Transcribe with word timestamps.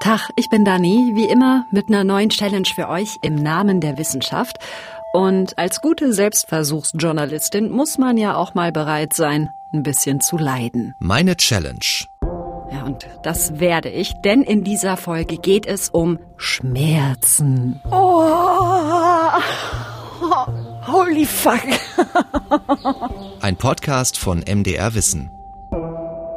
Tag, 0.00 0.30
ich 0.34 0.48
bin 0.48 0.64
Dani, 0.64 1.12
wie 1.14 1.26
immer 1.26 1.66
mit 1.70 1.88
einer 1.88 2.04
neuen 2.04 2.30
Challenge 2.30 2.66
für 2.74 2.88
euch 2.88 3.18
im 3.20 3.34
Namen 3.34 3.82
der 3.82 3.98
Wissenschaft. 3.98 4.56
Und 5.12 5.58
als 5.58 5.82
gute 5.82 6.14
Selbstversuchsjournalistin 6.14 7.70
muss 7.70 7.98
man 7.98 8.16
ja 8.16 8.34
auch 8.34 8.54
mal 8.54 8.72
bereit 8.72 9.12
sein, 9.12 9.50
ein 9.74 9.82
bisschen 9.82 10.22
zu 10.22 10.38
leiden. 10.38 10.94
Meine 11.00 11.36
Challenge. 11.36 12.06
Ja, 12.72 12.84
und 12.84 13.06
das 13.22 13.60
werde 13.60 13.90
ich, 13.90 14.14
denn 14.24 14.40
in 14.40 14.64
dieser 14.64 14.96
Folge 14.96 15.36
geht 15.36 15.66
es 15.66 15.90
um 15.90 16.18
Schmerzen. 16.38 17.82
Oh, 17.90 19.32
holy 20.86 21.26
fuck. 21.26 21.60
Ein 23.42 23.56
Podcast 23.56 24.16
von 24.16 24.38
MDR 24.38 24.94
Wissen. 24.94 25.30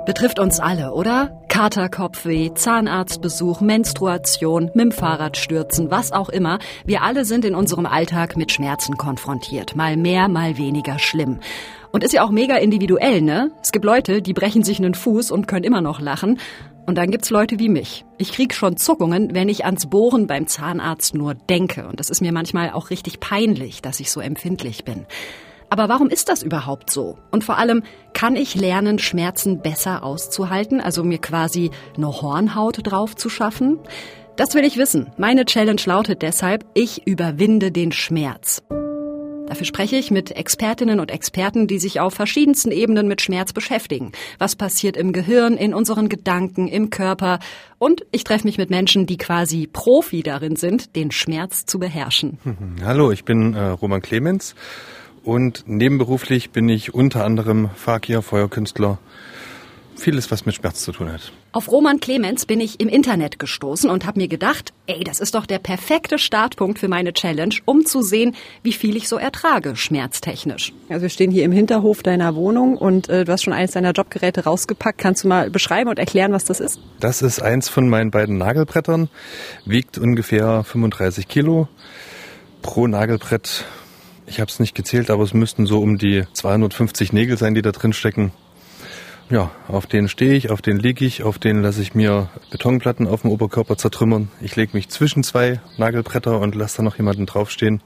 Betrifft 0.06 0.38
uns 0.38 0.60
alle, 0.60 0.92
oder? 0.92 1.40
Kater, 1.48 1.88
Kopfweh, 1.88 2.54
Zahnarztbesuch, 2.54 3.62
Menstruation, 3.62 4.66
mit 4.74 4.82
dem 4.82 4.92
Fahrrad 4.92 5.38
stürzen, 5.38 5.92
was 5.92 6.12
auch 6.12 6.28
immer. 6.28 6.60
Wir 6.84 7.04
alle 7.04 7.24
sind 7.24 7.46
in 7.46 7.56
unserem 7.56 7.86
Alltag 7.86 8.36
mit 8.36 8.52
Schmerzen 8.52 8.98
konfrontiert. 8.98 9.78
Mal 9.78 9.96
mehr, 9.96 10.28
mal 10.28 10.58
weniger 10.58 11.00
schlimm. 11.00 11.40
Und 11.94 12.04
ist 12.04 12.12
ja 12.12 12.26
auch 12.26 12.32
mega 12.32 12.58
individuell, 12.58 13.22
ne? 13.22 13.52
Es 13.62 13.72
gibt 13.72 13.86
Leute, 13.86 14.22
die 14.22 14.34
brechen 14.34 14.64
sich 14.64 14.80
einen 14.80 14.94
Fuß 14.94 15.32
und 15.32 15.48
können 15.48 15.64
immer 15.64 15.80
noch 15.80 16.02
lachen. 16.02 16.38
Und 16.86 16.98
dann 16.98 17.10
gibt's 17.10 17.30
Leute 17.30 17.58
wie 17.60 17.70
mich. 17.70 18.04
Ich 18.18 18.34
krieg 18.34 18.54
schon 18.54 18.76
Zuckungen, 18.76 19.34
wenn 19.34 19.48
ich 19.48 19.64
ans 19.64 19.86
Bohren 19.86 20.28
beim 20.28 20.48
Zahnarzt 20.48 21.16
nur 21.16 21.34
denke. 21.34 21.88
Und 21.88 22.02
das 22.02 22.10
ist 22.10 22.20
mir 22.20 22.34
manchmal 22.34 22.72
auch 22.72 22.90
richtig 22.90 23.22
peinlich, 23.22 23.82
dass 23.82 24.02
ich 24.02 24.12
so 24.12 24.20
empfindlich 24.20 24.84
bin. 24.84 25.06
Aber 25.74 25.90
warum 25.90 26.10
ist 26.10 26.30
das 26.30 26.44
überhaupt 26.44 26.92
so? 26.92 27.18
Und 27.32 27.44
vor 27.44 27.58
allem, 27.58 27.82
kann 28.14 28.36
ich 28.36 28.54
lernen, 28.54 29.00
Schmerzen 29.00 29.60
besser 29.60 30.04
auszuhalten, 30.04 30.80
also 30.80 31.04
mir 31.04 31.18
quasi 31.18 31.72
eine 31.98 32.22
Hornhaut 32.22 32.82
drauf 32.84 33.16
zu 33.16 33.28
schaffen? 33.28 33.80
Das 34.36 34.54
will 34.54 34.66
ich 34.66 34.78
wissen. 34.78 35.12
Meine 35.18 35.46
Challenge 35.46 35.82
lautet 35.84 36.22
deshalb, 36.22 36.64
ich 36.76 37.08
überwinde 37.08 37.72
den 37.72 37.92
Schmerz. 37.92 38.62
Dafür 39.48 39.66
spreche 39.66 39.96
ich 39.96 40.12
mit 40.12 40.30
Expertinnen 40.30 41.00
und 41.00 41.10
Experten, 41.10 41.66
die 41.66 41.80
sich 41.80 42.00
auf 42.00 42.14
verschiedensten 42.14 42.72
Ebenen 42.72 43.08
mit 43.08 43.22
Schmerz 43.22 43.52
beschäftigen. 43.52 44.12
Was 44.38 44.56
passiert 44.56 44.96
im 44.96 45.12
Gehirn, 45.12 45.58
in 45.58 45.74
unseren 45.74 46.08
Gedanken, 46.08 46.68
im 46.68 46.92
Körper? 46.92 47.40
Und 47.80 48.06
ich 48.12 48.24
treffe 48.24 48.46
mich 48.46 48.60
mit 48.60 48.70
Menschen, 48.70 49.08
die 49.08 49.18
quasi 49.18 49.66
Profi 49.66 50.22
darin 50.22 50.56
sind, 50.56 50.96
den 50.96 51.10
Schmerz 51.10 51.66
zu 51.66 51.80
beherrschen. 51.80 52.38
Hallo, 52.86 53.12
ich 53.12 53.26
bin 53.26 53.56
äh, 53.56 53.70
Roman 53.70 54.04
Clemens 54.04 54.54
und 55.24 55.64
nebenberuflich 55.68 56.52
bin 56.52 56.70
ich 56.70 56.94
unter 56.94 57.24
anderem 57.26 57.70
Fakir, 57.76 58.22
Feuerkünstler. 58.22 59.00
Vieles, 59.96 60.32
was 60.32 60.46
mit 60.46 60.56
Schmerz 60.56 60.82
zu 60.82 60.92
tun 60.92 61.12
hat. 61.12 61.32
Auf 61.52 61.72
Roman 61.72 62.00
Clemens 62.00 62.48
bin 62.48 62.60
ich 62.60 62.80
im 62.80 62.90
Internet 62.90 63.38
gestoßen 63.38 63.90
und 63.90 64.08
habe 64.08 64.20
mir 64.20 64.28
gedacht, 64.28 64.74
ey, 64.88 65.04
das 65.04 65.20
ist 65.20 65.36
doch 65.36 65.46
der 65.46 65.60
perfekte 65.60 66.18
Startpunkt 66.18 66.80
für 66.80 66.88
meine 66.88 67.14
Challenge, 67.14 67.54
um 67.66 67.86
zu 67.86 68.02
sehen, 68.02 68.36
wie 68.64 68.74
viel 68.74 68.98
ich 68.98 69.08
so 69.08 69.18
ertrage, 69.18 69.76
schmerztechnisch. 69.76 70.74
Also 70.90 71.04
wir 71.04 71.10
stehen 71.10 71.30
hier 71.30 71.44
im 71.44 71.52
Hinterhof 71.52 72.02
deiner 72.02 72.36
Wohnung 72.36 72.76
und 72.76 73.08
äh, 73.08 73.24
du 73.24 73.32
hast 73.32 73.44
schon 73.44 73.54
eines 73.54 73.72
deiner 73.72 73.92
Jobgeräte 73.92 74.46
rausgepackt. 74.46 74.98
Kannst 74.98 75.24
du 75.24 75.28
mal 75.28 75.52
beschreiben 75.52 75.90
und 75.90 76.00
erklären, 76.00 76.32
was 76.32 76.44
das 76.44 76.60
ist? 76.60 76.80
Das 77.00 77.22
ist 77.22 77.42
eins 77.42 77.70
von 77.70 77.88
meinen 77.88 78.10
beiden 78.10 78.40
Nagelbrettern, 78.40 79.10
wiegt 79.66 80.00
ungefähr 80.00 80.64
35 80.64 81.28
Kilo. 81.28 81.68
Pro 82.64 82.88
Nagelbrett 82.88 83.66
ich 84.26 84.40
habe 84.40 84.50
es 84.50 84.60
nicht 84.60 84.76
gezählt, 84.76 85.10
aber 85.10 85.24
es 85.24 85.34
müssten 85.34 85.66
so 85.66 85.82
um 85.82 85.98
die 85.98 86.24
250 86.34 87.14
Nägel 87.14 87.38
sein, 87.38 87.54
die 87.54 87.62
da 87.62 87.72
drin 87.72 87.94
stecken. 87.94 88.32
Ja, 89.30 89.52
auf 89.68 89.88
denen 89.88 90.10
stehe 90.10 90.34
ich, 90.34 90.52
auf 90.52 90.62
denen 90.62 90.80
liege 90.80 91.06
ich, 91.06 91.24
auf 91.24 91.40
denen 91.40 91.64
lasse 91.64 91.82
ich 91.82 91.96
mir 91.96 92.30
Betonplatten 92.52 93.08
auf 93.08 93.22
dem 93.22 93.32
Oberkörper 93.32 93.78
zertrümmern. 93.78 94.30
Ich 94.42 94.56
lege 94.56 94.76
mich 94.76 94.90
zwischen 94.90 95.24
zwei 95.24 95.60
Nagelbretter 95.78 96.40
und 96.40 96.56
lasse 96.56 96.78
da 96.78 96.84
noch 96.84 96.98
jemanden 96.98 97.26
draufstehen. 97.26 97.82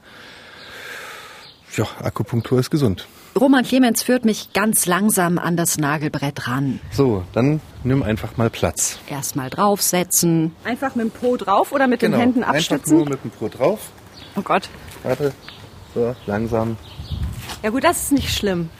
Ja, 1.76 1.86
Akupunktur 2.02 2.58
ist 2.58 2.70
gesund. 2.70 3.06
Roman 3.38 3.64
Clemens 3.64 4.02
führt 4.02 4.24
mich 4.24 4.52
ganz 4.52 4.86
langsam 4.86 5.38
an 5.38 5.56
das 5.56 5.78
Nagelbrett 5.78 6.48
ran. 6.48 6.80
So, 6.90 7.22
dann 7.32 7.60
nimm 7.84 8.02
einfach 8.02 8.36
mal 8.36 8.50
Platz. 8.50 8.98
Erstmal 9.08 9.48
draufsetzen. 9.48 10.56
Einfach 10.64 10.96
mit 10.96 11.06
dem 11.06 11.10
Po 11.12 11.36
drauf 11.36 11.70
oder 11.70 11.86
mit 11.86 12.00
genau, 12.00 12.16
den 12.16 12.20
Händen 12.20 12.42
abstützen? 12.42 12.74
Einfach 12.74 12.90
nur 12.90 13.08
mit 13.08 13.24
dem 13.24 13.30
Po 13.30 13.48
drauf. 13.48 13.90
Oh 14.34 14.42
Gott. 14.42 14.68
Warte, 15.04 15.32
so, 15.98 16.16
langsam. 16.26 16.76
Ja 17.62 17.70
gut, 17.70 17.84
das 17.84 18.04
ist 18.04 18.12
nicht 18.12 18.32
schlimm. 18.32 18.70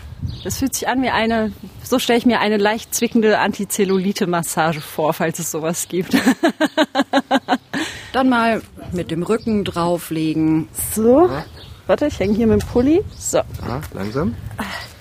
Das 0.44 0.58
fühlt 0.58 0.74
sich 0.74 0.88
an 0.88 1.02
wie 1.02 1.10
eine, 1.10 1.52
so 1.82 1.98
stelle 1.98 2.18
ich 2.18 2.26
mir 2.26 2.40
eine 2.40 2.56
leicht 2.56 2.94
zwickende 2.94 3.38
Antizellulite-Massage 3.38 4.80
vor, 4.80 5.12
falls 5.12 5.38
es 5.38 5.50
sowas 5.50 5.88
gibt. 5.88 6.16
Dann 8.12 8.28
mal 8.28 8.62
mit 8.92 9.10
dem 9.10 9.22
Rücken 9.22 9.64
drauflegen. 9.64 10.68
So. 10.94 11.28
Ja. 11.28 11.44
Warte, 11.86 12.06
ich 12.06 12.18
hänge 12.18 12.34
hier 12.34 12.46
mit 12.46 12.62
dem 12.62 12.68
Pulli. 12.68 13.02
So. 13.16 13.38
Ja, 13.38 13.80
langsam. 13.94 14.34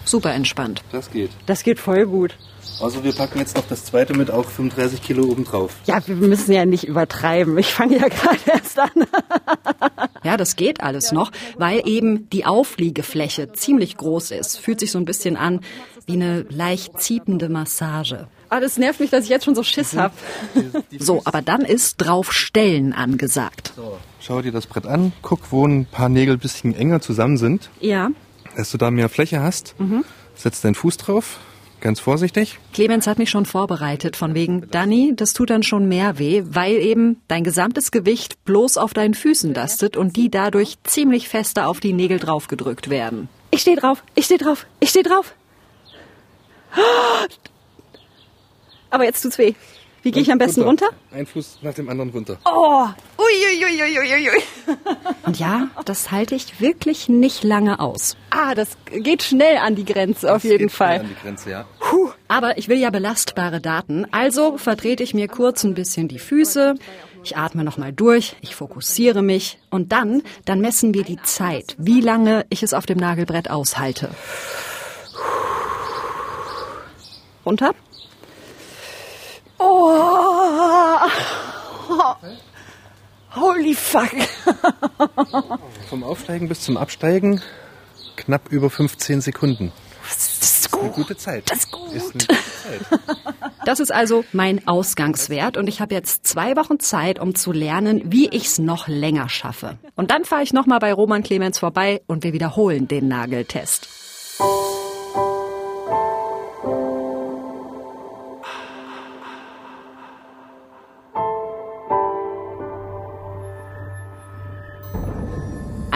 Super 0.05 0.33
entspannt. 0.33 0.83
Das 0.91 1.11
geht. 1.11 1.31
Das 1.45 1.63
geht 1.63 1.79
voll 1.79 2.05
gut. 2.05 2.37
Also 2.79 3.03
wir 3.03 3.13
packen 3.13 3.39
jetzt 3.39 3.55
noch 3.55 3.65
das 3.67 3.85
zweite 3.85 4.13
mit, 4.13 4.29
auch 4.29 4.45
35 4.45 5.01
Kilo 5.01 5.23
obendrauf. 5.23 5.75
Ja, 5.85 6.05
wir 6.05 6.15
müssen 6.15 6.51
ja 6.51 6.65
nicht 6.65 6.83
übertreiben. 6.83 7.57
Ich 7.57 7.73
fange 7.73 7.97
ja 7.97 8.07
gerade 8.09 8.39
erst 8.45 8.79
an. 8.79 8.91
ja, 10.23 10.37
das 10.37 10.55
geht 10.55 10.81
alles 10.81 11.11
noch, 11.11 11.31
weil 11.57 11.87
eben 11.87 12.29
die 12.29 12.45
Aufliegefläche 12.45 13.51
ziemlich 13.53 13.97
groß 13.97 14.31
ist. 14.31 14.57
Fühlt 14.57 14.79
sich 14.79 14.91
so 14.91 14.99
ein 14.99 15.05
bisschen 15.05 15.37
an 15.37 15.61
wie 16.05 16.13
eine 16.13 16.45
leicht 16.49 16.99
ziepende 17.01 17.49
Massage. 17.49 18.27
Ah, 18.49 18.61
das 18.61 18.77
nervt 18.77 19.01
mich, 19.01 19.09
dass 19.09 19.25
ich 19.25 19.29
jetzt 19.29 19.43
schon 19.43 19.55
so 19.55 19.63
Schiss 19.63 19.93
mhm. 19.93 19.99
habe. 19.99 20.13
So, 20.99 21.21
aber 21.25 21.41
dann 21.41 21.61
ist 21.61 21.97
draufstellen 21.97 22.93
angesagt. 22.93 23.73
So, 23.75 23.97
schau 24.19 24.41
dir 24.41 24.51
das 24.51 24.67
Brett 24.67 24.85
an, 24.87 25.11
guck, 25.21 25.51
wo 25.51 25.65
ein 25.65 25.85
paar 25.85 26.09
Nägel 26.09 26.35
ein 26.35 26.39
bisschen 26.39 26.75
enger 26.75 27.01
zusammen 27.01 27.37
sind. 27.37 27.69
Ja. 27.81 28.09
Dass 28.55 28.71
du 28.71 28.77
da 28.77 28.89
mehr 28.89 29.09
Fläche 29.09 29.41
hast. 29.41 29.75
Mhm. 29.79 30.05
Setz 30.35 30.61
deinen 30.61 30.75
Fuß 30.75 30.97
drauf, 30.97 31.39
Ganz 31.79 31.99
vorsichtig. 31.99 32.57
Clemens 32.73 33.05
hat 33.05 33.19
mich 33.19 33.29
schon 33.29 33.45
vorbereitet, 33.45 34.15
von 34.15 34.33
wegen, 34.33 34.67
Danny, 34.71 35.13
das 35.15 35.33
tut 35.33 35.51
dann 35.51 35.61
schon 35.61 35.87
mehr 35.87 36.17
weh, 36.17 36.43
weil 36.45 36.77
eben 36.77 37.21
dein 37.27 37.43
gesamtes 37.43 37.91
Gewicht 37.91 38.43
bloß 38.45 38.77
auf 38.77 38.93
deinen 38.93 39.13
Füßen 39.13 39.53
lastet 39.53 39.95
und 39.95 40.15
die 40.15 40.31
dadurch 40.31 40.77
ziemlich 40.83 41.29
fester 41.29 41.67
auf 41.67 41.79
die 41.79 41.93
Nägel 41.93 42.17
draufgedrückt 42.17 42.89
werden. 42.89 43.29
Ich 43.51 43.61
stehe 43.61 43.77
drauf, 43.77 44.03
ich 44.15 44.25
stehe 44.25 44.39
drauf, 44.39 44.65
ich 44.79 44.89
stehe 44.89 45.03
drauf. 45.03 45.35
Aber 48.89 49.03
jetzt 49.03 49.21
tut's 49.21 49.37
weh. 49.37 49.53
Wie 50.07 50.11
gehe 50.11 50.21
ich 50.21 50.31
am 50.31 50.37
besten 50.37 50.61
runter? 50.61 50.85
runter? 50.85 50.97
Ein 51.11 51.25
Fuß 51.25 51.59
nach 51.63 51.73
dem 51.73 51.89
anderen 51.89 52.11
runter. 52.11 52.37
Oh, 52.45 52.87
uiuiuiuiui. 53.17 54.41
Und 55.25 55.37
ja, 55.37 55.67
das 55.83 56.11
halte 56.11 56.33
ich 56.33 56.61
wirklich 56.61 57.09
nicht 57.09 57.43
lange 57.43 57.81
aus. 57.81 58.15
Ah, 58.29 58.55
das 58.55 58.77
geht 58.89 59.21
schnell 59.21 59.57
an 59.57 59.75
die 59.75 59.83
Grenze, 59.83 60.33
auf 60.33 60.45
jeden 60.45 60.69
Fall. 60.69 61.01
an 61.01 61.09
die 61.09 61.21
Grenze, 61.21 61.49
ja. 61.49 61.65
Puh. 61.81 62.11
Aber 62.29 62.57
ich 62.57 62.69
will 62.69 62.77
ja 62.77 62.89
belastbare 62.89 63.59
Daten, 63.59 64.07
also 64.11 64.57
vertrete 64.57 65.03
ich 65.03 65.13
mir 65.13 65.27
kurz 65.27 65.65
ein 65.65 65.73
bisschen 65.73 66.07
die 66.07 66.19
Füße. 66.19 66.75
Ich 67.25 67.35
atme 67.35 67.65
nochmal 67.65 67.91
durch, 67.91 68.37
ich 68.39 68.55
fokussiere 68.55 69.21
mich 69.21 69.59
und 69.69 69.91
dann, 69.91 70.23
dann 70.45 70.61
messen 70.61 70.93
wir 70.93 71.03
die 71.03 71.21
Zeit, 71.21 71.75
wie 71.77 71.99
lange 71.99 72.45
ich 72.49 72.63
es 72.63 72.73
auf 72.73 72.85
dem 72.85 72.97
Nagelbrett 72.97 73.49
aushalte. 73.49 74.09
Runter. 77.45 77.73
Oh. 79.59 80.99
Holy 83.35 83.75
fuck. 83.75 84.09
Vom 85.89 86.03
Aufsteigen 86.03 86.47
bis 86.47 86.61
zum 86.61 86.77
Absteigen 86.77 87.41
knapp 88.15 88.51
über 88.51 88.69
15 88.69 89.21
Sekunden. 89.21 89.71
Das 90.03 90.39
ist 90.41 90.71
gut. 90.71 90.83
Eine 90.83 90.91
gute 90.91 91.17
Zeit. 91.17 91.49
Das 91.49 91.59
ist 91.59 91.71
gut. 91.71 91.93
Ist 91.93 92.13
eine 92.13 92.13
gute 92.13 92.27
Zeit. 92.27 92.99
Das 93.65 93.79
ist 93.79 93.91
also 93.91 94.23
mein 94.31 94.65
Ausgangswert 94.67 95.57
und 95.57 95.67
ich 95.67 95.81
habe 95.81 95.93
jetzt 95.93 96.25
zwei 96.25 96.55
Wochen 96.55 96.79
Zeit, 96.79 97.19
um 97.19 97.35
zu 97.35 97.51
lernen, 97.51 98.01
wie 98.05 98.29
ich 98.29 98.45
es 98.45 98.59
noch 98.59 98.87
länger 98.87 99.27
schaffe. 99.27 99.77
Und 99.95 100.11
dann 100.11 100.23
fahre 100.23 100.43
ich 100.43 100.53
nochmal 100.53 100.79
bei 100.79 100.93
Roman 100.93 101.21
Clemens 101.23 101.59
vorbei 101.59 102.01
und 102.07 102.23
wir 102.23 102.33
wiederholen 102.33 102.87
den 102.87 103.07
Nageltest. 103.07 103.89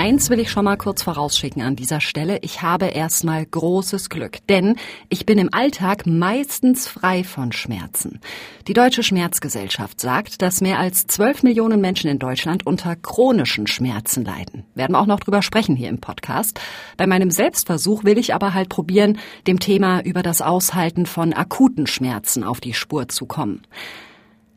Eins 0.02 0.32
will 0.32 0.40
ich 0.40 0.50
schon 0.50 0.66
mal 0.66 0.78
kurz 0.78 1.04
vorausschicken 1.04 1.62
an 1.62 1.76
dieser 1.76 2.02
Stelle. 2.02 2.40
Ich 2.42 2.64
habe 2.64 2.86
erstmal 2.88 3.46
großes 3.46 4.10
Glück, 4.10 4.40
denn 4.48 4.78
ich 5.10 5.28
bin 5.28 5.38
im 5.38 5.54
Alltag 5.54 6.08
meistens 6.08 6.88
frei 6.88 7.24
von 7.24 7.52
Schmerzen. 7.52 8.20
Die 8.68 8.74
Deutsche 8.74 9.04
Schmerzgesellschaft 9.04 10.02
sagt, 10.02 10.42
dass 10.42 10.60
mehr 10.60 10.80
als 10.80 11.06
12 11.06 11.44
Millionen 11.44 11.82
Menschen 11.82 12.10
in 12.10 12.18
Deutschland 12.18 12.66
unter 12.66 12.96
chronischen 12.96 13.68
Schmerzen 13.68 14.26
leiden. 14.26 14.66
Werden 14.74 14.94
wir 14.94 15.00
auch 15.00 15.06
noch 15.06 15.20
drüber 15.20 15.44
sprechen 15.44 15.76
hier 15.76 15.90
im 15.90 16.02
Podcast. 16.02 16.60
Bei 16.98 17.06
meinem 17.06 17.30
Selbstversuch 17.30 18.04
will 18.04 18.18
ich 18.18 18.34
aber 18.34 18.56
halt 18.56 18.70
probieren, 18.70 19.20
dem 19.46 19.60
Thema 19.60 20.02
über 20.02 20.24
das 20.24 20.42
Aushalten 20.42 21.06
von 21.06 21.32
akuten 21.32 21.86
Schmerzen 21.86 22.44
auf 22.44 22.60
die 22.60 22.74
Spur 22.74 23.08
zu 23.08 23.28
kommen. 23.28 23.68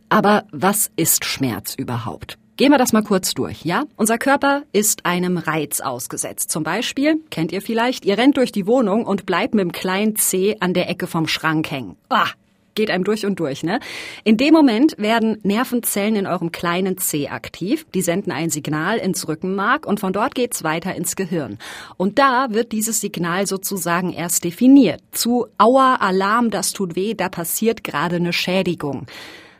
Aber 0.08 0.44
was 0.52 0.90
ist 0.96 1.26
Schmerz 1.26 1.74
überhaupt? 1.74 2.38
Gehen 2.56 2.70
wir 2.70 2.78
das 2.78 2.92
mal 2.92 3.02
kurz 3.02 3.34
durch, 3.34 3.64
ja? 3.64 3.82
Unser 3.96 4.16
Körper 4.16 4.62
ist 4.72 5.06
einem 5.06 5.38
Reiz 5.38 5.80
ausgesetzt. 5.80 6.52
Zum 6.52 6.62
Beispiel, 6.62 7.16
kennt 7.30 7.50
ihr 7.50 7.60
vielleicht, 7.60 8.04
ihr 8.04 8.16
rennt 8.16 8.36
durch 8.36 8.52
die 8.52 8.68
Wohnung 8.68 9.04
und 9.06 9.26
bleibt 9.26 9.54
mit 9.54 9.62
dem 9.62 9.72
kleinen 9.72 10.14
C 10.14 10.56
an 10.60 10.72
der 10.72 10.88
Ecke 10.88 11.08
vom 11.08 11.26
Schrank 11.26 11.68
hängen. 11.72 11.96
Ah, 12.10 12.28
geht 12.76 12.92
einem 12.92 13.02
durch 13.02 13.26
und 13.26 13.40
durch, 13.40 13.64
ne? 13.64 13.80
In 14.22 14.36
dem 14.36 14.54
Moment 14.54 14.94
werden 14.98 15.38
Nervenzellen 15.42 16.14
in 16.14 16.28
eurem 16.28 16.52
kleinen 16.52 16.96
C 16.96 17.26
aktiv. 17.26 17.86
Die 17.92 18.02
senden 18.02 18.30
ein 18.30 18.50
Signal 18.50 18.98
ins 18.98 19.26
Rückenmark 19.26 19.84
und 19.84 19.98
von 19.98 20.12
dort 20.12 20.36
geht's 20.36 20.62
weiter 20.62 20.94
ins 20.94 21.16
Gehirn. 21.16 21.58
Und 21.96 22.20
da 22.20 22.46
wird 22.50 22.70
dieses 22.70 23.00
Signal 23.00 23.48
sozusagen 23.48 24.12
erst 24.12 24.44
definiert. 24.44 25.00
Zu 25.10 25.48
Aua, 25.58 25.96
Alarm, 25.96 26.50
das 26.50 26.72
tut 26.72 26.94
weh, 26.94 27.14
da 27.14 27.28
passiert 27.28 27.82
gerade 27.82 28.14
eine 28.14 28.32
Schädigung. 28.32 29.08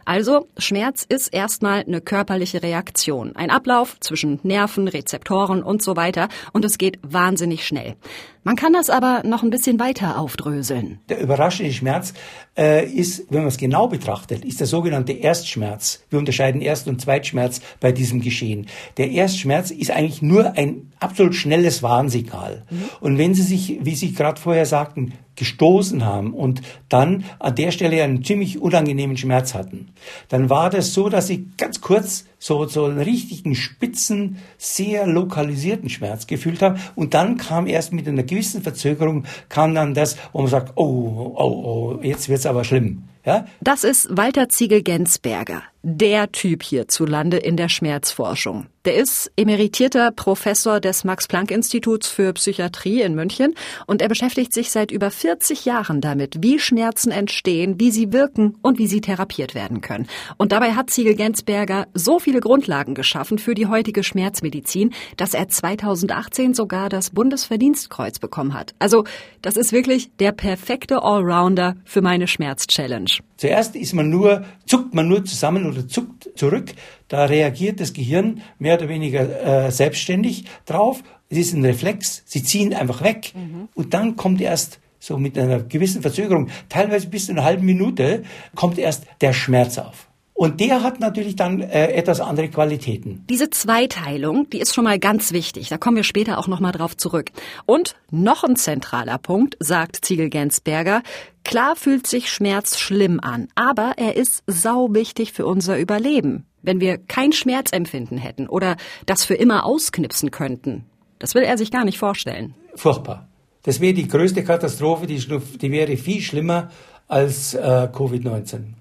Also 0.05 0.49
Schmerz 0.59 1.05
ist 1.09 1.29
erstmal 1.29 1.81
eine 1.81 2.01
körperliche 2.01 2.63
Reaktion, 2.63 3.35
ein 3.37 3.51
Ablauf 3.51 3.99
zwischen 4.01 4.41
Nerven, 4.43 4.89
Rezeptoren 4.89 5.63
und 5.63 5.83
so 5.83 5.97
weiter 5.97 6.29
und 6.53 6.65
es 6.65 6.79
geht 6.79 6.99
wahnsinnig 7.03 7.67
schnell. 7.67 7.97
Man 8.45 8.57
kann 8.57 8.75
das 8.75 8.91
aber 8.91 9.23
noch 9.25 9.43
ein 9.43 9.49
bisschen 9.49 9.81
weiter 9.81 10.19
aufdröseln. 10.19 11.01
Der 11.09 11.19
überraschende 11.21 11.73
Schmerz 11.73 12.13
äh, 12.59 12.87
ist, 12.87 13.25
wenn 13.31 13.41
man 13.41 13.49
es 13.49 13.57
genau 13.57 13.89
betrachtet, 13.89 14.45
ist 14.45 14.61
der 14.61 14.67
sogenannte 14.67 15.13
Erstschmerz. 15.13 16.05
Wir 16.11 16.19
unterscheiden 16.19 16.61
Erst- 16.61 16.87
und 16.87 17.01
Zweitschmerz 17.01 17.63
bei 17.81 17.91
diesem 17.91 18.21
Geschehen. 18.21 18.67
Der 18.99 19.11
Erstschmerz 19.11 19.71
ist 19.71 19.91
eigentlich 19.91 20.21
nur 20.21 20.59
ein 20.59 20.93
absolut 21.01 21.35
schnelles 21.35 21.83
Warnsignal. 21.83 22.65
Mhm. 22.69 22.91
Und 23.01 23.19
wenn 23.19 23.33
Sie 23.33 23.43
sich, 23.43 23.79
wie 23.81 23.95
Sie 23.95 24.13
gerade 24.13 24.39
vorher 24.39 24.67
sagten, 24.67 25.15
gestoßen 25.37 26.05
haben 26.05 26.33
und 26.33 26.63
dann 26.89 27.25
an 27.39 27.55
der 27.55 27.71
Stelle 27.71 28.03
einen 28.03 28.25
ziemlich 28.25 28.61
unangenehmen 28.61 29.17
Schmerz 29.17 29.55
hatten, 29.55 29.89
dann 30.29 30.51
war 30.51 30.71
das 30.71 30.95
so, 30.95 31.09
dass 31.09 31.27
sie 31.27 31.49
ganz 31.57 31.81
kurz 31.81 32.25
so, 32.39 32.67
so 32.67 32.85
einen 32.85 33.01
richtigen 33.01 33.55
spitzen, 33.55 34.37
sehr 34.59 35.07
lokalisierten 35.07 35.89
Schmerz 35.89 36.27
gefühlt 36.27 36.63
haben 36.63 36.81
und 36.95 37.15
dann 37.15 37.37
kam 37.37 37.67
erst 37.67 37.93
mit 37.93 38.07
einer 38.07 38.23
gewissen 38.35 38.63
Verzögerung 38.63 39.25
kam 39.49 39.75
dann 39.75 39.95
das, 39.95 40.17
wo 40.33 40.41
man 40.41 40.51
sagt, 40.51 40.73
oh, 40.77 41.33
oh, 41.37 41.99
oh, 41.99 41.99
jetzt 42.03 42.29
wird's 42.29 42.47
aber 42.47 42.65
schlimm. 42.65 43.05
Ja? 43.25 43.47
Das 43.61 43.85
ist 43.85 44.09
Walter 44.11 44.49
Ziegel-Gensberger, 44.49 45.63
der 45.87 46.33
Typ 46.33 46.63
hierzulande 46.63 47.37
in 47.37 47.59
der 47.59 47.69
Schmerzforschung. 47.69 48.67
Der 48.87 48.97
ist 48.97 49.31
emeritierter 49.37 50.11
Professor 50.11 50.81
des 50.81 51.05
Max-Planck-Instituts 51.05 52.09
für 52.09 52.33
Psychiatrie 52.33 53.03
in 53.03 53.15
München 53.15 53.55
und 53.87 54.03
er 54.03 54.09
beschäftigt 54.09 54.53
sich 54.53 54.71
seit 54.71 54.91
über 54.91 55.11
40 55.11 55.65
Jahren 55.65 56.01
damit, 56.01 56.43
wie 56.43 56.59
Schmerzen 56.59 57.11
entstehen, 57.11 57.79
wie 57.79 57.91
sie 57.91 58.13
wirken 58.13 58.57
und 58.63 58.79
wie 58.79 58.87
sie 58.87 59.01
therapiert 59.01 59.55
werden 59.55 59.81
können. 59.81 60.07
Und 60.37 60.53
dabei 60.53 60.73
hat 60.73 60.91
Ziegel-Gensberger 60.91 61.87
so 61.95 62.19
viele 62.19 62.41
Grundlagen 62.41 62.95
geschaffen 62.95 63.39
für 63.39 63.55
die 63.55 63.67
heutige 63.67 64.03
Schmerzmedizin, 64.03 64.93
dass 65.17 65.35
er 65.35 65.49
2018 65.49 66.55
sogar 66.55 66.89
das 66.89 67.11
Bundesverdienstkreuz 67.11 68.19
bekommen 68.19 68.55
hat. 68.55 68.75
Also, 68.79 69.05
das 69.43 69.57
ist 69.57 69.73
wirklich 69.73 70.11
der 70.19 70.33
perfekte 70.33 71.03
Allrounder 71.03 71.77
für 71.85 72.03
meine 72.03 72.27
Schmerz-Challenge. 72.27 73.11
Zuerst 73.37 73.75
ist 73.77 73.95
man 73.95 74.11
nur, 74.11 74.45
zuckt 74.67 74.95
man 74.95 75.09
nur 75.09 75.25
zusammen 75.25 75.67
oder 75.67 75.89
zuckt 75.89 76.31
zurück. 76.37 76.73
Da 77.09 77.25
reagiert 77.25 77.81
das 77.81 77.93
Gehirn 77.93 78.43
mehr 78.59 78.77
oder 78.77 78.89
weniger 78.89 79.67
äh, 79.67 79.71
selbstständig 79.71 80.45
drauf. 80.67 81.03
Es 81.29 81.39
ist 81.39 81.55
ein 81.55 81.65
Reflex. 81.65 82.23
Sie 82.27 82.43
ziehen 82.43 82.75
einfach 82.75 83.03
weg. 83.03 83.33
Mhm. 83.35 83.69
Und 83.75 83.95
dann 83.95 84.17
kommt 84.17 84.41
erst 84.41 84.81
so 85.01 85.19
mit 85.19 85.37
einer 85.37 85.63
gewissen 85.63 86.01
Verzögerung, 86.01 86.49
teilweise 86.69 87.09
bis 87.09 87.27
zu 87.27 87.33
einer 87.33 87.45
halben 87.45 87.67
Minute, 87.67 88.23
kommt 88.55 88.79
erst 88.79 89.05
der 89.21 89.33
Schmerz 89.35 89.77
auf. 89.79 90.09
Und 90.37 90.59
der 90.59 90.83
hat 90.83 90.99
natürlich 90.99 91.37
dann 91.37 91.61
äh, 91.61 91.93
etwas 91.93 92.21
andere 92.21 92.49
Qualitäten. 92.49 93.25
Diese 93.31 93.51
Zweiteilung, 93.51 94.51
die 94.51 94.59
ist 94.59 94.75
schon 94.75 94.83
mal 94.83 94.99
ganz 94.99 95.33
wichtig. 95.33 95.69
Da 95.69 95.79
kommen 95.79 95.97
wir 95.97 96.03
später 96.03 96.39
auch 96.39 96.49
noch 96.49 96.59
mal 96.59 96.73
drauf 96.73 96.97
zurück. 96.97 97.31
Und 97.67 97.95
noch 98.11 98.43
ein 98.43 98.57
zentraler 98.57 99.19
Punkt, 99.19 99.57
sagt 99.61 100.05
Ziegel-Gensberger, 100.05 101.03
klar 101.45 101.77
fühlt 101.77 102.09
sich 102.09 102.33
Schmerz 102.33 102.79
schlimm 102.79 103.21
an, 103.21 103.47
aber 103.55 103.93
er 103.97 104.17
ist 104.17 104.43
sau 104.49 104.93
wichtig 104.93 105.33
für 105.33 105.47
unser 105.47 105.79
Überleben. 105.79 106.47
Wenn 106.63 106.81
wir 106.81 106.99
kein 106.99 107.33
Schmerzempfinden 107.33 108.19
hätten 108.19 108.49
oder 108.49 108.77
das 109.07 109.25
für 109.25 109.35
immer 109.35 109.65
ausknipsen 109.65 110.33
könnten, 110.33 110.85
das 111.21 111.37
will 111.37 111.45
er 111.45 111.57
sich 111.57 111.71
gar 111.71 111.85
nicht 111.85 111.99
vorstellen. 111.99 112.55
Furchtbar. 112.75 113.29
Das 113.63 113.81
wäre 113.81 113.95
die 113.95 114.09
größte 114.09 114.43
Katastrophe, 114.43 115.07
die, 115.07 115.19
die 115.19 115.71
wäre 115.71 115.97
viel 115.97 116.21
schlimmer 116.21 116.71
als 117.07 117.55
äh, 117.55 117.89
Covid-19. 117.93 118.75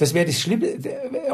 Das 0.00 0.14
wäre 0.14 0.24
das 0.24 0.40
Schlimme, 0.40 0.66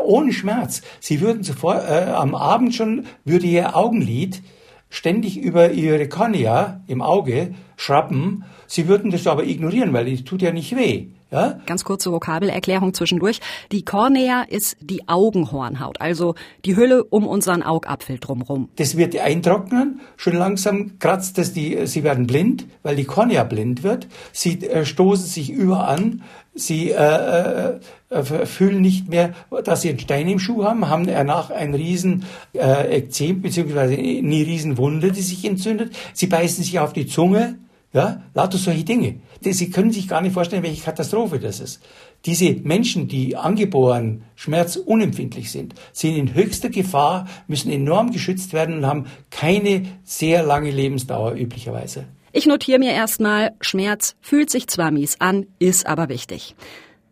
ohne 0.02 0.32
Schmerz. 0.32 0.82
Sie 0.98 1.20
würden 1.20 1.44
sofort, 1.44 1.88
äh, 1.88 2.10
am 2.10 2.34
Abend 2.34 2.74
schon, 2.74 3.06
würde 3.24 3.46
Ihr 3.46 3.76
Augenlid 3.76 4.42
ständig 4.90 5.38
über 5.38 5.70
Ihre 5.70 6.08
Kornea 6.08 6.80
im 6.88 7.00
Auge 7.00 7.54
schrappen. 7.76 8.44
Sie 8.66 8.88
würden 8.88 9.12
das 9.12 9.28
aber 9.28 9.44
ignorieren, 9.44 9.92
weil 9.92 10.12
es 10.12 10.24
tut 10.24 10.42
ja 10.42 10.50
nicht 10.50 10.74
weh. 10.76 11.10
Ja? 11.30 11.60
Ganz 11.66 11.84
kurze 11.84 12.12
Vokabelerklärung 12.12 12.94
zwischendurch. 12.94 13.40
Die 13.72 13.84
Kornea 13.84 14.42
ist 14.42 14.76
die 14.80 15.08
Augenhornhaut, 15.08 16.00
also 16.00 16.34
die 16.64 16.76
Hülle 16.76 17.02
um 17.04 17.26
unseren 17.26 17.62
Augapfel 17.62 18.18
drumherum. 18.18 18.68
Das 18.76 18.96
wird 18.96 19.18
eintrocknen. 19.18 20.00
Schon 20.16 20.36
langsam 20.36 20.98
kratzt 20.98 21.38
es 21.38 21.52
die, 21.52 21.86
sie 21.86 22.04
werden 22.04 22.26
blind, 22.26 22.66
weil 22.82 22.94
die 22.94 23.04
Kornea 23.04 23.42
blind 23.44 23.82
wird. 23.82 24.06
Sie 24.32 24.64
äh, 24.66 24.84
stoßen 24.84 25.26
sich 25.26 25.50
überan. 25.50 26.22
Sie 26.54 26.90
äh, 26.90 27.78
äh, 28.08 28.46
fühlen 28.46 28.80
nicht 28.80 29.08
mehr, 29.08 29.34
dass 29.64 29.82
sie 29.82 29.90
einen 29.90 29.98
Stein 29.98 30.28
im 30.28 30.38
Schuh 30.38 30.64
haben, 30.64 30.88
haben 30.88 31.06
danach 31.06 31.50
ein 31.50 31.74
riesen 31.74 32.24
äh, 32.54 32.96
Ekzem 32.96 33.42
beziehungsweise 33.42 33.94
eine 33.94 34.46
riesen 34.46 34.78
Wunde, 34.78 35.12
die 35.12 35.22
sich 35.22 35.44
entzündet. 35.44 35.94
Sie 36.14 36.28
beißen 36.28 36.62
sich 36.62 36.78
auf 36.78 36.92
die 36.92 37.06
Zunge, 37.06 37.58
ja, 37.92 38.22
lauter 38.34 38.58
solche 38.58 38.84
Dinge. 38.84 39.20
Sie 39.40 39.70
können 39.70 39.90
sich 39.90 40.08
gar 40.08 40.20
nicht 40.20 40.32
vorstellen, 40.32 40.62
welche 40.62 40.82
Katastrophe 40.82 41.38
das 41.38 41.60
ist. 41.60 41.80
Diese 42.24 42.52
Menschen, 42.52 43.08
die 43.08 43.36
angeboren 43.36 44.24
schmerzunempfindlich 44.34 45.50
sind, 45.50 45.74
sind 45.92 46.16
in 46.16 46.34
höchster 46.34 46.68
Gefahr, 46.68 47.28
müssen 47.46 47.70
enorm 47.70 48.10
geschützt 48.10 48.52
werden 48.52 48.78
und 48.78 48.86
haben 48.86 49.06
keine 49.30 49.82
sehr 50.04 50.42
lange 50.42 50.70
Lebensdauer 50.70 51.34
üblicherweise. 51.34 52.06
Ich 52.32 52.46
notiere 52.46 52.78
mir 52.78 52.92
erstmal, 52.92 53.54
Schmerz 53.60 54.14
fühlt 54.20 54.50
sich 54.50 54.66
zwar 54.66 54.90
mies 54.90 55.20
an, 55.20 55.46
ist 55.58 55.86
aber 55.86 56.08
wichtig. 56.08 56.54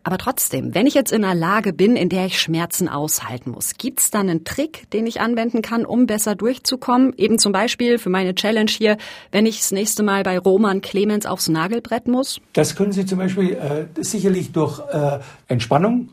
Aber 0.07 0.19
trotzdem, 0.19 0.75
wenn 0.75 0.85
ich 0.85 0.93
jetzt 0.93 1.11
in 1.11 1.23
einer 1.23 1.33
Lage 1.33 1.73
bin, 1.73 1.95
in 1.95 2.09
der 2.09 2.27
ich 2.27 2.39
Schmerzen 2.39 2.87
aushalten 2.87 3.49
muss, 3.49 3.73
gibt's 3.73 4.11
dann 4.11 4.29
einen 4.29 4.43
Trick, 4.43 4.87
den 4.91 5.07
ich 5.07 5.19
anwenden 5.19 5.63
kann, 5.63 5.83
um 5.83 6.05
besser 6.05 6.35
durchzukommen? 6.35 7.11
Eben 7.17 7.39
zum 7.39 7.51
Beispiel 7.51 7.97
für 7.97 8.11
meine 8.11 8.35
Challenge 8.35 8.69
hier, 8.69 8.97
wenn 9.31 9.47
ich 9.47 9.57
das 9.57 9.71
nächste 9.71 10.03
Mal 10.03 10.21
bei 10.21 10.37
Roman 10.37 10.81
Clemens 10.81 11.25
aufs 11.25 11.49
Nagelbrett 11.49 12.07
muss? 12.07 12.39
Das 12.53 12.75
können 12.75 12.91
Sie 12.91 13.07
zum 13.07 13.17
Beispiel 13.17 13.53
äh, 13.53 13.87
sicherlich 13.99 14.51
durch 14.51 14.79
äh, 14.91 15.21
Entspannung, 15.47 16.11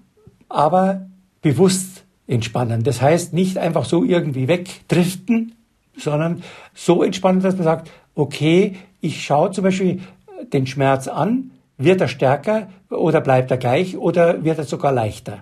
aber 0.48 1.10
bewusst 1.42 2.04
entspannen. 2.26 2.84
Das 2.84 3.02
heißt, 3.02 3.34
nicht 3.34 3.58
einfach 3.58 3.84
so 3.84 4.04
irgendwie 4.04 4.48
wegdriften, 4.48 5.54
sondern 5.98 6.42
so 6.72 7.02
entspannen, 7.02 7.42
dass 7.42 7.56
man 7.56 7.64
sagt, 7.64 7.90
okay, 8.14 8.74
ich 9.02 9.22
schaue 9.22 9.50
zum 9.50 9.64
Beispiel 9.64 10.00
den 10.50 10.66
Schmerz 10.66 11.08
an, 11.08 11.50
wird 11.84 12.00
er 12.00 12.08
stärker 12.08 12.68
oder 12.90 13.20
bleibt 13.20 13.50
er 13.50 13.56
gleich 13.56 13.96
oder 13.96 14.44
wird 14.44 14.58
er 14.58 14.64
sogar 14.64 14.92
leichter? 14.92 15.40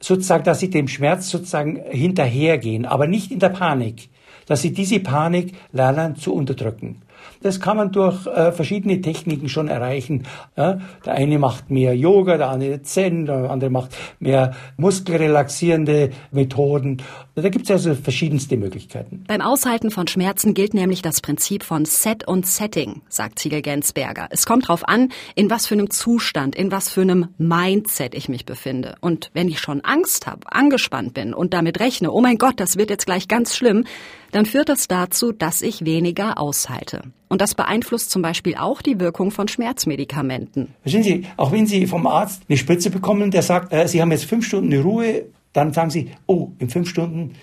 Sozusagen, 0.00 0.44
dass 0.44 0.60
sie 0.60 0.70
dem 0.70 0.88
Schmerz 0.88 1.28
sozusagen 1.28 1.80
hinterhergehen, 1.90 2.86
aber 2.86 3.06
nicht 3.06 3.30
in 3.30 3.40
der 3.40 3.48
Panik, 3.48 4.08
dass 4.46 4.62
sie 4.62 4.72
diese 4.72 5.00
Panik 5.00 5.54
lernen 5.72 6.16
zu 6.16 6.34
unterdrücken. 6.34 7.02
Das 7.40 7.60
kann 7.60 7.76
man 7.76 7.92
durch 7.92 8.26
äh, 8.26 8.52
verschiedene 8.52 9.00
Techniken 9.00 9.48
schon 9.48 9.68
erreichen. 9.68 10.24
Ja? 10.56 10.80
Der 11.04 11.14
eine 11.14 11.38
macht 11.38 11.70
mehr 11.70 11.96
Yoga, 11.96 12.36
der 12.36 12.50
andere 12.50 12.82
Zen, 12.82 13.26
der 13.26 13.50
andere 13.50 13.70
macht 13.70 13.96
mehr 14.18 14.54
muskelrelaxierende 14.76 16.10
Methoden. 16.32 17.02
Da 17.34 17.48
gibt 17.48 17.66
es 17.66 17.70
also 17.70 17.94
verschiedenste 17.94 18.56
Möglichkeiten. 18.56 19.24
Beim 19.28 19.40
Aushalten 19.40 19.90
von 19.90 20.08
Schmerzen 20.08 20.54
gilt 20.54 20.74
nämlich 20.74 21.02
das 21.02 21.20
Prinzip 21.20 21.62
von 21.62 21.84
Set 21.84 22.26
und 22.26 22.46
Setting, 22.46 23.02
sagt 23.08 23.38
Ziegel 23.38 23.62
Gensberger. 23.62 24.28
Es 24.30 24.46
kommt 24.46 24.64
darauf 24.64 24.88
an, 24.88 25.10
in 25.34 25.50
was 25.50 25.66
für 25.66 25.74
einem 25.74 25.90
Zustand, 25.90 26.56
in 26.56 26.72
was 26.72 26.88
für 26.88 27.02
einem 27.02 27.28
Mindset 27.38 28.14
ich 28.14 28.28
mich 28.28 28.44
befinde. 28.44 28.96
Und 29.00 29.30
wenn 29.34 29.48
ich 29.48 29.60
schon 29.60 29.82
Angst 29.82 30.26
habe, 30.26 30.52
angespannt 30.52 31.14
bin 31.14 31.34
und 31.34 31.54
damit 31.54 31.78
rechne, 31.80 32.10
oh 32.10 32.20
mein 32.20 32.38
Gott, 32.38 32.58
das 32.58 32.76
wird 32.76 32.90
jetzt 32.90 33.06
gleich 33.06 33.28
ganz 33.28 33.56
schlimm, 33.56 33.84
dann 34.32 34.46
führt 34.46 34.68
das 34.68 34.88
dazu, 34.88 35.32
dass 35.32 35.62
ich 35.62 35.84
weniger 35.84 36.38
aushalte. 36.38 37.02
Und 37.28 37.40
das 37.40 37.54
beeinflusst 37.54 38.10
zum 38.10 38.22
Beispiel 38.22 38.56
auch 38.56 38.82
die 38.82 38.98
Wirkung 39.00 39.30
von 39.30 39.48
Schmerzmedikamenten. 39.48 40.74
Verstehen 40.82 41.02
Sie, 41.02 41.26
auch 41.36 41.52
wenn 41.52 41.66
Sie 41.66 41.86
vom 41.86 42.06
Arzt 42.06 42.42
eine 42.48 42.56
Spritze 42.56 42.90
bekommen, 42.90 43.30
der 43.30 43.42
sagt, 43.42 43.72
äh, 43.72 43.86
Sie 43.86 44.00
haben 44.00 44.10
jetzt 44.10 44.24
fünf 44.24 44.46
Stunden 44.46 44.72
eine 44.72 44.82
Ruhe, 44.82 45.26
dann 45.52 45.72
sagen 45.72 45.90
Sie, 45.90 46.10
oh, 46.26 46.48
in 46.58 46.70
fünf 46.70 46.88
Stunden 46.88 47.34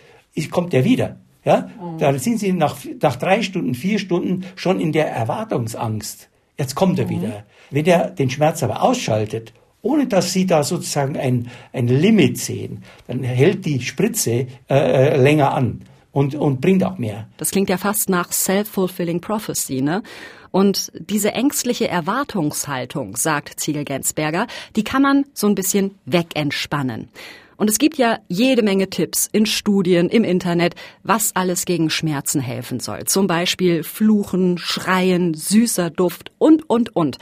kommt 0.51 0.73
der 0.73 0.83
wieder. 0.83 1.17
Ja, 1.43 1.69
mhm. 1.79 1.99
dann 1.99 2.17
sind 2.17 2.39
Sie 2.39 2.51
nach, 2.51 2.75
nach 3.01 3.15
drei 3.17 3.43
Stunden, 3.43 3.75
vier 3.75 3.99
Stunden 3.99 4.45
schon 4.55 4.79
in 4.79 4.91
der 4.91 5.11
Erwartungsangst. 5.11 6.29
Jetzt 6.57 6.73
kommt 6.75 6.97
er 6.97 7.05
mhm. 7.05 7.09
wieder. 7.09 7.43
Wenn 7.69 7.85
er 7.85 8.09
den 8.09 8.29
Schmerz 8.29 8.63
aber 8.63 8.81
ausschaltet 8.81 9.53
ohne 9.85 10.07
dass 10.07 10.33
Sie 10.33 10.47
da 10.47 10.63
sozusagen 10.63 11.15
ein, 11.15 11.51
ein 11.71 11.87
Limit 11.87 12.39
sehen. 12.39 12.83
Dann 13.05 13.21
hält 13.21 13.65
die 13.65 13.81
Spritze 13.81 14.47
äh, 14.67 14.73
äh 15.13 15.15
länger 15.15 15.53
an 15.53 15.81
und, 16.15 16.33
und 16.33 16.61
bringt 16.61 16.81
auch 16.85 16.97
mehr. 16.97 17.27
Das 17.35 17.51
klingt 17.51 17.69
ja 17.69 17.77
fast 17.77 18.07
nach 18.07 18.31
self-fulfilling 18.31 19.19
prophecy, 19.19 19.81
ne? 19.81 20.01
Und 20.49 20.89
diese 20.95 21.33
ängstliche 21.33 21.89
Erwartungshaltung, 21.89 23.17
sagt 23.17 23.59
Ziegel-Gensberger, 23.59 24.47
die 24.77 24.85
kann 24.85 25.01
man 25.01 25.25
so 25.33 25.47
ein 25.47 25.55
bisschen 25.55 25.99
wegentspannen. 26.05 27.09
Und 27.57 27.69
es 27.69 27.79
gibt 27.79 27.97
ja 27.97 28.19
jede 28.29 28.63
Menge 28.63 28.89
Tipps 28.89 29.27
in 29.29 29.45
Studien, 29.45 30.07
im 30.07 30.23
Internet, 30.23 30.75
was 31.03 31.35
alles 31.35 31.65
gegen 31.65 31.89
Schmerzen 31.89 32.39
helfen 32.39 32.79
soll. 32.79 33.03
Zum 33.03 33.27
Beispiel 33.27 33.83
Fluchen, 33.83 34.57
Schreien, 34.57 35.33
süßer 35.33 35.89
Duft 35.89 36.31
und, 36.37 36.69
und, 36.69 36.95
und. 36.95 37.17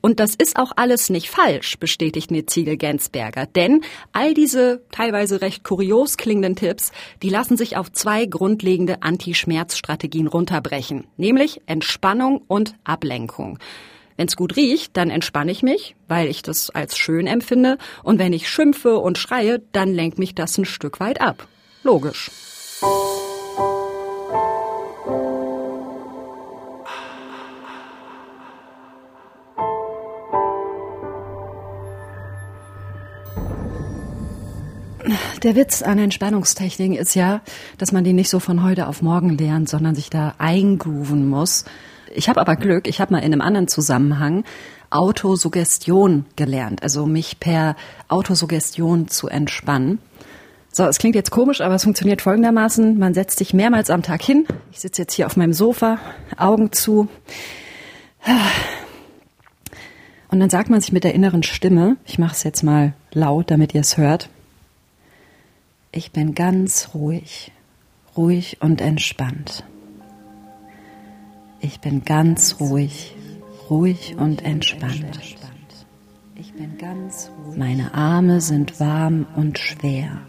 Und 0.00 0.20
das 0.20 0.34
ist 0.34 0.56
auch 0.56 0.72
alles 0.76 1.10
nicht 1.10 1.30
falsch, 1.30 1.78
bestätigt 1.78 2.30
Ziegel 2.48 2.76
Gensberger. 2.76 3.46
Denn 3.46 3.82
all 4.12 4.34
diese 4.34 4.82
teilweise 4.90 5.42
recht 5.42 5.64
kurios 5.64 6.16
klingenden 6.16 6.56
Tipps, 6.56 6.92
die 7.22 7.28
lassen 7.28 7.56
sich 7.56 7.76
auf 7.76 7.92
zwei 7.92 8.24
grundlegende 8.24 9.02
Anti-Schmerz-Strategien 9.02 10.26
runterbrechen. 10.26 11.04
Nämlich 11.16 11.60
Entspannung 11.66 12.42
und 12.46 12.74
Ablenkung. 12.84 13.58
Wenn's 14.16 14.36
gut 14.36 14.56
riecht, 14.56 14.96
dann 14.96 15.08
entspanne 15.08 15.50
ich 15.50 15.62
mich, 15.62 15.96
weil 16.06 16.28
ich 16.28 16.42
das 16.42 16.68
als 16.70 16.98
schön 16.98 17.26
empfinde. 17.26 17.78
Und 18.02 18.18
wenn 18.18 18.32
ich 18.34 18.50
schimpfe 18.50 18.98
und 18.98 19.16
schreie, 19.16 19.62
dann 19.72 19.94
lenkt 19.94 20.18
mich 20.18 20.34
das 20.34 20.58
ein 20.58 20.66
Stück 20.66 21.00
weit 21.00 21.20
ab. 21.20 21.46
Logisch. 21.82 22.30
Der 35.42 35.56
Witz 35.56 35.80
an 35.80 35.98
Entspannungstechniken 35.98 36.96
ist 36.96 37.14
ja, 37.14 37.40
dass 37.78 37.92
man 37.92 38.04
die 38.04 38.12
nicht 38.12 38.28
so 38.28 38.40
von 38.40 38.62
heute 38.62 38.86
auf 38.86 39.00
morgen 39.00 39.38
lernt, 39.38 39.70
sondern 39.70 39.94
sich 39.94 40.10
da 40.10 40.34
eingrooven 40.36 41.26
muss. 41.26 41.64
Ich 42.14 42.28
habe 42.28 42.40
aber 42.40 42.56
Glück, 42.56 42.86
ich 42.86 43.00
habe 43.00 43.14
mal 43.14 43.20
in 43.20 43.32
einem 43.32 43.40
anderen 43.40 43.66
Zusammenhang 43.66 44.44
Autosuggestion 44.90 46.26
gelernt, 46.36 46.82
also 46.82 47.06
mich 47.06 47.40
per 47.40 47.76
Autosuggestion 48.08 49.08
zu 49.08 49.28
entspannen. 49.28 49.98
So, 50.72 50.84
es 50.84 50.98
klingt 50.98 51.14
jetzt 51.14 51.30
komisch, 51.30 51.62
aber 51.62 51.74
es 51.74 51.84
funktioniert 51.84 52.20
folgendermaßen. 52.20 52.98
Man 52.98 53.14
setzt 53.14 53.38
sich 53.38 53.54
mehrmals 53.54 53.88
am 53.88 54.02
Tag 54.02 54.22
hin. 54.22 54.46
Ich 54.72 54.80
sitze 54.80 55.02
jetzt 55.02 55.14
hier 55.14 55.26
auf 55.26 55.36
meinem 55.36 55.54
Sofa, 55.54 55.98
Augen 56.36 56.70
zu. 56.72 57.08
Und 60.28 60.38
dann 60.38 60.50
sagt 60.50 60.68
man 60.68 60.82
sich 60.82 60.92
mit 60.92 61.04
der 61.04 61.14
inneren 61.14 61.42
Stimme, 61.42 61.96
ich 62.04 62.18
mache 62.18 62.34
es 62.34 62.42
jetzt 62.42 62.62
mal 62.62 62.92
laut, 63.12 63.50
damit 63.50 63.74
ihr 63.74 63.80
es 63.80 63.96
hört, 63.96 64.28
ich 65.92 66.12
bin 66.12 66.34
ganz 66.34 66.90
ruhig, 66.94 67.52
ruhig 68.16 68.58
und 68.60 68.80
entspannt. 68.80 69.64
Ich 71.60 71.80
bin 71.80 72.04
ganz 72.04 72.60
ruhig, 72.60 73.16
ruhig 73.68 74.16
und 74.16 74.42
entspannt. 74.44 75.18
Ich 76.34 76.54
bin 76.54 76.78
ganz 76.78 77.30
ruhig. 77.44 77.58
Meine 77.58 77.92
Arme 77.92 78.40
sind 78.40 78.80
warm 78.80 79.26
und 79.36 79.58
schwer. 79.58 80.22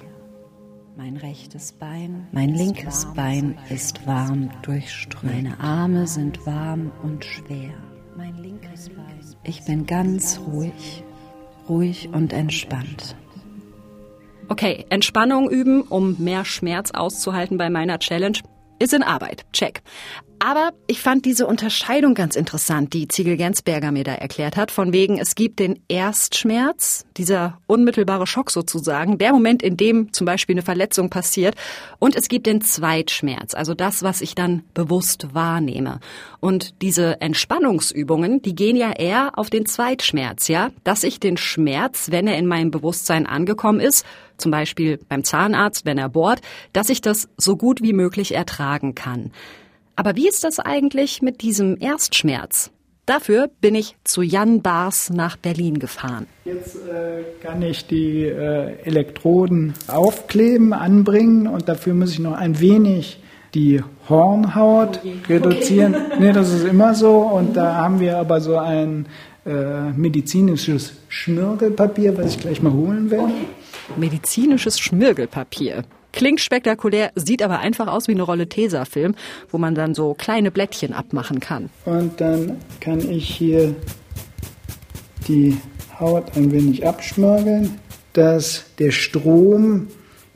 Mein 0.98 1.16
rechtes 1.18 1.72
Bein, 1.72 2.28
mein 2.32 2.50
linkes 2.50 3.08
Bein 3.16 3.58
ist 3.70 4.06
warm 4.06 4.50
durchströmt. 4.62 5.34
Meine 5.34 5.60
Arme 5.60 6.06
sind 6.06 6.46
warm 6.46 6.92
und 7.02 7.24
schwer. 7.24 7.74
Ich 9.44 9.64
bin 9.66 9.86
ganz 9.86 10.40
ruhig, 10.40 11.04
ruhig 11.70 12.10
und 12.10 12.34
entspannt. 12.34 13.16
Okay, 14.50 14.86
Entspannung 14.90 15.50
üben, 15.50 15.82
um 15.84 16.16
mehr 16.20 16.46
Schmerz 16.46 16.92
auszuhalten 16.92 17.58
bei 17.58 17.70
meiner 17.70 18.00
Challenge, 18.00 18.38
ist 18.80 18.94
in 18.94 19.04
Arbeit. 19.04 19.46
Check. 19.54 19.82
Aber 20.44 20.72
ich 20.88 21.02
fand 21.02 21.26
diese 21.26 21.46
Unterscheidung 21.46 22.16
ganz 22.16 22.36
interessant, 22.36 22.94
die 22.94 23.08
Ziegel 23.08 23.38
Gensberger 23.38 23.92
mir 23.92 24.04
da 24.04 24.16
erklärt 24.16 24.58
hat, 24.58 24.72
von 24.72 24.92
wegen, 24.92 25.20
es 25.20 25.36
gibt 25.36 25.60
den 25.60 25.80
Erstschmerz, 25.88 27.06
dieser 27.16 27.60
unmittelbare 27.68 28.26
Schock 28.26 28.50
sozusagen, 28.50 29.20
der 29.20 29.34
Moment, 29.34 29.62
in 29.62 29.78
dem 29.78 30.12
zum 30.14 30.26
Beispiel 30.26 30.56
eine 30.56 30.64
Verletzung 30.64 31.12
passiert, 31.12 31.54
und 32.00 32.16
es 32.16 32.28
gibt 32.28 32.48
den 32.48 32.62
Zweitschmerz, 32.62 33.54
also 33.54 33.76
das, 33.76 34.02
was 34.02 34.22
ich 34.22 34.34
dann 34.34 34.64
bewusst 34.74 35.36
wahrnehme. 35.36 36.00
Und 36.40 36.82
diese 36.82 37.22
Entspannungsübungen, 37.22 38.42
die 38.42 38.56
gehen 38.56 38.76
ja 38.76 38.94
eher 38.94 39.38
auf 39.38 39.52
den 39.52 39.68
Zweitschmerz, 39.68 40.48
ja, 40.48 40.72
dass 40.84 41.04
ich 41.04 41.20
den 41.20 41.38
Schmerz, 41.38 42.08
wenn 42.10 42.26
er 42.26 42.40
in 42.40 42.48
meinem 42.48 42.72
Bewusstsein 42.72 43.28
angekommen 43.28 43.80
ist, 43.80 44.08
zum 44.38 44.50
Beispiel 44.50 44.98
beim 45.08 45.24
Zahnarzt, 45.24 45.86
wenn 45.86 46.00
er 46.00 46.10
bohrt, 46.10 46.42
dass 46.74 46.90
ich 46.90 47.02
das 47.02 47.30
so 47.38 47.56
gut 47.58 47.84
wie 47.84 47.94
möglich 47.94 48.34
ertragen 48.34 48.96
kann. 48.96 49.32
Aber 49.96 50.16
wie 50.16 50.28
ist 50.28 50.44
das 50.44 50.60
eigentlich 50.60 51.22
mit 51.22 51.42
diesem 51.42 51.78
Erstschmerz? 51.80 52.72
Dafür 53.06 53.50
bin 53.62 53.76
ich 53.76 53.96
zu 54.04 54.22
Jan 54.22 54.62
Bars 54.62 55.10
nach 55.10 55.36
Berlin 55.36 55.80
gefahren. 55.80 56.28
Jetzt 56.46 56.76
äh, 56.76 57.24
kann 57.42 57.62
ich 57.62 57.88
die 57.88 58.24
äh, 58.24 58.78
Elektroden 58.84 59.74
aufkleben, 59.88 60.72
anbringen 60.72 61.48
und 61.48 61.68
dafür 61.68 61.94
muss 61.94 62.12
ich 62.12 62.20
noch 62.20 62.34
ein 62.34 62.60
wenig 62.60 63.20
die 63.54 63.82
Hornhaut 64.08 65.00
okay. 65.00 65.16
reduzieren. 65.28 65.96
Okay. 65.96 66.16
nee, 66.20 66.32
das 66.34 66.54
ist 66.54 66.66
immer 66.66 66.94
so. 66.94 67.18
Und 67.18 67.58
da 67.58 67.76
haben 67.76 68.00
wir 68.00 68.18
aber 68.18 68.40
so 68.40 68.58
ein 68.58 69.08
äh, 69.46 69.90
medizinisches 69.92 70.94
Schmirgelpapier, 71.10 72.18
was 72.18 72.36
ich 72.36 72.40
gleich 72.40 72.62
mal 72.62 72.74
holen 72.74 73.10
werde. 73.12 73.26
Okay. 73.26 73.98
Medizinisches 73.98 74.80
Schmirgelpapier. 74.80 75.84
Klingt 76.12 76.42
spektakulär, 76.42 77.12
sieht 77.16 77.42
aber 77.42 77.60
einfach 77.60 77.88
aus 77.88 78.08
wie 78.08 78.14
eine 78.14 78.24
Rolle 78.24 78.48
Tesafilm, 78.48 79.16
wo 79.50 79.58
man 79.58 79.76
dann 79.76 79.96
so 79.96 80.14
kleine 80.14 80.52
Blättchen 80.52 80.94
abmachen 80.94 81.40
kann. 81.40 81.70
Und 81.86 82.20
dann 82.20 82.58
kann 82.80 83.00
ich 83.10 83.28
hier 83.30 83.76
die 85.28 85.58
Haut 86.00 86.36
ein 86.36 86.52
wenig 86.52 86.86
abschmirgeln, 86.86 87.80
dass 88.14 88.66
der 88.80 88.92
Strom 88.92 89.88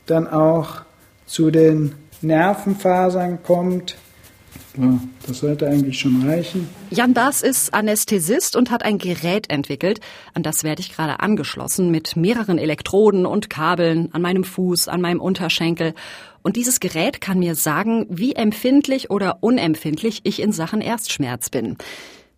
dann 0.05 0.27
auch 0.27 0.81
zu 1.25 1.51
den 1.51 1.95
Nervenfasern 2.21 3.43
kommt, 3.43 3.95
ja, 4.77 4.99
das 5.25 5.39
sollte 5.39 5.67
eigentlich 5.67 5.99
schon 5.99 6.27
reichen. 6.27 6.67
Jan 6.89 7.13
Baas 7.13 7.41
ist 7.41 7.73
Anästhesist 7.73 8.55
und 8.55 8.71
hat 8.71 8.83
ein 8.83 8.97
Gerät 8.97 9.49
entwickelt, 9.49 9.99
an 10.33 10.43
das 10.43 10.63
werde 10.63 10.81
ich 10.81 10.93
gerade 10.93 11.19
angeschlossen, 11.19 11.91
mit 11.91 12.15
mehreren 12.15 12.57
Elektroden 12.57 13.25
und 13.25 13.49
Kabeln 13.49 14.09
an 14.13 14.21
meinem 14.21 14.43
Fuß, 14.43 14.87
an 14.87 15.01
meinem 15.01 15.21
Unterschenkel. 15.21 15.93
Und 16.41 16.57
dieses 16.57 16.79
Gerät 16.79 17.21
kann 17.21 17.39
mir 17.39 17.55
sagen, 17.55 18.05
wie 18.09 18.33
empfindlich 18.33 19.09
oder 19.09 19.37
unempfindlich 19.41 20.21
ich 20.23 20.41
in 20.41 20.51
Sachen 20.51 20.81
Erstschmerz 20.81 21.49
bin. 21.49 21.77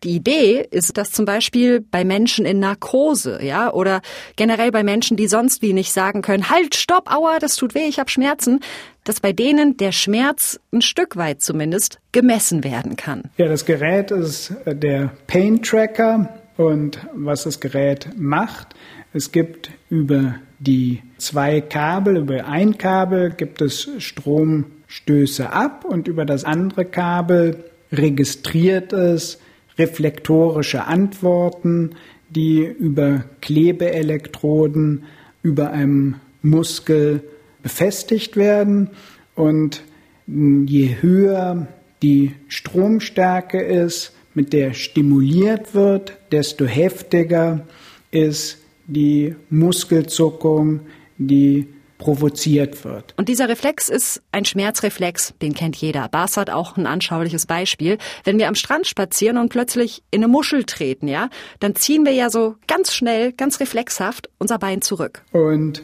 Die 0.03 0.15
Idee 0.15 0.67
ist, 0.69 0.97
dass 0.97 1.11
zum 1.11 1.25
Beispiel 1.25 1.81
bei 1.81 2.03
Menschen 2.03 2.45
in 2.45 2.59
Narkose, 2.59 3.39
ja, 3.43 3.71
oder 3.73 4.01
generell 4.35 4.71
bei 4.71 4.83
Menschen, 4.83 5.17
die 5.17 5.27
sonst 5.27 5.61
wie 5.61 5.73
nicht 5.73 5.91
sagen 5.91 6.21
können, 6.21 6.49
halt, 6.49 6.75
stopp, 6.75 7.11
aua, 7.11 7.39
das 7.39 7.55
tut 7.55 7.73
weh, 7.73 7.87
ich 7.87 7.99
habe 7.99 8.09
Schmerzen, 8.09 8.59
dass 9.03 9.19
bei 9.19 9.33
denen 9.33 9.77
der 9.77 9.91
Schmerz 9.91 10.59
ein 10.71 10.81
Stück 10.81 11.15
weit 11.15 11.41
zumindest 11.41 11.99
gemessen 12.11 12.63
werden 12.63 12.95
kann. 12.95 13.23
Ja, 13.37 13.47
das 13.47 13.65
Gerät 13.65 14.11
ist 14.11 14.51
äh, 14.65 14.75
der 14.75 15.13
Pain 15.27 15.63
Tracker 15.63 16.29
und 16.57 16.99
was 17.13 17.43
das 17.43 17.59
Gerät 17.59 18.09
macht, 18.17 18.75
es 19.13 19.31
gibt 19.31 19.71
über 19.89 20.35
die 20.59 21.01
zwei 21.17 21.61
Kabel, 21.61 22.17
über 22.17 22.45
ein 22.45 22.77
Kabel 22.77 23.31
gibt 23.31 23.61
es 23.61 23.89
Stromstöße 23.97 25.51
ab 25.51 25.85
und 25.85 26.07
über 26.07 26.25
das 26.25 26.43
andere 26.43 26.85
Kabel 26.85 27.63
registriert 27.91 28.93
es 28.93 29.39
reflektorische 29.77 30.85
Antworten, 30.85 31.91
die 32.29 32.63
über 32.63 33.23
Klebeelektroden 33.41 35.03
über 35.43 35.71
einem 35.71 36.15
Muskel 36.41 37.21
befestigt 37.63 38.35
werden. 38.35 38.89
Und 39.35 39.81
je 40.27 40.97
höher 41.01 41.67
die 42.01 42.33
Stromstärke 42.47 43.61
ist, 43.61 44.13
mit 44.33 44.53
der 44.53 44.73
stimuliert 44.73 45.73
wird, 45.73 46.17
desto 46.31 46.65
heftiger 46.65 47.65
ist 48.11 48.59
die 48.85 49.35
Muskelzuckung, 49.49 50.81
die 51.17 51.67
provoziert 51.97 52.85
wird. 52.85 53.13
Und 53.17 53.29
dieser 53.29 53.49
Reflex 53.49 53.89
ist 53.89 54.21
ein 54.31 54.45
Schmerzreflex, 54.45 55.33
den 55.41 55.53
kennt 55.53 55.75
jeder. 55.77 56.07
Bas 56.09 56.37
hat 56.37 56.49
auch 56.49 56.77
ein 56.77 56.85
anschauliches 56.85 57.45
Beispiel. 57.45 57.97
Wenn 58.23 58.37
wir 58.37 58.47
am 58.47 58.55
Strand 58.55 58.87
spazieren 58.87 59.37
und 59.37 59.49
plötzlich 59.49 60.03
in 60.11 60.23
eine 60.23 60.31
Muschel 60.31 60.63
treten, 60.63 61.07
ja, 61.07 61.29
dann 61.59 61.75
ziehen 61.75 62.05
wir 62.05 62.13
ja 62.13 62.29
so 62.29 62.55
ganz 62.67 62.93
schnell, 62.93 63.31
ganz 63.33 63.59
reflexhaft 63.59 64.29
unser 64.37 64.59
Bein 64.59 64.81
zurück. 64.81 65.23
Und 65.31 65.83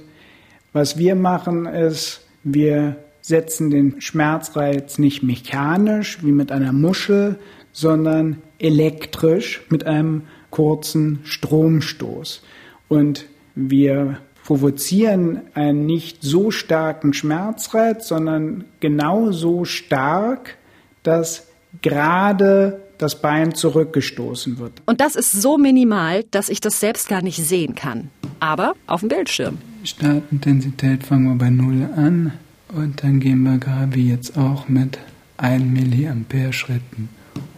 was 0.72 0.98
wir 0.98 1.16
machen 1.16 1.66
ist, 1.66 2.22
wir 2.44 2.98
setzen 3.22 3.70
den 3.70 4.02
Schmerzreiz 4.02 5.00
nicht 5.00 5.24
mechanisch 5.24 6.24
wie 6.24 6.32
mit 6.32 6.52
einer 6.52 6.74
Muschel, 6.74 7.40
sondern 7.72 8.42
elektrisch 8.60 9.62
mit 9.70 9.86
einem 9.86 10.24
kurzen 10.52 11.20
Stromstoß. 11.24 12.44
Und 12.90 13.26
wir 13.56 14.20
provozieren 14.44 15.42
einen 15.54 15.86
nicht 15.86 16.18
so 16.22 16.52
starken 16.52 17.14
Schmerzreiz, 17.14 18.08
sondern 18.08 18.66
genau 18.80 19.32
so 19.32 19.66
stark, 19.66 20.58
dass 21.04 21.48
gerade 21.82 22.82
das 22.98 23.22
Bein 23.22 23.56
zurückgestoßen 23.56 24.60
wird. 24.60 24.74
Und 24.86 25.02
das 25.02 25.16
ist 25.16 25.32
so 25.32 25.58
minimal, 25.58 26.24
dass 26.32 26.50
ich 26.50 26.62
das 26.62 26.80
selbst 26.80 27.10
gar 27.10 27.22
nicht 27.22 27.44
sehen 27.44 27.76
kann. 27.76 28.10
Aber 28.40 28.76
auf 28.88 29.00
dem 29.00 29.10
Bildschirm. 29.10 29.58
Startintensität 29.84 31.04
fangen 31.04 31.28
wir 31.28 31.36
bei 31.36 31.50
0 31.50 31.90
an 31.96 32.34
und 32.74 33.04
dann 33.04 33.20
gehen 33.20 33.44
wir 33.44 33.58
gerade 33.58 33.96
wie 33.96 34.10
jetzt 34.10 34.38
auch 34.38 34.68
mit 34.70 35.00
1 35.38 35.64
Milliampere 35.64 36.54
Schritten 36.54 37.10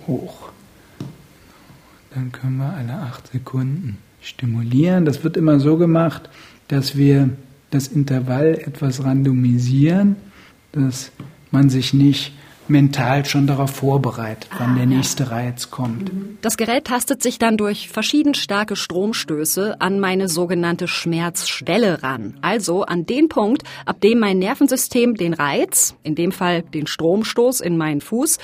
hoch. 0.07 0.49
Dann 2.13 2.31
können 2.31 2.57
wir 2.57 2.73
alle 2.73 2.93
8 2.93 3.31
Sekunden 3.33 3.97
stimulieren. 4.21 5.05
Das 5.05 5.23
wird 5.23 5.37
immer 5.37 5.59
so 5.59 5.77
gemacht, 5.77 6.29
dass 6.67 6.97
wir 6.97 7.29
das 7.71 7.87
Intervall 7.87 8.55
etwas 8.65 9.03
randomisieren, 9.03 10.15
dass 10.71 11.11
man 11.51 11.69
sich 11.69 11.93
nicht 11.93 12.33
mental 12.67 13.25
schon 13.25 13.47
darauf 13.47 13.69
vorbereitet, 13.69 14.49
wann 14.57 14.71
ah, 14.71 14.75
der 14.77 14.85
nächste 14.87 15.23
ja. 15.23 15.29
Reiz 15.29 15.69
kommt. 15.69 16.11
Das 16.41 16.57
Gerät 16.57 16.85
tastet 16.85 17.21
sich 17.21 17.37
dann 17.37 17.57
durch 17.57 17.89
verschieden 17.89 18.33
starke 18.33 18.75
Stromstöße 18.75 19.79
an 19.79 19.99
meine 19.99 20.27
sogenannte 20.27 20.87
Schmerzschwelle 20.87 22.01
ran. 22.01 22.37
Also 22.41 22.83
an 22.83 23.05
den 23.05 23.29
Punkt, 23.29 23.63
ab 23.85 24.01
dem 24.01 24.19
mein 24.19 24.39
Nervensystem 24.39 25.15
den 25.15 25.33
Reiz, 25.33 25.95
in 26.03 26.15
dem 26.15 26.31
Fall 26.31 26.63
den 26.63 26.87
Stromstoß 26.87 27.61
in 27.61 27.77
meinen 27.77 28.01
Fuß, 28.01 28.39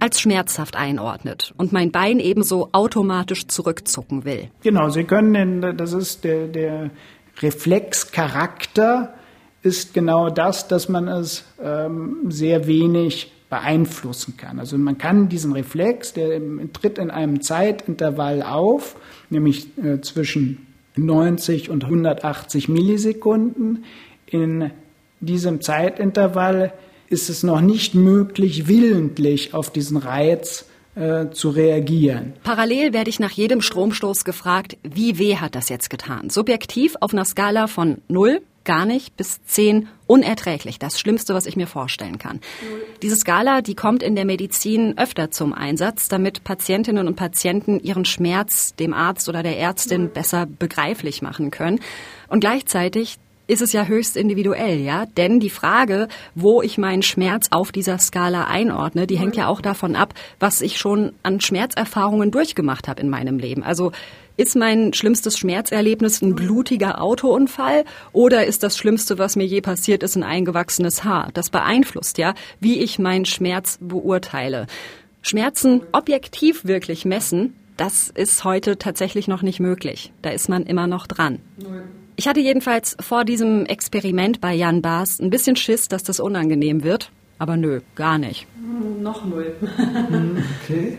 als 0.00 0.20
schmerzhaft 0.20 0.76
einordnet 0.76 1.52
und 1.56 1.72
mein 1.72 1.90
Bein 1.90 2.20
ebenso 2.20 2.68
automatisch 2.72 3.48
zurückzucken 3.48 4.24
will. 4.24 4.48
Genau, 4.62 4.88
Sie 4.90 5.04
können, 5.04 5.34
den, 5.34 5.76
das 5.76 5.92
ist 5.92 6.22
der, 6.24 6.46
der 6.46 6.90
Reflexcharakter 7.40 9.14
ist 9.62 9.94
genau 9.94 10.30
das, 10.30 10.68
dass 10.68 10.88
man 10.88 11.08
es 11.08 11.44
ähm, 11.62 12.30
sehr 12.30 12.66
wenig 12.66 13.32
beeinflussen 13.50 14.36
kann. 14.36 14.58
Also 14.58 14.76
man 14.76 14.98
kann 14.98 15.28
diesen 15.28 15.52
Reflex, 15.52 16.12
der 16.12 16.40
tritt 16.72 16.98
in 16.98 17.10
einem 17.10 17.40
Zeitintervall 17.40 18.42
auf, 18.42 18.96
nämlich 19.30 19.68
äh, 19.78 20.00
zwischen 20.00 20.66
90 20.96 21.70
und 21.70 21.84
180 21.84 22.68
Millisekunden. 22.68 23.84
In 24.26 24.70
diesem 25.20 25.60
Zeitintervall 25.60 26.72
ist 27.08 27.30
es 27.30 27.42
noch 27.42 27.60
nicht 27.60 27.94
möglich, 27.94 28.68
willentlich 28.68 29.54
auf 29.54 29.70
diesen 29.70 29.96
Reiz 29.96 30.66
äh, 30.94 31.30
zu 31.30 31.50
reagieren. 31.50 32.34
Parallel 32.42 32.92
werde 32.92 33.10
ich 33.10 33.20
nach 33.20 33.30
jedem 33.30 33.60
Stromstoß 33.60 34.24
gefragt, 34.24 34.76
wie 34.82 35.18
weh 35.18 35.36
hat 35.36 35.54
das 35.54 35.68
jetzt 35.68 35.90
getan? 35.90 36.30
Subjektiv 36.30 36.96
auf 37.00 37.12
einer 37.12 37.24
Skala 37.24 37.66
von 37.66 37.98
0 38.08 38.40
gar 38.68 38.84
nicht 38.84 39.16
bis 39.16 39.42
10 39.44 39.88
unerträglich. 40.06 40.78
Das 40.78 41.00
Schlimmste, 41.00 41.34
was 41.34 41.46
ich 41.46 41.56
mir 41.56 41.66
vorstellen 41.66 42.18
kann. 42.18 42.40
Diese 43.00 43.16
Skala, 43.16 43.62
die 43.62 43.74
kommt 43.74 44.02
in 44.02 44.14
der 44.14 44.26
Medizin 44.26 44.98
öfter 44.98 45.30
zum 45.30 45.54
Einsatz, 45.54 46.08
damit 46.08 46.44
Patientinnen 46.44 47.08
und 47.08 47.16
Patienten 47.16 47.80
ihren 47.80 48.04
Schmerz 48.04 48.74
dem 48.74 48.92
Arzt 48.92 49.28
oder 49.30 49.42
der 49.42 49.58
Ärztin 49.58 50.10
besser 50.10 50.44
begreiflich 50.44 51.22
machen 51.22 51.50
können. 51.50 51.80
Und 52.28 52.40
gleichzeitig 52.40 53.16
ist 53.48 53.62
es 53.62 53.72
ja 53.72 53.86
höchst 53.86 54.16
individuell, 54.16 54.78
ja? 54.78 55.06
Denn 55.06 55.40
die 55.40 55.50
Frage, 55.50 56.06
wo 56.36 56.62
ich 56.62 56.78
meinen 56.78 57.02
Schmerz 57.02 57.48
auf 57.50 57.72
dieser 57.72 57.98
Skala 57.98 58.44
einordne, 58.44 59.08
die 59.08 59.18
hängt 59.18 59.36
ja 59.36 59.48
auch 59.48 59.60
davon 59.60 59.96
ab, 59.96 60.14
was 60.38 60.60
ich 60.60 60.78
schon 60.78 61.12
an 61.24 61.40
Schmerzerfahrungen 61.40 62.30
durchgemacht 62.30 62.86
habe 62.86 63.00
in 63.00 63.08
meinem 63.08 63.38
Leben. 63.38 63.64
Also 63.64 63.90
ist 64.36 64.54
mein 64.54 64.92
schlimmstes 64.92 65.36
Schmerzerlebnis 65.38 66.22
ein 66.22 66.36
blutiger 66.36 67.02
Autounfall 67.02 67.84
oder 68.12 68.44
ist 68.44 68.62
das 68.62 68.76
Schlimmste, 68.76 69.18
was 69.18 69.34
mir 69.34 69.46
je 69.46 69.62
passiert 69.62 70.04
ist, 70.04 70.14
ein 70.14 70.22
eingewachsenes 70.22 71.02
Haar? 71.02 71.30
Das 71.34 71.50
beeinflusst 71.50 72.18
ja, 72.18 72.34
wie 72.60 72.78
ich 72.78 72.98
meinen 73.00 73.24
Schmerz 73.24 73.78
beurteile. 73.80 74.66
Schmerzen 75.22 75.82
objektiv 75.90 76.66
wirklich 76.66 77.04
messen, 77.04 77.54
das 77.76 78.10
ist 78.10 78.44
heute 78.44 78.76
tatsächlich 78.76 79.26
noch 79.26 79.42
nicht 79.42 79.58
möglich. 79.58 80.12
Da 80.20 80.30
ist 80.30 80.48
man 80.48 80.64
immer 80.64 80.86
noch 80.86 81.06
dran. 81.06 81.40
Ich 82.18 82.26
hatte 82.26 82.40
jedenfalls 82.40 82.96
vor 82.98 83.24
diesem 83.24 83.64
Experiment 83.64 84.40
bei 84.40 84.52
Jan 84.52 84.82
Baas 84.82 85.20
ein 85.20 85.30
bisschen 85.30 85.54
Schiss, 85.54 85.86
dass 85.86 86.02
das 86.02 86.18
unangenehm 86.18 86.82
wird. 86.82 87.12
Aber 87.38 87.56
nö, 87.56 87.80
gar 87.94 88.18
nicht. 88.18 88.48
Hm, 88.56 89.04
noch 89.04 89.24
null. 89.24 89.54
okay 90.64 90.98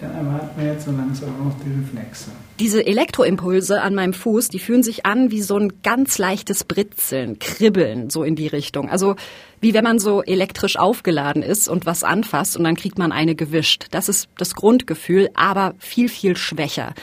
dann 0.00 0.14
erwarten 0.14 0.60
wir 0.60 0.72
jetzt 0.72 0.84
so 0.86 0.92
langsam 0.92 1.28
auch 1.46 1.54
die 1.64 1.70
Reflexe. 1.78 2.30
Diese 2.58 2.86
Elektroimpulse 2.86 3.80
an 3.82 3.94
meinem 3.94 4.12
Fuß, 4.12 4.48
die 4.48 4.58
fühlen 4.58 4.82
sich 4.82 5.06
an 5.06 5.30
wie 5.30 5.42
so 5.42 5.56
ein 5.56 5.82
ganz 5.82 6.18
leichtes 6.18 6.64
Britzeln, 6.64 7.38
Kribbeln, 7.38 8.10
so 8.10 8.22
in 8.22 8.34
die 8.34 8.46
Richtung. 8.46 8.88
Also 8.88 9.16
wie 9.60 9.74
wenn 9.74 9.84
man 9.84 9.98
so 9.98 10.22
elektrisch 10.22 10.78
aufgeladen 10.78 11.42
ist 11.42 11.68
und 11.68 11.86
was 11.86 12.04
anfasst 12.04 12.56
und 12.56 12.64
dann 12.64 12.76
kriegt 12.76 12.98
man 12.98 13.12
eine 13.12 13.34
gewischt. 13.34 13.86
Das 13.90 14.08
ist 14.08 14.28
das 14.38 14.54
Grundgefühl, 14.54 15.30
aber 15.34 15.74
viel, 15.78 16.08
viel 16.08 16.36
schwächer. 16.36 16.94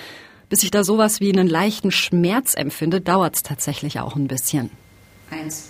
Bis 0.50 0.64
ich 0.64 0.72
da 0.72 0.84
sowas 0.84 1.20
wie 1.20 1.32
einen 1.32 1.48
leichten 1.48 1.92
Schmerz 1.92 2.54
empfinde, 2.56 3.02
dauert 3.02 3.36
es 3.36 3.44
tatsächlich 3.44 4.00
auch 4.00 4.16
ein 4.16 4.28
bisschen. 4.28 4.70
Eins. 5.30 5.70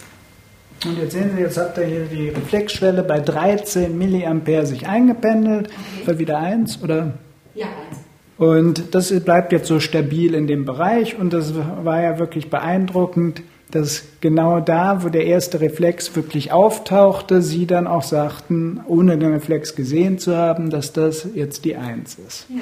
Und 0.86 1.00
jetzt 1.00 1.14
sehen 1.14 1.32
Sie, 1.36 1.42
jetzt 1.42 1.58
habt 1.58 1.78
ihr 1.80 1.86
hier 1.86 2.06
die 2.06 2.30
Reflexschwelle 2.30 3.02
bei 3.02 3.20
13 3.20 3.98
Milliampere 3.98 4.68
sich 4.68 4.88
eingependelt. 4.88 5.70
Okay. 6.04 6.20
Wieder 6.20 6.38
eins, 6.38 6.82
oder? 6.84 7.14
Ja, 7.56 7.66
eins. 7.66 8.02
Und 8.38 8.94
das 8.94 9.12
bleibt 9.22 9.52
jetzt 9.52 9.68
so 9.68 9.80
stabil 9.80 10.36
in 10.36 10.46
dem 10.46 10.66
Bereich 10.66 11.18
und 11.18 11.34
das 11.34 11.56
war 11.56 12.02
ja 12.04 12.20
wirklich 12.20 12.52
beeindruckend, 12.52 13.42
dass 13.72 14.04
genau 14.22 14.60
da, 14.60 15.04
wo 15.04 15.10
der 15.10 15.26
erste 15.26 15.60
Reflex 15.60 16.16
wirklich 16.16 16.52
auftauchte, 16.52 17.42
Sie 17.42 17.66
dann 17.66 17.88
auch 17.88 18.04
sagten, 18.04 18.80
ohne 18.86 19.18
den 19.18 19.34
Reflex 19.34 19.76
gesehen 19.76 20.20
zu 20.20 20.38
haben, 20.38 20.70
dass 20.70 20.94
das 20.94 21.28
jetzt 21.34 21.66
die 21.66 21.76
Eins 21.76 22.18
ist. 22.28 22.46
Ja. 22.50 22.62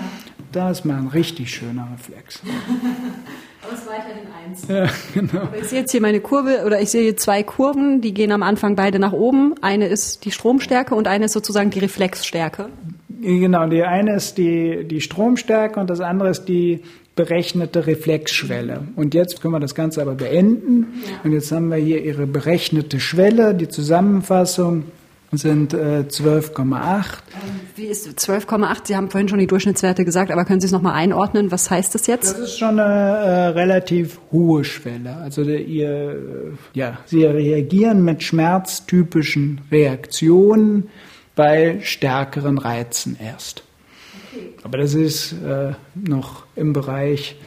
Da 0.56 0.72
ist 0.72 0.86
mal 0.86 0.96
ein 0.96 1.08
richtig 1.08 1.54
schöner 1.54 1.86
Reflex. 1.91 2.39
Aber 3.62 3.74
es 3.74 3.80
ist 3.80 3.88
weiterhin 3.89 4.24
eins. 4.41 4.68
Ja, 4.70 4.88
genau. 5.13 5.50
ich 5.60 5.68
sehe 5.68 5.82
jetzt 5.82 5.91
hier 5.91 6.00
meine 6.00 6.22
Kurve, 6.22 6.63
oder 6.65 6.80
ich 6.80 6.91
sehe 6.91 7.02
hier 7.02 7.18
zwei 7.18 7.44
Kurven, 7.44 8.00
die 8.00 8.13
gehen 8.13 8.32
am 8.32 8.41
Anfang 8.41 8.78
beide 8.78 8.98
nach 8.98 9.12
oben. 9.12 9.56
Eine 9.62 9.88
ist 9.88 10.24
die 10.24 10.32
Stromstärke 10.32 10.96
und 10.96 11.10
eine 11.10 11.26
ist 11.26 11.34
sozusagen 11.34 11.72
die 11.72 11.80
Reflexstärke. 11.80 12.70
Genau, 13.22 13.68
die 13.68 13.84
eine 13.84 14.15
ist 14.15 14.38
die, 14.38 14.86
die 14.86 15.02
Stromstärke 15.02 15.78
und 15.78 15.89
das 15.89 16.00
andere 16.00 16.30
ist 16.30 16.46
die 16.46 16.80
berechnete 17.18 17.86
Reflexschwelle. 17.86 18.88
Und 18.96 19.13
jetzt 19.13 19.41
können 19.41 19.54
wir 19.54 19.60
das 19.60 19.76
Ganze 19.76 20.02
aber 20.02 20.15
beenden. 20.15 21.02
Ja. 21.06 21.20
Und 21.26 21.34
jetzt 21.34 21.52
haben 21.52 21.68
wir 21.68 21.78
hier 21.78 22.02
Ihre 22.02 22.28
berechnete 22.28 23.02
Schwelle, 23.02 23.56
die 23.56 23.68
Zusammenfassung 23.68 24.86
sind 25.38 25.74
äh, 25.74 26.06
12,8. 26.08 27.06
Wie 27.76 27.86
ist 27.86 28.08
12,8? 28.08 28.78
Sie 28.86 28.95
haben 28.95 29.10
vorhin 29.10 29.28
schon 29.28 29.39
die 29.39 29.48
Durchschnittswerte 29.48 30.06
gesagt, 30.06 30.32
aber 30.32 30.45
können 30.45 30.62
Sie 30.62 30.67
es 30.67 30.71
nochmal 30.71 30.93
einordnen? 30.93 31.52
Was 31.52 31.69
heißt 31.69 31.95
das 31.95 32.08
jetzt? 32.08 32.34
Das 32.34 32.39
ist 32.39 32.58
schon 32.58 32.80
eine 32.80 32.93
äh, 32.93 33.48
relativ 33.48 34.19
hohe 34.32 34.63
Schwelle. 34.63 35.17
Also 35.17 35.43
der, 35.43 35.65
ihr, 35.65 35.89
äh, 35.89 36.17
ja, 36.74 37.00
Sie 37.06 37.24
reagieren 37.26 38.04
mit 38.04 38.24
schmerztypischen 38.24 39.62
Reaktionen 39.71 40.89
bei 41.36 41.80
stärkeren 41.82 42.58
Reizen 42.58 43.17
erst. 43.21 43.63
Okay. 44.32 44.54
Aber 44.63 44.78
das 44.78 44.93
ist 44.93 45.34
äh, 45.34 45.74
noch 45.95 46.45
im 46.56 46.74
Bereich 46.74 47.38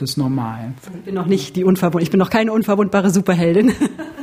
des 0.00 0.16
Normalen. 0.16 0.74
Ich 0.98 1.04
bin 1.04 1.14
noch 1.14 1.26
nicht 1.26 1.56
die 1.56 1.64
unverwund 1.64 2.02
ich 2.02 2.10
bin 2.10 2.18
noch 2.18 2.30
keine 2.30 2.52
unverwundbare 2.52 3.10
Superheldin. 3.10 3.72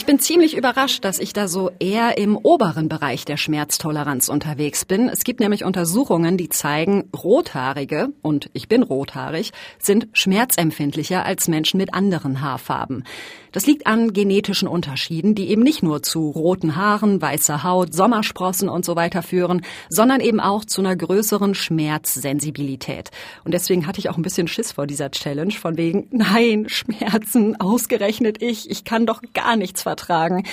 Ich 0.00 0.06
bin 0.06 0.18
ziemlich 0.18 0.56
überrascht, 0.56 1.04
dass 1.04 1.18
ich 1.18 1.34
da 1.34 1.46
so 1.46 1.72
eher 1.78 2.16
im 2.16 2.34
oberen 2.34 2.88
Bereich 2.88 3.26
der 3.26 3.36
Schmerztoleranz 3.36 4.30
unterwegs 4.30 4.86
bin. 4.86 5.10
Es 5.10 5.24
gibt 5.24 5.40
nämlich 5.40 5.62
Untersuchungen, 5.62 6.38
die 6.38 6.48
zeigen, 6.48 7.10
Rothaarige, 7.14 8.08
und 8.22 8.48
ich 8.54 8.66
bin 8.66 8.82
rothaarig, 8.82 9.52
sind 9.78 10.08
schmerzempfindlicher 10.14 11.26
als 11.26 11.48
Menschen 11.48 11.76
mit 11.76 11.92
anderen 11.92 12.40
Haarfarben. 12.40 13.04
Das 13.52 13.66
liegt 13.66 13.86
an 13.86 14.12
genetischen 14.12 14.68
Unterschieden, 14.68 15.34
die 15.34 15.50
eben 15.50 15.62
nicht 15.62 15.82
nur 15.82 16.02
zu 16.02 16.30
roten 16.30 16.76
Haaren, 16.76 17.20
weißer 17.20 17.62
Haut, 17.62 17.94
Sommersprossen 17.94 18.68
und 18.68 18.84
so 18.84 18.96
weiter 18.96 19.22
führen, 19.22 19.62
sondern 19.88 20.20
eben 20.20 20.40
auch 20.40 20.64
zu 20.64 20.80
einer 20.80 20.94
größeren 20.94 21.54
Schmerzsensibilität. 21.54 23.10
Und 23.44 23.52
deswegen 23.52 23.86
hatte 23.86 23.98
ich 23.98 24.08
auch 24.08 24.16
ein 24.16 24.22
bisschen 24.22 24.48
Schiss 24.48 24.72
vor 24.72 24.86
dieser 24.86 25.10
Challenge, 25.10 25.52
von 25.52 25.76
wegen, 25.76 26.06
nein, 26.12 26.68
Schmerzen, 26.68 27.60
ausgerechnet 27.60 28.42
ich, 28.42 28.70
ich 28.70 28.84
kann 28.84 29.06
doch 29.06 29.22
gar 29.34 29.56
nichts 29.56 29.82
vertragen. 29.82 30.44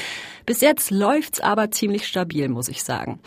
Bis 0.46 0.62
jetzt 0.62 0.92
läuft's 0.92 1.40
aber 1.40 1.72
ziemlich 1.72 2.08
stabil, 2.08 2.50
muss 2.50 2.70
ich 2.70 2.84
sagen. 2.84 3.20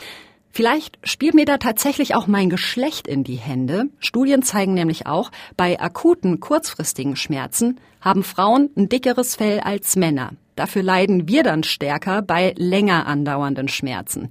Vielleicht 0.50 0.98
spielt 1.04 1.34
mir 1.34 1.44
da 1.44 1.58
tatsächlich 1.58 2.14
auch 2.14 2.26
mein 2.26 2.50
Geschlecht 2.50 3.06
in 3.06 3.22
die 3.22 3.36
Hände. 3.36 3.84
Studien 4.00 4.42
zeigen 4.42 4.74
nämlich 4.74 5.06
auch, 5.06 5.30
bei 5.56 5.78
akuten, 5.80 6.40
kurzfristigen 6.40 7.16
Schmerzen 7.16 7.78
haben 8.00 8.24
Frauen 8.24 8.70
ein 8.76 8.88
dickeres 8.88 9.36
Fell 9.36 9.60
als 9.60 9.94
Männer. 9.96 10.32
Dafür 10.56 10.82
leiden 10.82 11.28
wir 11.28 11.42
dann 11.42 11.62
stärker 11.62 12.20
bei 12.22 12.54
länger 12.56 13.06
andauernden 13.06 13.68
Schmerzen. 13.68 14.28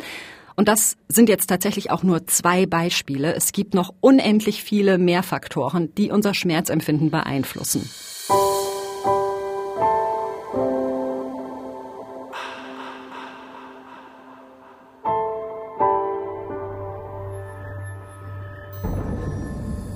Und 0.55 0.67
das 0.67 0.97
sind 1.07 1.29
jetzt 1.29 1.47
tatsächlich 1.47 1.89
auch 1.89 2.03
nur 2.03 2.27
zwei 2.27 2.65
Beispiele. 2.65 3.33
Es 3.33 3.53
gibt 3.53 3.73
noch 3.73 3.93
unendlich 4.01 4.61
viele 4.61 4.97
mehr 4.97 5.23
Faktoren, 5.23 5.95
die 5.95 6.11
unser 6.11 6.33
Schmerzempfinden 6.33 7.11
beeinflussen. 7.11 7.89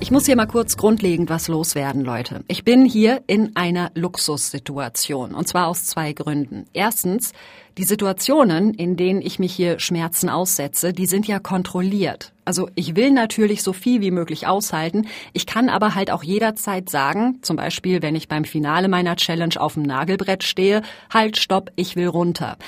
Ich 0.04 0.10
muss 0.10 0.26
hier 0.26 0.36
mal 0.36 0.44
kurz 0.44 0.76
grundlegend 0.76 1.30
was 1.30 1.48
loswerden, 1.48 2.04
Leute. 2.04 2.44
Ich 2.46 2.62
bin 2.62 2.84
hier 2.84 3.22
in 3.26 3.56
einer 3.56 3.90
Luxussituation. 3.94 5.34
Und 5.34 5.48
zwar 5.48 5.66
aus 5.66 5.86
zwei 5.86 6.12
Gründen. 6.12 6.66
Erstens, 6.74 7.32
die 7.78 7.84
Situationen, 7.84 8.74
in 8.74 8.98
denen 8.98 9.22
ich 9.22 9.38
mich 9.38 9.54
hier 9.54 9.78
Schmerzen 9.78 10.28
aussetze, 10.28 10.92
die 10.92 11.06
sind 11.06 11.26
ja 11.26 11.38
kontrolliert. 11.38 12.34
Also 12.44 12.68
ich 12.74 12.96
will 12.96 13.12
natürlich 13.12 13.62
so 13.62 13.72
viel 13.72 14.02
wie 14.02 14.10
möglich 14.10 14.46
aushalten. 14.46 15.06
Ich 15.32 15.46
kann 15.46 15.70
aber 15.70 15.94
halt 15.94 16.10
auch 16.10 16.22
jederzeit 16.22 16.90
sagen, 16.90 17.38
zum 17.40 17.56
Beispiel, 17.56 18.02
wenn 18.02 18.14
ich 18.14 18.28
beim 18.28 18.44
Finale 18.44 18.88
meiner 18.88 19.16
Challenge 19.16 19.58
auf 19.58 19.72
dem 19.72 19.84
Nagelbrett 19.84 20.44
stehe, 20.44 20.82
halt, 21.08 21.38
stopp, 21.38 21.70
ich 21.76 21.96
will 21.96 22.08
runter. 22.08 22.58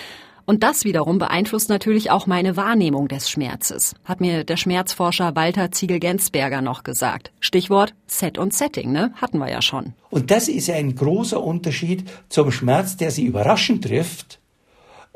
Und 0.47 0.63
das 0.63 0.85
wiederum 0.85 1.19
beeinflusst 1.19 1.69
natürlich 1.69 2.11
auch 2.11 2.27
meine 2.27 2.57
Wahrnehmung 2.57 3.09
des 3.09 3.29
Schmerzes, 3.29 3.95
hat 4.05 4.21
mir 4.21 4.45
der 4.45 4.57
Schmerzforscher 4.57 5.35
Walter 5.35 5.73
Ziegel-Gensberger 5.73 6.63
noch 6.63 6.85
gesagt. 6.85 7.33
Stichwort 7.41 7.95
Set 8.07 8.39
und 8.39 8.55
Setting, 8.55 8.93
ne? 8.93 9.13
Hatten 9.17 9.39
wir 9.39 9.51
ja 9.51 9.61
schon. 9.61 9.93
Und 10.09 10.31
das 10.31 10.47
ist 10.47 10.71
ein 10.71 10.95
großer 10.95 11.43
Unterschied 11.43 12.05
zum 12.29 12.53
Schmerz, 12.53 12.97
der 12.97 13.11
Sie 13.11 13.25
überraschend 13.25 13.85
trifft 13.85 14.39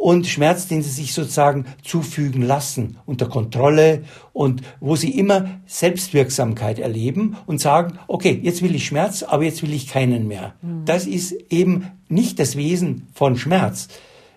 und 0.01 0.27
Schmerz, 0.27 0.67
den 0.67 0.83
sie 0.83 0.89
sich 0.89 1.13
sozusagen 1.13 1.67
zufügen 1.83 2.41
lassen, 2.41 2.97
unter 3.05 3.29
Kontrolle 3.29 4.05
und 4.33 4.63
wo 4.81 4.97
sie 4.97 5.11
immer 5.11 5.61
Selbstwirksamkeit 5.67 6.79
erleben 6.79 7.37
und 7.45 7.61
sagen, 7.61 7.99
okay, 8.09 8.41
jetzt 8.43 8.63
will 8.63 8.75
ich 8.75 8.87
Schmerz, 8.87 9.23
aber 9.23 9.45
jetzt 9.45 9.63
will 9.63 9.75
ich 9.75 9.89
keinen 9.89 10.27
mehr. 10.27 10.55
Mhm. 10.63 10.87
Das 10.87 11.07
ist 11.07 11.33
eben 11.51 11.89
nicht 12.09 12.39
das 12.39 12.57
Wesen 12.57 13.09
von 13.13 13.37
Schmerz. 13.37 13.89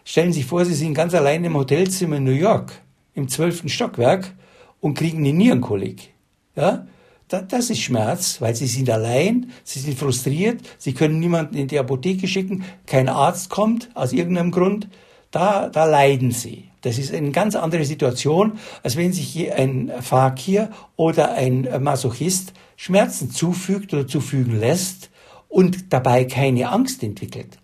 Stellen 0.06 0.34
Sie 0.34 0.40
sich 0.40 0.50
vor, 0.50 0.66
Sie 0.66 0.74
sind 0.74 0.94
ganz 0.94 1.14
allein 1.14 1.44
im 1.44 1.56
Hotelzimmer 1.56 2.18
in 2.18 2.26
New 2.26 2.32
York, 2.32 2.74
im 3.14 3.28
zwölften 3.28 3.70
Stockwerk 3.70 4.34
und 4.80 4.96
kriegen 4.96 5.20
eine 5.20 5.34
Nierenkolik. 5.34 6.14
Ja? 6.56 6.86
Das 7.30 7.70
ist 7.70 7.80
Schmerz, 7.80 8.42
weil 8.42 8.56
Sie 8.56 8.68
sind 8.68 8.90
allein, 8.90 9.52
Sie 9.64 9.80
sind 9.80 9.98
frustriert, 9.98 10.62
Sie 10.78 10.94
können 10.94 11.20
niemanden 11.20 11.56
in 11.56 11.68
die 11.68 11.80
Apotheke 11.80 12.28
schicken, 12.28 12.64
kein 12.86 13.10
Arzt 13.10 13.50
kommt 13.50 13.90
aus 13.96 14.14
irgendeinem 14.14 14.52
Grund. 14.52 14.88
Da, 15.32 15.70
da 15.70 15.86
leiden 15.86 16.30
Sie. 16.32 16.66
Das 16.82 17.00
ist 17.00 17.12
eine 17.14 17.32
ganz 17.32 17.56
andere 17.56 17.86
Situation, 17.86 18.60
als 18.84 18.98
wenn 18.98 19.14
sich 19.14 19.52
ein 19.52 19.92
Fakir 20.02 20.70
oder 20.96 21.34
ein 21.34 21.68
Masochist 21.80 22.54
Schmerzen 22.76 23.32
zufügt 23.32 23.94
oder 23.94 24.06
zufügen 24.06 24.60
lässt 24.60 25.10
und 25.48 25.92
dabei 25.94 26.26
keine 26.26 26.70
Angst 26.70 27.02
entwickelt. 27.02 27.58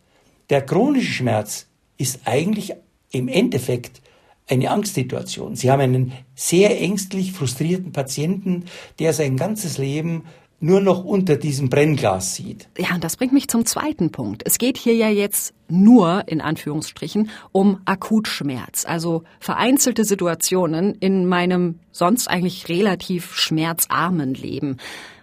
Der 0.49 0.65
chronische 0.65 1.11
Schmerz 1.11 1.67
ist 1.99 2.21
eigentlich 2.25 2.73
im 3.11 3.27
Endeffekt 3.27 4.01
eine 4.47 4.71
Angstsituation. 4.71 5.55
Sie 5.55 5.69
haben 5.69 5.81
einen 5.81 6.13
sehr 6.33 6.81
ängstlich 6.81 7.33
frustrierten 7.33 7.91
Patienten, 7.91 8.65
der 8.97 9.13
sein 9.13 9.37
ganzes 9.37 9.77
Leben 9.77 10.23
nur 10.61 10.81
noch 10.81 11.05
unter 11.05 11.37
diesem 11.37 11.69
Brennglas 11.69 12.35
sieht. 12.35 12.67
Ja, 12.77 12.95
und 12.95 13.03
das 13.03 13.15
bringt 13.15 13.31
mich 13.31 13.47
zum 13.47 13.65
zweiten 13.65 14.11
Punkt. 14.11 14.43
Es 14.45 14.57
geht 14.57 14.77
hier 14.77 14.95
ja 14.95 15.07
jetzt 15.09 15.53
nur, 15.69 16.23
in 16.27 16.41
Anführungsstrichen, 16.41 17.29
um 17.51 17.79
Akutschmerz, 17.85 18.85
also 18.85 19.23
vereinzelte 19.39 20.03
Situationen 20.03 20.95
in 20.95 21.27
meinem 21.27 21.79
sonst 21.91 22.27
eigentlich 22.27 22.67
relativ 22.67 23.33
schmerzarmen 23.35 24.33
Leben. 24.33 24.77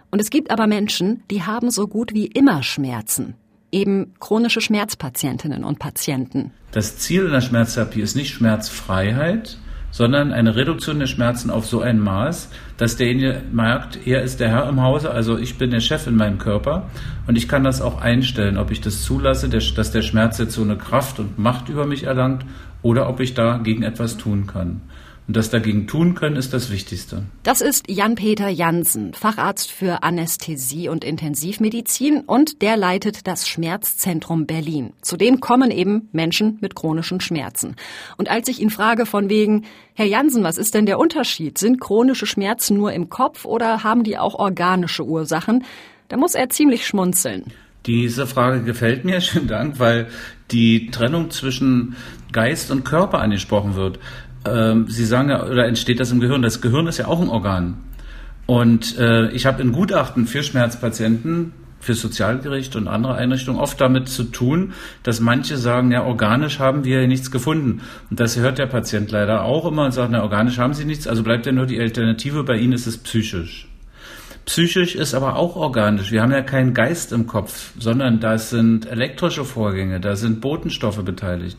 Und 0.09 0.21
es 0.21 0.29
gibt 0.29 0.49
aber 0.51 0.67
Menschen, 0.67 1.23
die 1.29 1.43
haben 1.43 1.69
so 1.69 1.87
gut 1.87 2.13
wie 2.13 2.27
immer 2.27 2.63
Schmerzen 2.63 3.35
eben 3.71 4.13
chronische 4.19 4.61
Schmerzpatientinnen 4.61 5.63
und 5.63 5.79
Patienten. 5.79 6.51
Das 6.71 6.97
Ziel 6.97 7.25
in 7.25 7.31
der 7.31 7.41
Schmerztherapie 7.41 8.01
ist 8.01 8.15
nicht 8.15 8.33
Schmerzfreiheit, 8.33 9.57
sondern 9.91 10.31
eine 10.31 10.55
Reduktion 10.55 10.99
der 10.99 11.07
Schmerzen 11.07 11.49
auf 11.49 11.65
so 11.65 11.81
ein 11.81 11.99
Maß, 11.99 12.49
dass 12.77 12.97
derjenige 12.97 13.41
merkt, 13.51 14.05
er 14.05 14.21
ist 14.21 14.39
der 14.39 14.49
Herr 14.49 14.69
im 14.69 14.81
Hause, 14.81 15.11
also 15.11 15.37
ich 15.37 15.57
bin 15.57 15.71
der 15.71 15.79
Chef 15.79 16.07
in 16.07 16.15
meinem 16.15 16.37
Körper 16.37 16.89
und 17.25 17.37
ich 17.37 17.47
kann 17.47 17.63
das 17.63 17.81
auch 17.81 17.99
einstellen, 17.99 18.57
ob 18.57 18.71
ich 18.71 18.81
das 18.81 19.03
zulasse, 19.03 19.49
dass 19.49 19.91
der 19.91 20.01
Schmerz 20.01 20.37
jetzt 20.37 20.53
so 20.53 20.61
eine 20.61 20.77
Kraft 20.77 21.19
und 21.19 21.39
Macht 21.39 21.69
über 21.69 21.85
mich 21.85 22.03
erlangt 22.03 22.45
oder 22.81 23.09
ob 23.09 23.19
ich 23.19 23.33
dagegen 23.33 23.83
etwas 23.83 24.17
tun 24.17 24.45
kann. 24.45 24.81
Und 25.27 25.35
das 25.35 25.49
dagegen 25.49 25.87
tun 25.87 26.15
können, 26.15 26.37
ist 26.37 26.53
das 26.53 26.71
Wichtigste. 26.71 27.23
Das 27.43 27.59
ist 27.59 27.89
Jan-Peter 27.89 28.47
Jansen, 28.47 29.13
Facharzt 29.13 29.69
für 29.69 30.01
Anästhesie 30.01 30.87
und 30.87 31.03
Intensivmedizin 31.03 32.21
und 32.21 32.61
der 32.61 32.77
leitet 32.77 33.27
das 33.27 33.45
Schmerzzentrum 33.45 34.45
Berlin. 34.45 34.93
Zudem 35.01 35.41
kommen 35.41 35.69
eben 35.69 36.07
Menschen 36.13 36.57
mit 36.61 36.75
chronischen 36.75 37.19
Schmerzen. 37.19 37.75
Und 38.15 38.31
als 38.31 38.47
ich 38.47 38.61
ihn 38.61 38.69
frage 38.69 39.05
von 39.05 39.29
wegen, 39.29 39.65
Herr 39.95 40.05
Jansen, 40.05 40.45
was 40.45 40.57
ist 40.57 40.73
denn 40.73 40.85
der 40.85 40.97
Unterschied? 40.97 41.57
Sind 41.57 41.81
chronische 41.81 42.25
Schmerzen 42.25 42.77
nur 42.77 42.93
im 42.93 43.09
Kopf 43.09 43.43
oder 43.43 43.83
haben 43.83 44.05
die 44.05 44.17
auch 44.17 44.35
organische 44.35 45.05
Ursachen? 45.05 45.65
Da 46.07 46.15
muss 46.15 46.35
er 46.35 46.49
ziemlich 46.49 46.87
schmunzeln. 46.87 47.51
Diese 47.85 48.27
Frage 48.27 48.63
gefällt 48.63 49.03
mir, 49.03 49.19
schönen 49.21 49.47
Dank, 49.47 49.77
weil 49.77 50.07
die 50.51 50.89
Trennung 50.89 51.31
zwischen 51.31 51.97
Geist 52.31 52.71
und 52.71 52.85
Körper 52.85 53.19
angesprochen 53.19 53.75
wird 53.75 53.99
ähm, 54.53 54.85
Sie 54.87 55.05
sagen 55.05 55.29
ja, 55.29 55.45
oder 55.45 55.65
entsteht 55.67 55.99
das 55.99 56.11
im 56.11 56.19
Gehirn? 56.19 56.41
Das 56.41 56.61
Gehirn 56.61 56.87
ist 56.87 56.97
ja 56.97 57.07
auch 57.07 57.21
ein 57.21 57.29
Organ. 57.29 57.77
Und 58.45 58.97
äh, 58.97 59.29
ich 59.31 59.45
habe 59.45 59.61
in 59.61 59.71
Gutachten 59.71 60.25
für 60.25 60.41
Schmerzpatienten, 60.41 61.53
für 61.79 61.93
Sozialgericht 61.93 62.75
und 62.75 62.87
andere 62.87 63.15
Einrichtungen 63.15 63.59
oft 63.59 63.79
damit 63.79 64.09
zu 64.09 64.23
tun, 64.23 64.73
dass 65.03 65.19
manche 65.19 65.57
sagen, 65.57 65.91
ja, 65.91 66.03
organisch 66.03 66.59
haben 66.59 66.83
wir 66.83 67.05
nichts 67.07 67.29
gefunden. 67.29 67.81
Und 68.09 68.19
das 68.19 68.37
hört 68.37 68.57
der 68.57 68.65
Patient 68.65 69.11
leider 69.11 69.43
auch 69.43 69.65
immer 69.65 69.85
und 69.85 69.91
sagt, 69.91 70.11
na, 70.11 70.23
organisch 70.23 70.57
haben 70.57 70.73
sie 70.73 70.85
nichts, 70.85 71.07
also 71.07 71.23
bleibt 71.23 71.45
ja 71.45 71.51
nur 71.51 71.65
die 71.65 71.79
Alternative, 71.79 72.43
bei 72.43 72.57
ihnen 72.57 72.73
ist 72.73 72.87
es 72.87 72.97
psychisch. 72.97 73.66
Psychisch 74.47 74.95
ist 74.95 75.13
aber 75.13 75.35
auch 75.35 75.57
organisch. 75.57 76.13
Wir 76.13 76.21
haben 76.21 76.31
ja 76.31 76.41
keinen 76.41 76.73
Geist 76.73 77.11
im 77.11 77.27
Kopf, 77.27 77.73
sondern 77.77 78.21
da 78.21 78.37
sind 78.37 78.85
elektrische 78.89 79.43
Vorgänge, 79.43 79.99
da 79.99 80.15
sind 80.15 80.39
Botenstoffe 80.39 81.03
beteiligt. 81.03 81.57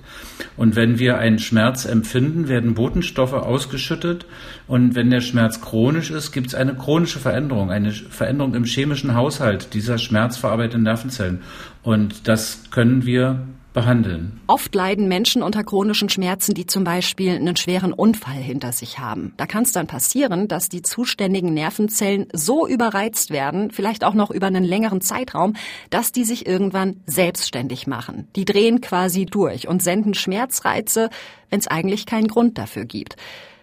Und 0.57 0.74
wenn 0.74 0.98
wir 0.98 1.18
einen 1.18 1.38
Schmerz 1.38 1.85
empfinden, 1.85 2.48
werden 2.48 2.72
Botenstoffe 2.72 3.35
ausgeschüttet. 3.35 4.24
Und 4.66 4.94
wenn 4.94 5.11
der 5.11 5.20
Schmerz 5.20 5.61
chronisch 5.61 6.11
ist, 6.11 6.33
gibt 6.33 6.46
es 6.46 6.55
eine 6.55 6.74
chronische 6.74 7.18
Veränderung, 7.18 7.70
eine 7.70 7.92
Veränderung 7.92 8.55
im 8.55 8.64
chemischen 8.64 9.14
Haushalt 9.14 9.74
dieser 9.74 9.98
schmerzverarbeitenden 9.98 10.85
Nervenzellen. 10.85 11.42
Und 11.83 12.27
das 12.27 12.70
können 12.70 13.05
wir 13.05 13.40
behandeln. 13.79 14.41
Oft 14.49 14.75
leiden 14.75 15.07
Menschen 15.07 15.41
unter 15.41 15.62
chronischen 15.62 16.09
Schmerzen, 16.09 16.53
die 16.53 16.67
zum 16.67 16.83
Beispiel 16.83 17.37
einen 17.37 17.55
schweren 17.55 17.93
Unfall 17.93 18.35
hinter 18.35 18.73
sich 18.73 18.99
haben. 18.99 19.35
Da 19.37 19.47
kann 19.47 19.62
es 19.62 19.71
dann 19.71 19.87
passieren, 19.87 20.49
dass 20.49 20.69
die 20.69 20.83
zuständigen 20.83 21.55
Nervenzellen 21.55 22.27
so 22.33 22.67
überreizt 22.67 23.31
werden, 23.31 23.71
vielleicht 23.71 24.03
auch 24.03 24.14
noch 24.14 24.33
über 24.33 24.49
einen 24.49 24.64
längeren 24.64 25.01
Zeitraum, 25.01 25.55
dass 25.91 26.11
die 26.11 26.25
sich 26.25 26.45
irgendwann 26.45 26.97
selbstständig 27.07 27.87
machen. 27.87 28.27
Die 28.35 28.45
drehen 28.45 28.81
quasi 28.81 29.27
durch 29.27 29.69
und 29.69 29.81
senden 29.81 30.14
Schmerzreize, 30.14 31.09
wenn 31.49 31.61
es 31.61 31.69
eigentlich 31.69 32.05
keinen 32.05 32.27
Grund 32.27 32.59
dafür 32.59 32.85
gibt. 32.85 33.14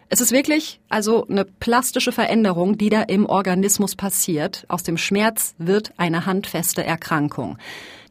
Es 0.08 0.22
ist 0.22 0.32
wirklich 0.32 0.80
also 0.88 1.28
eine 1.28 1.46
plastische 1.46 2.12
Veränderung, 2.12 2.78
die 2.78 2.90
da 2.90 3.02
im 3.02 3.26
Organismus 3.26 3.96
passiert. 3.96 4.66
Aus 4.68 4.84
dem 4.84 4.98
Schmerz 4.98 5.56
wird 5.58 5.94
eine 5.98 6.28
handfeste 6.28 6.84
Erkrankung. 6.84 7.58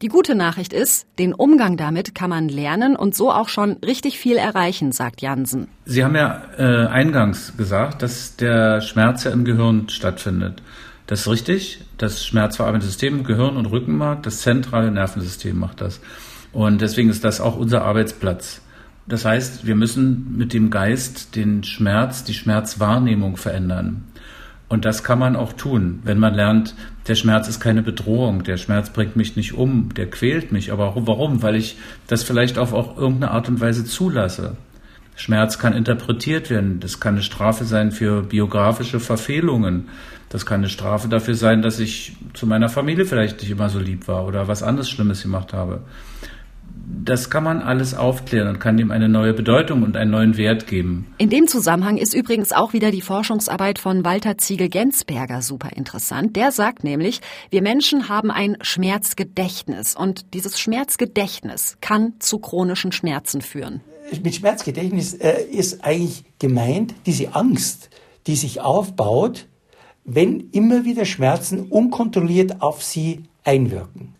Die 0.01 0.09
gute 0.09 0.35
Nachricht 0.35 0.73
ist, 0.73 1.07
den 1.19 1.33
Umgang 1.33 1.77
damit 1.77 2.13
kann 2.13 2.29
man 2.29 2.49
lernen 2.49 2.97
und 2.97 3.15
so 3.15 3.31
auch 3.31 3.47
schon 3.47 3.77
richtig 3.85 4.19
viel 4.19 4.35
erreichen, 4.35 4.91
sagt 4.91 5.21
Jansen. 5.21 5.69
Sie 5.85 6.03
haben 6.03 6.15
ja 6.15 6.41
äh, 6.57 6.87
eingangs 6.87 7.55
gesagt, 7.55 8.01
dass 8.01 8.35
der 8.35 8.81
Schmerz 8.81 9.23
ja 9.23 9.31
im 9.31 9.45
Gehirn 9.45 9.87
stattfindet. 9.87 10.61
Das 11.07 11.21
ist 11.21 11.29
richtig. 11.29 11.81
Das 11.97 12.25
schmerzverarbeitende 12.25 12.87
System, 12.87 13.23
Gehirn 13.23 13.55
und 13.55 13.67
Rückenmark, 13.67 14.23
das 14.23 14.41
zentrale 14.41 14.91
Nervensystem 14.91 15.57
macht 15.57 15.79
das. 15.79 16.01
Und 16.51 16.81
deswegen 16.81 17.09
ist 17.09 17.23
das 17.23 17.39
auch 17.39 17.55
unser 17.55 17.83
Arbeitsplatz. 17.83 18.61
Das 19.07 19.23
heißt, 19.23 19.67
wir 19.67 19.75
müssen 19.75 20.35
mit 20.37 20.53
dem 20.53 20.71
Geist 20.71 21.35
den 21.35 21.63
Schmerz, 21.63 22.23
die 22.23 22.33
Schmerzwahrnehmung 22.33 23.37
verändern. 23.37 24.03
Und 24.67 24.83
das 24.83 25.03
kann 25.03 25.19
man 25.19 25.35
auch 25.35 25.53
tun, 25.53 25.99
wenn 26.03 26.17
man 26.17 26.33
lernt, 26.33 26.73
der 27.07 27.13
Schmerz 27.13 27.47
ist 27.47 27.59
keine 27.59 27.83
Bedrohung, 27.83 28.43
der 28.43 28.57
Schmerz 28.57 28.89
bringt 28.89 29.15
mich 29.15 29.35
nicht 29.35 29.53
um, 29.53 29.93
der 29.93 30.09
quält 30.09 30.51
mich. 30.51 30.71
Aber 30.71 30.93
warum? 30.95 31.43
Weil 31.43 31.55
ich 31.55 31.77
das 32.07 32.23
vielleicht 32.23 32.57
auf 32.57 32.73
auch 32.73 32.97
irgendeine 32.97 33.31
Art 33.31 33.47
und 33.47 33.61
Weise 33.61 33.85
zulasse. 33.85 34.57
Schmerz 35.15 35.59
kann 35.59 35.73
interpretiert 35.73 36.49
werden. 36.49 36.79
Das 36.79 36.99
kann 36.99 37.13
eine 37.13 37.21
Strafe 37.21 37.63
sein 37.63 37.91
für 37.91 38.23
biografische 38.23 38.99
Verfehlungen. 38.99 39.87
Das 40.29 40.47
kann 40.47 40.61
eine 40.61 40.69
Strafe 40.69 41.07
dafür 41.07 41.35
sein, 41.35 41.61
dass 41.61 41.79
ich 41.79 42.17
zu 42.33 42.47
meiner 42.47 42.67
Familie 42.67 43.05
vielleicht 43.05 43.41
nicht 43.41 43.51
immer 43.51 43.69
so 43.69 43.79
lieb 43.79 44.07
war 44.07 44.25
oder 44.25 44.47
was 44.47 44.63
anderes 44.63 44.89
Schlimmes 44.89 45.21
gemacht 45.21 45.53
habe 45.53 45.81
das 46.87 47.29
kann 47.29 47.43
man 47.43 47.61
alles 47.61 47.93
aufklären 47.93 48.47
und 48.47 48.59
kann 48.59 48.77
dem 48.77 48.91
eine 48.91 49.09
neue 49.09 49.33
Bedeutung 49.33 49.83
und 49.83 49.97
einen 49.97 50.11
neuen 50.11 50.37
Wert 50.37 50.67
geben. 50.67 51.07
In 51.17 51.29
dem 51.29 51.47
Zusammenhang 51.47 51.97
ist 51.97 52.13
übrigens 52.13 52.51
auch 52.51 52.73
wieder 52.73 52.91
die 52.91 53.01
Forschungsarbeit 53.01 53.79
von 53.79 54.05
Walter 54.05 54.37
Ziegel-Gensberger 54.37 55.41
super 55.41 55.69
interessant. 55.75 56.35
Der 56.35 56.51
sagt 56.51 56.83
nämlich, 56.83 57.21
wir 57.49 57.61
Menschen 57.61 58.09
haben 58.09 58.31
ein 58.31 58.57
Schmerzgedächtnis 58.61 59.95
und 59.95 60.33
dieses 60.33 60.59
Schmerzgedächtnis 60.59 61.77
kann 61.81 62.13
zu 62.19 62.39
chronischen 62.39 62.91
Schmerzen 62.91 63.41
führen. 63.41 63.81
Mit 64.23 64.35
Schmerzgedächtnis 64.35 65.13
äh, 65.13 65.43
ist 65.51 65.83
eigentlich 65.83 66.23
gemeint 66.39 66.93
diese 67.05 67.35
Angst, 67.35 67.89
die 68.27 68.35
sich 68.35 68.61
aufbaut, 68.61 69.47
wenn 70.03 70.49
immer 70.51 70.85
wieder 70.85 71.05
Schmerzen 71.05 71.61
unkontrolliert 71.61 72.61
auf 72.61 72.83
sie 72.83 73.23
einwirken. 73.43 74.14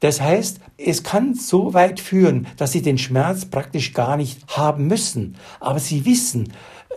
Das 0.00 0.20
heißt, 0.20 0.60
es 0.76 1.02
kann 1.02 1.34
so 1.34 1.74
weit 1.74 1.98
führen, 1.98 2.46
dass 2.56 2.72
sie 2.72 2.82
den 2.82 2.98
Schmerz 2.98 3.46
praktisch 3.46 3.92
gar 3.94 4.16
nicht 4.16 4.56
haben 4.56 4.86
müssen. 4.86 5.36
Aber 5.58 5.80
sie 5.80 6.04
wissen, 6.04 6.52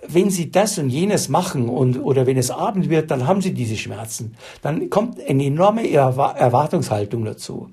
wenn 0.08 0.30
sie 0.30 0.52
das 0.52 0.78
und 0.78 0.90
jenes 0.90 1.30
machen 1.30 1.70
und, 1.70 1.98
oder 1.98 2.26
wenn 2.28 2.38
es 2.38 2.52
Abend 2.52 2.90
wird, 2.90 3.12
dann 3.12 3.28
haben 3.28 3.42
sie 3.42 3.54
diese 3.54 3.78
Schmerzen. 3.78 4.36
Dann 4.62 4.90
kommt 4.90 5.18
eine 5.28 5.46
enorme 5.46 5.90
Erwartungshaltung 5.90 7.26
dazu. 7.26 7.70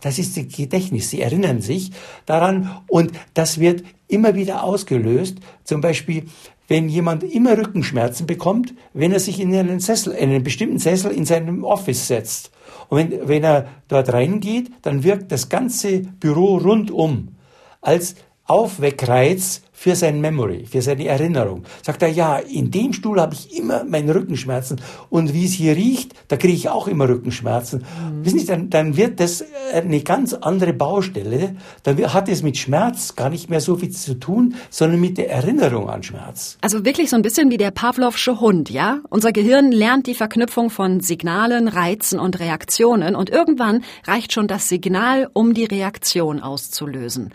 Das 0.00 0.18
ist 0.18 0.36
das 0.36 0.46
Gedächtnis. 0.48 1.10
Sie 1.10 1.20
erinnern 1.20 1.60
sich 1.60 1.90
daran 2.26 2.80
und 2.88 3.12
das 3.34 3.58
wird 3.58 3.82
immer 4.08 4.34
wieder 4.34 4.62
ausgelöst. 4.62 5.38
Zum 5.64 5.80
Beispiel, 5.80 6.24
wenn 6.68 6.88
jemand 6.88 7.22
immer 7.22 7.56
Rückenschmerzen 7.56 8.26
bekommt, 8.26 8.74
wenn 8.92 9.12
er 9.12 9.20
sich 9.20 9.40
in 9.40 9.54
einen 9.54 9.80
Sessel, 9.80 10.12
in 10.12 10.30
einen 10.30 10.44
bestimmten 10.44 10.78
Sessel 10.78 11.10
in 11.12 11.24
seinem 11.24 11.64
Office 11.64 12.08
setzt. 12.08 12.50
Und 12.88 12.98
wenn, 12.98 13.28
wenn 13.28 13.44
er 13.44 13.66
dort 13.88 14.12
reingeht, 14.12 14.70
dann 14.82 15.04
wirkt 15.04 15.32
das 15.32 15.48
ganze 15.48 16.00
Büro 16.00 16.56
rundum 16.58 17.36
als 17.80 18.16
Aufweckreiz 18.46 19.62
für 19.78 19.94
sein 19.94 20.22
Memory, 20.22 20.64
für 20.64 20.80
seine 20.80 21.06
Erinnerung. 21.06 21.64
Sagt 21.82 22.02
er, 22.02 22.08
ja, 22.08 22.38
in 22.38 22.70
dem 22.70 22.94
Stuhl 22.94 23.20
habe 23.20 23.34
ich 23.34 23.56
immer 23.58 23.84
meine 23.84 24.14
Rückenschmerzen 24.14 24.80
und 25.10 25.34
wie 25.34 25.44
es 25.44 25.52
hier 25.52 25.76
riecht, 25.76 26.14
da 26.28 26.38
kriege 26.38 26.54
ich 26.54 26.70
auch 26.70 26.88
immer 26.88 27.08
Rückenschmerzen. 27.08 27.80
Mhm. 27.80 28.24
Wissen 28.24 28.38
Sie, 28.38 28.46
dann, 28.46 28.70
dann 28.70 28.96
wird 28.96 29.20
das 29.20 29.44
eine 29.74 30.00
ganz 30.00 30.32
andere 30.32 30.72
Baustelle. 30.72 31.56
Dann 31.82 31.98
hat 32.12 32.30
es 32.30 32.42
mit 32.42 32.56
Schmerz 32.56 33.16
gar 33.16 33.28
nicht 33.28 33.50
mehr 33.50 33.60
so 33.60 33.76
viel 33.76 33.90
zu 33.90 34.14
tun, 34.18 34.54
sondern 34.70 34.98
mit 34.98 35.18
der 35.18 35.30
Erinnerung 35.30 35.90
an 35.90 36.02
Schmerz. 36.02 36.56
Also 36.62 36.86
wirklich 36.86 37.10
so 37.10 37.16
ein 37.16 37.22
bisschen 37.22 37.50
wie 37.50 37.58
der 37.58 37.70
Pavlovsche 37.70 38.40
Hund, 38.40 38.70
ja? 38.70 39.00
Unser 39.10 39.32
Gehirn 39.32 39.72
lernt 39.72 40.06
die 40.06 40.14
Verknüpfung 40.14 40.70
von 40.70 41.00
Signalen, 41.00 41.68
Reizen 41.68 42.18
und 42.18 42.40
Reaktionen 42.40 43.14
und 43.14 43.28
irgendwann 43.28 43.84
reicht 44.06 44.32
schon 44.32 44.48
das 44.48 44.70
Signal, 44.70 45.28
um 45.34 45.52
die 45.52 45.64
Reaktion 45.64 46.40
auszulösen. 46.40 47.30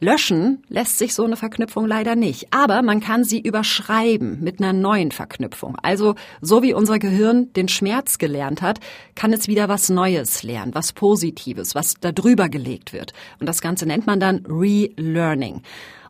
Löschen 0.00 0.62
lässt 0.68 0.98
sich 0.98 1.12
so 1.12 1.24
eine 1.24 1.36
Verknüpfung 1.36 1.84
leider 1.86 2.14
nicht, 2.14 2.52
aber 2.52 2.82
man 2.82 3.00
kann 3.00 3.24
sie 3.24 3.40
überschreiben 3.40 4.38
mit 4.40 4.60
einer 4.60 4.72
neuen 4.72 5.10
Verknüpfung. 5.10 5.76
Also 5.82 6.14
so 6.40 6.62
wie 6.62 6.72
unser 6.72 7.00
Gehirn 7.00 7.52
den 7.54 7.68
Schmerz 7.68 8.18
gelernt 8.18 8.62
hat, 8.62 8.78
kann 9.16 9.32
es 9.32 9.48
wieder 9.48 9.68
was 9.68 9.88
Neues 9.88 10.44
lernen, 10.44 10.74
was 10.74 10.92
Positives, 10.92 11.74
was 11.74 11.94
da 12.00 12.12
drüber 12.12 12.48
gelegt 12.48 12.92
wird. 12.92 13.12
Und 13.40 13.48
das 13.48 13.60
Ganze 13.60 13.86
nennt 13.86 14.06
man 14.06 14.20
dann 14.20 14.44
Relearning. 14.48 15.62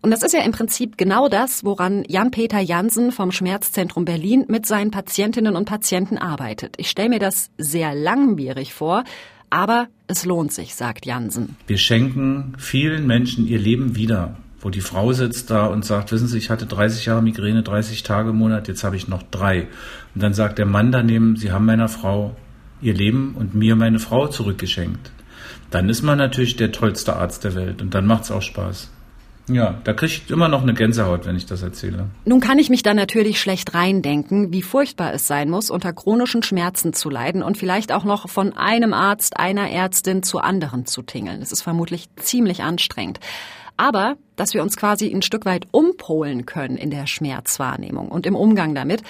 Und 0.03 0.11
das 0.11 0.23
ist 0.23 0.33
ja 0.33 0.43
im 0.43 0.53
Prinzip 0.53 0.97
genau 0.97 1.29
das, 1.29 1.65
woran 1.65 2.05
Jan-Peter 2.07 2.61
Jansen 2.61 3.11
vom 3.11 3.33
Schmerzzentrum 3.33 4.05
Berlin 4.05 4.45
mit 4.49 4.67
seinen 4.67 4.91
Patientinnen 4.91 5.57
und 5.57 5.65
Patienten 5.65 6.19
arbeitet. 6.19 6.77
Ich 6.77 6.91
stelle 6.91 7.09
mir 7.09 7.19
das 7.19 7.51
sehr 7.57 7.95
langwierig 7.95 8.75
vor, 8.75 9.03
aber 9.51 9.89
es 10.07 10.25
lohnt 10.25 10.53
sich, 10.53 10.75
sagt 10.75 11.07
Jansen. 11.07 11.57
Wir 11.67 11.79
schenken 11.79 12.55
vielen 12.59 13.07
Menschen 13.07 13.47
ihr 13.47 13.59
Leben 13.59 13.97
wieder 13.97 14.37
wo 14.61 14.71
die 14.71 14.81
Frau 14.81 15.13
sitzt 15.13 15.51
da 15.51 15.67
und 15.67 15.85
sagt, 15.85 16.11
wissen 16.11 16.27
Sie, 16.27 16.39
ich 16.39 16.51
hatte 16.51 16.67
30 16.67 17.07
Jahre 17.07 17.23
Migräne, 17.23 17.63
30 17.63 18.03
Tage 18.03 18.31
im 18.31 18.37
Monat, 18.37 18.69
jetzt 18.69 18.83
habe 18.83 18.97
ich 18.97 19.09
noch 19.09 19.23
drei. 19.23 19.69
Und 20.15 20.23
dann 20.23 20.35
sagt 20.35 20.59
der 20.59 20.67
Mann 20.67 20.91
daneben, 20.91 21.37
Sie 21.37 21.53
haben 21.53 21.67
meiner 21.67 21.89
Frau 21.89 22.37
ihr 22.81 22.95
Leben 22.95 23.35
und 23.37 23.55
mir 23.55 23.77
meine 23.77 23.99
Frau 23.99 24.27
zurückgeschenkt. 24.27 25.13
Dann 25.71 25.89
ist 25.89 26.03
man 26.03 26.19
natürlich 26.19 26.57
der 26.57 26.73
tollste 26.73 27.17
Arzt 27.17 27.45
der 27.45 27.55
Welt 27.55 27.83
und 27.83 27.95
dann 27.95 28.07
macht 28.07 28.25
es 28.25 28.31
auch 28.31 28.43
Spaß. 28.43 28.91
Ja, 29.49 29.81
da 29.85 29.93
kriege 29.95 30.13
ich 30.13 30.31
immer 30.31 30.49
noch 30.49 30.63
eine 30.63 30.75
Gänsehaut, 30.75 31.27
wenn 31.27 31.37
ich 31.37 31.47
das 31.47 31.63
erzähle. 31.63 32.07
Nun 32.25 32.41
kann 32.41 32.59
ich 32.59 32.71
mich 32.71 32.83
da 32.83 32.95
natürlich 32.95 33.41
schlecht 33.41 33.75
reindenken, 33.75 34.53
wie 34.53 34.63
furchtbar 34.63 35.13
es 35.15 35.27
sein 35.27 35.49
muss, 35.49 35.71
unter 35.71 35.93
chronischen 35.93 36.43
Schmerzen 36.43 36.93
zu 36.93 37.09
leiden 37.09 37.43
und 37.43 37.57
vielleicht 37.57 37.93
auch 37.93 38.05
noch 38.05 38.29
von 38.29 38.53
einem 38.57 38.93
Arzt, 38.93 39.39
einer 39.39 39.71
Ärztin 39.71 40.23
zu 40.23 40.39
anderen 40.39 40.87
zu 40.87 41.03
tingeln. 41.03 41.41
Das 41.41 41.53
ist 41.53 41.63
vermutlich 41.63 42.09
ziemlich 42.17 42.63
anstrengend. 42.63 43.21
Aber, 43.77 44.17
dass 44.37 44.55
wir 44.55 44.63
uns 44.63 44.77
quasi 44.77 45.11
ein 45.11 45.23
Stück 45.23 45.47
weit 45.47 45.67
umpolen 45.71 46.47
können 46.47 46.77
in 46.77 46.91
der 46.91 47.07
Schmerzwahrnehmung 47.07 48.09
und 48.09 48.27
im 48.27 48.35
Umgang 48.35 48.75
damit, 48.75 49.03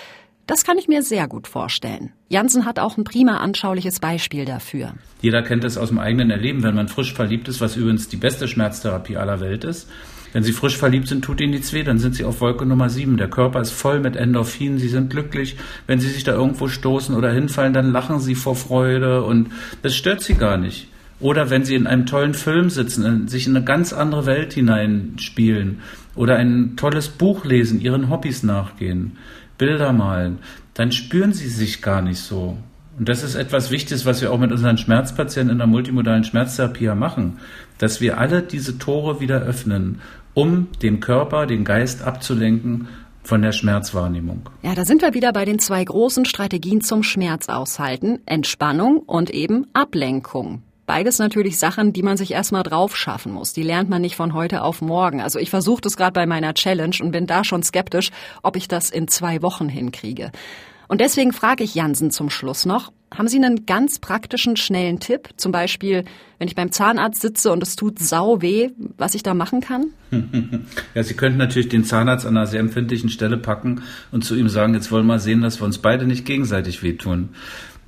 das 0.46 0.64
kann 0.64 0.78
ich 0.78 0.88
mir 0.88 1.02
sehr 1.02 1.28
gut 1.28 1.46
vorstellen. 1.46 2.12
Jansen 2.28 2.64
hat 2.64 2.78
auch 2.78 2.96
ein 2.96 3.04
prima 3.04 3.38
anschauliches 3.38 4.00
Beispiel 4.00 4.44
dafür. 4.44 4.94
Jeder 5.20 5.42
kennt 5.42 5.64
es 5.64 5.76
aus 5.76 5.88
dem 5.88 5.98
eigenen 5.98 6.30
Erleben, 6.30 6.62
wenn 6.62 6.74
man 6.74 6.88
frisch 6.88 7.12
verliebt 7.12 7.48
ist, 7.48 7.60
was 7.60 7.76
übrigens 7.76 8.08
die 8.08 8.16
beste 8.16 8.48
Schmerztherapie 8.48 9.16
aller 9.16 9.40
Welt 9.40 9.64
ist 9.64 9.88
wenn 10.32 10.42
Sie 10.42 10.52
frisch 10.52 10.76
verliebt 10.76 11.08
sind, 11.08 11.24
tut 11.24 11.40
Ihnen 11.40 11.52
nichts 11.52 11.72
weh, 11.72 11.82
dann 11.82 11.98
sind 11.98 12.14
Sie 12.14 12.24
auf 12.24 12.40
Wolke 12.40 12.66
Nummer 12.66 12.90
7. 12.90 13.16
Der 13.16 13.30
Körper 13.30 13.60
ist 13.60 13.70
voll 13.70 14.00
mit 14.00 14.16
Endorphinen, 14.16 14.78
Sie 14.78 14.88
sind 14.88 15.10
glücklich. 15.10 15.56
Wenn 15.86 16.00
Sie 16.00 16.08
sich 16.08 16.24
da 16.24 16.32
irgendwo 16.32 16.68
stoßen 16.68 17.14
oder 17.14 17.32
hinfallen, 17.32 17.72
dann 17.72 17.92
lachen 17.92 18.20
Sie 18.20 18.34
vor 18.34 18.56
Freude 18.56 19.22
und 19.24 19.48
das 19.82 19.96
stört 19.96 20.22
Sie 20.22 20.34
gar 20.34 20.56
nicht. 20.56 20.88
Oder 21.20 21.50
wenn 21.50 21.64
Sie 21.64 21.74
in 21.74 21.86
einem 21.86 22.06
tollen 22.06 22.34
Film 22.34 22.70
sitzen, 22.70 23.26
sich 23.26 23.46
in 23.46 23.56
eine 23.56 23.64
ganz 23.64 23.92
andere 23.92 24.26
Welt 24.26 24.52
hineinspielen 24.52 25.80
oder 26.14 26.36
ein 26.36 26.76
tolles 26.76 27.08
Buch 27.08 27.44
lesen, 27.44 27.80
Ihren 27.80 28.08
Hobbys 28.08 28.42
nachgehen, 28.42 29.16
Bilder 29.56 29.92
malen, 29.92 30.38
dann 30.74 30.92
spüren 30.92 31.32
Sie 31.32 31.48
sich 31.48 31.82
gar 31.82 32.02
nicht 32.02 32.20
so. 32.20 32.56
Und 32.98 33.08
das 33.08 33.22
ist 33.22 33.36
etwas 33.36 33.70
Wichtiges, 33.70 34.06
was 34.06 34.20
wir 34.22 34.32
auch 34.32 34.40
mit 34.40 34.50
unseren 34.50 34.76
Schmerzpatienten 34.76 35.52
in 35.52 35.58
der 35.58 35.68
multimodalen 35.68 36.24
Schmerztherapie 36.24 36.88
machen, 36.96 37.38
dass 37.78 38.00
wir 38.00 38.18
alle 38.18 38.42
diese 38.42 38.78
Tore 38.78 39.20
wieder 39.20 39.40
öffnen 39.42 40.00
um 40.38 40.68
den 40.82 41.00
Körper, 41.00 41.46
den 41.46 41.64
Geist 41.64 42.02
abzulenken 42.02 42.86
von 43.24 43.42
der 43.42 43.50
Schmerzwahrnehmung. 43.50 44.48
Ja, 44.62 44.76
da 44.76 44.84
sind 44.84 45.02
wir 45.02 45.12
wieder 45.12 45.32
bei 45.32 45.44
den 45.44 45.58
zwei 45.58 45.82
großen 45.82 46.26
Strategien 46.26 46.80
zum 46.80 47.02
Schmerzaushalten. 47.02 48.20
Entspannung 48.24 48.98
und 48.98 49.30
eben 49.30 49.66
Ablenkung. 49.72 50.62
Beides 50.86 51.18
natürlich 51.18 51.58
Sachen, 51.58 51.92
die 51.92 52.04
man 52.04 52.16
sich 52.16 52.30
erstmal 52.30 52.62
drauf 52.62 52.96
schaffen 52.96 53.32
muss. 53.32 53.52
Die 53.52 53.64
lernt 53.64 53.90
man 53.90 54.00
nicht 54.00 54.14
von 54.14 54.32
heute 54.32 54.62
auf 54.62 54.80
morgen. 54.80 55.20
Also 55.20 55.40
ich 55.40 55.50
versuche 55.50 55.80
das 55.80 55.96
gerade 55.96 56.12
bei 56.12 56.24
meiner 56.24 56.54
Challenge 56.54 56.94
und 57.02 57.10
bin 57.10 57.26
da 57.26 57.42
schon 57.42 57.64
skeptisch, 57.64 58.10
ob 58.44 58.54
ich 58.54 58.68
das 58.68 58.90
in 58.90 59.08
zwei 59.08 59.42
Wochen 59.42 59.68
hinkriege. 59.68 60.30
Und 60.86 61.00
deswegen 61.00 61.32
frage 61.32 61.64
ich 61.64 61.74
Jansen 61.74 62.12
zum 62.12 62.30
Schluss 62.30 62.64
noch, 62.64 62.92
haben 63.14 63.28
Sie 63.28 63.36
einen 63.36 63.66
ganz 63.66 63.98
praktischen, 63.98 64.56
schnellen 64.56 65.00
Tipp? 65.00 65.30
Zum 65.36 65.52
Beispiel, 65.52 66.04
wenn 66.38 66.48
ich 66.48 66.54
beim 66.54 66.72
Zahnarzt 66.72 67.20
sitze 67.20 67.50
und 67.50 67.62
es 67.62 67.76
tut 67.76 67.98
sau 67.98 68.42
weh, 68.42 68.70
was 68.96 69.14
ich 69.14 69.22
da 69.22 69.34
machen 69.34 69.60
kann? 69.60 69.88
Ja, 70.94 71.02
Sie 71.02 71.14
könnten 71.14 71.38
natürlich 71.38 71.68
den 71.68 71.84
Zahnarzt 71.84 72.26
an 72.26 72.36
einer 72.36 72.46
sehr 72.46 72.60
empfindlichen 72.60 73.10
Stelle 73.10 73.36
packen 73.36 73.82
und 74.10 74.24
zu 74.24 74.34
ihm 74.34 74.48
sagen, 74.48 74.74
jetzt 74.74 74.90
wollen 74.90 75.06
wir 75.06 75.18
sehen, 75.18 75.42
dass 75.42 75.60
wir 75.60 75.64
uns 75.64 75.78
beide 75.78 76.06
nicht 76.06 76.24
gegenseitig 76.24 76.82
wehtun. 76.82 77.30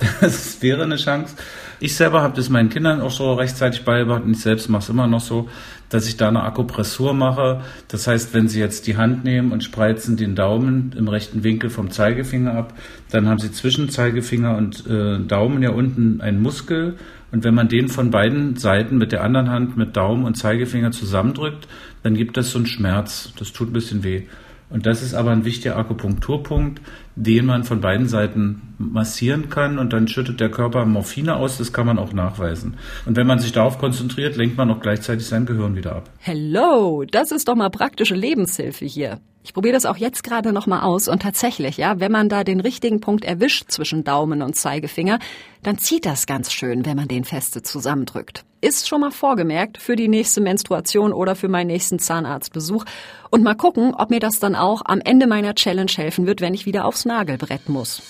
Das 0.20 0.62
wäre 0.62 0.82
eine 0.82 0.96
Chance. 0.96 1.36
Ich 1.82 1.96
selber 1.96 2.20
habe 2.20 2.36
das 2.36 2.50
meinen 2.50 2.68
Kindern 2.68 3.00
auch 3.00 3.10
so 3.10 3.32
rechtzeitig 3.32 3.84
beigebracht 3.84 4.22
und 4.24 4.32
ich 4.32 4.40
selbst 4.40 4.68
mache 4.68 4.82
es 4.82 4.88
immer 4.90 5.06
noch 5.06 5.20
so, 5.20 5.48
dass 5.88 6.06
ich 6.06 6.18
da 6.18 6.28
eine 6.28 6.42
Akupressur 6.42 7.14
mache. 7.14 7.62
Das 7.88 8.06
heißt, 8.06 8.34
wenn 8.34 8.48
Sie 8.48 8.60
jetzt 8.60 8.86
die 8.86 8.98
Hand 8.98 9.24
nehmen 9.24 9.50
und 9.50 9.64
spreizen 9.64 10.16
den 10.16 10.34
Daumen 10.34 10.94
im 10.96 11.08
rechten 11.08 11.42
Winkel 11.42 11.70
vom 11.70 11.90
Zeigefinger 11.90 12.54
ab, 12.54 12.74
dann 13.10 13.28
haben 13.28 13.38
Sie 13.38 13.50
zwischen 13.50 13.88
Zeigefinger 13.88 14.56
und 14.56 14.86
äh, 14.86 15.18
Daumen 15.20 15.62
ja 15.62 15.70
unten 15.70 16.20
einen 16.20 16.42
Muskel. 16.42 16.96
Und 17.32 17.44
wenn 17.44 17.54
man 17.54 17.68
den 17.68 17.88
von 17.88 18.10
beiden 18.10 18.56
Seiten 18.56 18.98
mit 18.98 19.12
der 19.12 19.22
anderen 19.22 19.50
Hand 19.50 19.76
mit 19.76 19.96
Daumen 19.96 20.24
und 20.24 20.34
Zeigefinger 20.34 20.90
zusammendrückt, 20.90 21.66
dann 22.02 22.14
gibt 22.14 22.36
das 22.36 22.50
so 22.50 22.58
einen 22.58 22.66
Schmerz. 22.66 23.32
Das 23.38 23.52
tut 23.52 23.70
ein 23.70 23.72
bisschen 23.72 24.02
weh. 24.04 24.24
Und 24.70 24.86
das 24.86 25.02
ist 25.02 25.14
aber 25.14 25.32
ein 25.32 25.44
wichtiger 25.44 25.76
Akupunkturpunkt, 25.76 26.80
den 27.16 27.44
man 27.44 27.64
von 27.64 27.80
beiden 27.80 28.08
Seiten 28.08 28.74
massieren 28.78 29.50
kann 29.50 29.78
und 29.78 29.92
dann 29.92 30.08
schüttet 30.08 30.40
der 30.40 30.50
Körper 30.50 30.86
Morphine 30.86 31.36
aus, 31.36 31.58
das 31.58 31.72
kann 31.72 31.86
man 31.86 31.98
auch 31.98 32.12
nachweisen. 32.12 32.76
Und 33.04 33.16
wenn 33.16 33.26
man 33.26 33.40
sich 33.40 33.52
darauf 33.52 33.78
konzentriert, 33.78 34.36
lenkt 34.36 34.56
man 34.56 34.70
auch 34.70 34.80
gleichzeitig 34.80 35.26
sein 35.26 35.44
Gehirn 35.44 35.74
wieder 35.74 35.96
ab. 35.96 36.08
Hello, 36.18 37.04
das 37.04 37.32
ist 37.32 37.48
doch 37.48 37.56
mal 37.56 37.70
praktische 37.70 38.14
Lebenshilfe 38.14 38.84
hier. 38.84 39.20
Ich 39.42 39.54
probiere 39.54 39.72
das 39.72 39.86
auch 39.86 39.96
jetzt 39.96 40.22
gerade 40.22 40.52
noch 40.52 40.66
mal 40.66 40.82
aus 40.82 41.08
und 41.08 41.22
tatsächlich, 41.22 41.78
ja, 41.78 41.98
wenn 41.98 42.12
man 42.12 42.28
da 42.28 42.44
den 42.44 42.60
richtigen 42.60 43.00
Punkt 43.00 43.24
erwischt 43.24 43.70
zwischen 43.70 44.04
Daumen 44.04 44.42
und 44.42 44.54
Zeigefinger, 44.54 45.18
dann 45.62 45.78
zieht 45.78 46.04
das 46.04 46.26
ganz 46.26 46.52
schön, 46.52 46.84
wenn 46.84 46.96
man 46.96 47.08
den 47.08 47.24
feste 47.24 47.62
zusammendrückt. 47.62 48.44
Ist 48.60 48.86
schon 48.86 49.00
mal 49.00 49.10
vorgemerkt 49.10 49.78
für 49.78 49.96
die 49.96 50.08
nächste 50.08 50.42
Menstruation 50.42 51.14
oder 51.14 51.34
für 51.34 51.48
meinen 51.48 51.68
nächsten 51.68 51.98
Zahnarztbesuch 51.98 52.84
und 53.30 53.42
mal 53.42 53.54
gucken, 53.54 53.94
ob 53.94 54.10
mir 54.10 54.20
das 54.20 54.38
dann 54.38 54.54
auch 54.54 54.82
am 54.84 55.00
Ende 55.00 55.26
meiner 55.26 55.54
Challenge 55.54 55.92
helfen 55.94 56.26
wird, 56.26 56.42
wenn 56.42 56.52
ich 56.52 56.66
wieder 56.66 56.84
aufs 56.84 57.06
Nagelbrett 57.06 57.70
muss. 57.70 58.02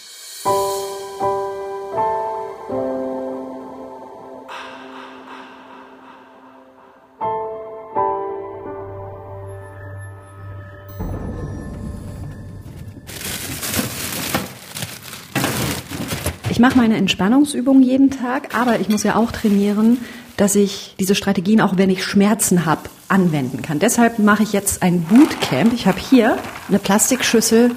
Mache 16.60 16.78
meine 16.78 16.96
Entspannungsübungen 16.96 17.82
jeden 17.82 18.10
Tag, 18.10 18.54
aber 18.54 18.78
ich 18.78 18.88
muss 18.88 19.02
ja 19.02 19.16
auch 19.16 19.32
trainieren, 19.32 19.98
dass 20.36 20.54
ich 20.54 20.94
diese 20.98 21.14
Strategien, 21.14 21.60
auch 21.60 21.76
wenn 21.76 21.90
ich 21.90 22.04
Schmerzen 22.04 22.64
habe, 22.64 22.82
anwenden 23.08 23.62
kann. 23.62 23.78
Deshalb 23.78 24.18
mache 24.18 24.42
ich 24.42 24.52
jetzt 24.52 24.82
ein 24.82 25.02
Bootcamp. 25.02 25.72
Ich 25.74 25.86
habe 25.86 25.98
hier 25.98 26.38
eine 26.68 26.78
Plastikschüssel 26.78 27.72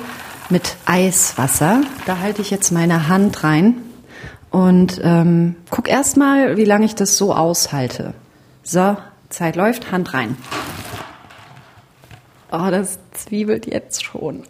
mit 0.49 0.75
Eiswasser. 0.85 1.81
Da 2.05 2.19
halte 2.19 2.41
ich 2.41 2.51
jetzt 2.51 2.71
meine 2.71 3.07
Hand 3.07 3.43
rein 3.43 3.81
und 4.51 5.01
ähm, 5.03 5.55
guck 5.71 5.89
erst 5.89 6.15
mal, 6.15 6.57
wie 6.57 6.65
lange 6.65 6.85
ich 6.85 6.93
das 6.93 7.17
so 7.17 7.33
aushalte. 7.33 8.13
So, 8.61 8.95
Zeit 9.29 9.55
läuft, 9.55 9.91
Hand 9.91 10.13
rein. 10.13 10.37
Oh, 12.51 12.69
das 12.69 12.99
zwiebelt 13.13 13.65
jetzt 13.65 14.05
schon. 14.05 14.43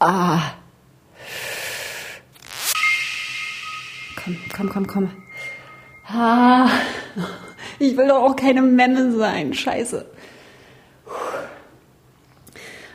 Ah. 0.00 0.40
Komm, 4.24 4.38
komm, 4.54 4.70
komm, 4.70 4.86
komm. 4.86 5.10
Ah. 6.06 6.68
Ich 7.78 7.96
will 7.96 8.08
doch 8.08 8.22
auch 8.22 8.36
keine 8.36 8.62
Memme 8.62 9.12
sein. 9.12 9.52
Scheiße. 9.52 10.06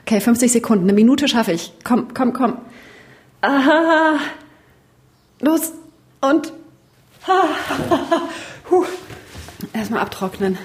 Okay, 0.02 0.22
50 0.22 0.52
Sekunden. 0.52 0.86
Eine 0.86 0.94
Minute 0.94 1.28
schaffe 1.28 1.52
ich. 1.52 1.74
Komm, 1.84 2.14
komm, 2.14 2.34
komm. 2.34 2.58
Ah. 3.42 4.18
Los. 5.40 5.74
Und. 6.22 6.54
Ah. 7.28 7.46
Erstmal 9.74 10.02
abtrocknen. 10.02 10.58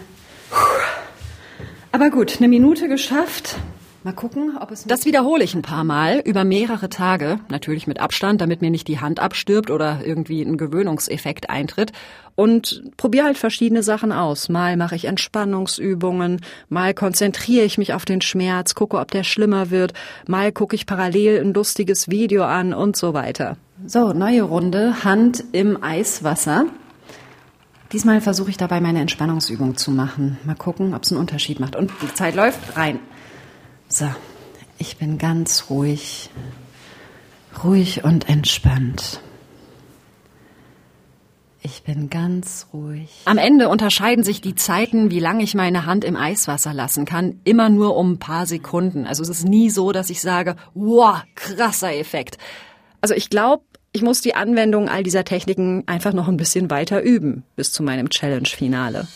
Aber 1.92 2.10
gut, 2.10 2.38
eine 2.38 2.48
Minute 2.48 2.88
geschafft. 2.88 3.56
Mal 4.04 4.12
gucken, 4.12 4.58
ob 4.60 4.70
es. 4.70 4.84
Das 4.84 5.06
wiederhole 5.06 5.42
ich 5.42 5.54
ein 5.54 5.62
paar 5.62 5.82
Mal 5.82 6.20
über 6.26 6.44
mehrere 6.44 6.90
Tage, 6.90 7.40
natürlich 7.48 7.86
mit 7.86 8.00
Abstand, 8.00 8.42
damit 8.42 8.60
mir 8.60 8.70
nicht 8.70 8.86
die 8.86 9.00
Hand 9.00 9.18
abstirbt 9.18 9.70
oder 9.70 10.02
irgendwie 10.04 10.42
ein 10.42 10.58
Gewöhnungseffekt 10.58 11.48
eintritt. 11.48 11.92
Und 12.34 12.82
probiere 12.98 13.24
halt 13.24 13.38
verschiedene 13.38 13.82
Sachen 13.82 14.12
aus. 14.12 14.50
Mal 14.50 14.76
mache 14.76 14.94
ich 14.94 15.06
Entspannungsübungen, 15.06 16.42
mal 16.68 16.92
konzentriere 16.92 17.64
ich 17.64 17.78
mich 17.78 17.94
auf 17.94 18.04
den 18.04 18.20
Schmerz, 18.20 18.74
gucke, 18.74 18.98
ob 18.98 19.10
der 19.10 19.24
schlimmer 19.24 19.70
wird, 19.70 19.94
mal 20.26 20.52
gucke 20.52 20.76
ich 20.76 20.84
parallel 20.84 21.40
ein 21.40 21.54
lustiges 21.54 22.10
Video 22.10 22.44
an 22.44 22.74
und 22.74 22.96
so 22.96 23.14
weiter. 23.14 23.56
So, 23.86 24.12
neue 24.12 24.42
Runde, 24.42 25.02
Hand 25.04 25.42
im 25.52 25.82
Eiswasser. 25.82 26.66
Diesmal 27.92 28.20
versuche 28.20 28.50
ich 28.50 28.58
dabei 28.58 28.82
meine 28.82 29.00
Entspannungsübung 29.00 29.78
zu 29.78 29.92
machen. 29.92 30.36
Mal 30.44 30.56
gucken, 30.56 30.94
ob 30.94 31.04
es 31.04 31.12
einen 31.12 31.20
Unterschied 31.20 31.58
macht. 31.58 31.74
Und 31.74 31.90
die 32.02 32.12
Zeit 32.12 32.34
läuft 32.34 32.76
rein. 32.76 32.98
So, 33.88 34.06
ich 34.78 34.96
bin 34.96 35.18
ganz 35.18 35.66
ruhig, 35.70 36.30
ruhig 37.62 38.04
und 38.04 38.28
entspannt. 38.28 39.20
Ich 41.66 41.82
bin 41.82 42.10
ganz 42.10 42.66
ruhig. 42.74 43.08
Am 43.24 43.38
Ende 43.38 43.70
unterscheiden 43.70 44.22
sich 44.22 44.42
die 44.42 44.54
Zeiten, 44.54 45.10
wie 45.10 45.18
lange 45.18 45.42
ich 45.42 45.54
meine 45.54 45.86
Hand 45.86 46.04
im 46.04 46.14
Eiswasser 46.14 46.74
lassen 46.74 47.06
kann, 47.06 47.40
immer 47.44 47.70
nur 47.70 47.96
um 47.96 48.12
ein 48.12 48.18
paar 48.18 48.44
Sekunden. 48.44 49.06
Also 49.06 49.22
es 49.22 49.30
ist 49.30 49.48
nie 49.48 49.70
so, 49.70 49.90
dass 49.90 50.10
ich 50.10 50.20
sage, 50.20 50.56
wow, 50.74 51.22
krasser 51.34 51.94
Effekt. 51.94 52.36
Also 53.00 53.14
ich 53.14 53.30
glaube, 53.30 53.64
ich 53.92 54.02
muss 54.02 54.20
die 54.20 54.34
Anwendung 54.34 54.90
all 54.90 55.04
dieser 55.04 55.24
Techniken 55.24 55.84
einfach 55.86 56.12
noch 56.12 56.28
ein 56.28 56.36
bisschen 56.36 56.68
weiter 56.68 57.00
üben 57.00 57.44
bis 57.56 57.72
zu 57.72 57.82
meinem 57.82 58.10
Challenge-Finale. 58.10 59.06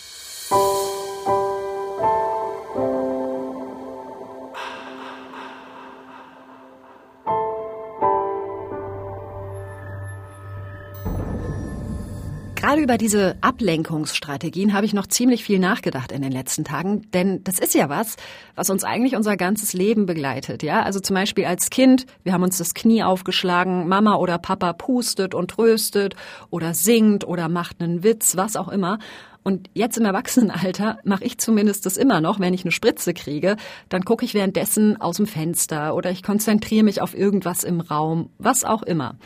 Gerade 12.69 12.83
über 12.83 12.99
diese 12.99 13.39
Ablenkungsstrategien 13.41 14.75
habe 14.75 14.85
ich 14.85 14.93
noch 14.93 15.07
ziemlich 15.07 15.43
viel 15.43 15.59
nachgedacht 15.59 16.13
in 16.13 16.21
den 16.21 16.31
letzten 16.31 16.65
Tagen, 16.65 17.11
denn 17.13 17.43
das 17.43 17.59
ist 17.59 17.75
ja 17.75 17.89
was, 17.89 18.17
was 18.57 18.69
uns 18.69 18.85
eigentlich 18.85 19.17
unser 19.17 19.39
ganzes 19.39 19.73
Leben 19.73 20.05
begleitet, 20.05 20.63
ja? 20.63 20.83
Also 20.83 21.01
zum 21.01 21.15
Beispiel 21.15 21.47
als 21.47 21.71
Kind, 21.71 22.05
wir 22.25 22.35
haben 22.35 22.43
uns 22.43 22.59
das 22.59 22.75
Knie 22.75 23.03
aufgeschlagen, 23.03 23.89
Mama 23.89 24.17
oder 24.17 24.37
Papa 24.37 24.75
pustet 24.75 25.35
und 25.35 25.51
tröstet 25.51 26.15
oder 26.51 26.75
singt 26.75 27.27
oder 27.27 27.49
macht 27.49 27.81
einen 27.81 28.05
Witz, 28.05 28.37
was 28.37 28.55
auch 28.55 28.69
immer. 28.69 28.99
Und 29.43 29.71
jetzt 29.73 29.97
im 29.97 30.05
Erwachsenenalter 30.05 30.99
mache 31.05 31.25
ich 31.25 31.39
zumindest 31.39 31.87
das 31.87 31.97
immer 31.97 32.21
noch, 32.21 32.39
wenn 32.39 32.53
ich 32.53 32.65
eine 32.65 32.73
Spritze 32.73 33.15
kriege, 33.15 33.57
dann 33.89 34.05
gucke 34.05 34.27
ich 34.27 34.35
währenddessen 34.35 35.01
aus 35.01 35.17
dem 35.17 35.27
Fenster 35.27 35.95
oder 35.95 36.11
ich 36.11 36.23
konzentriere 36.23 36.85
mich 36.85 37.01
auf 37.01 37.17
irgendwas 37.17 37.65
im 37.65 37.81
Raum, 37.81 38.29
was 38.37 38.65
auch 38.65 38.83
immer. 38.83 39.17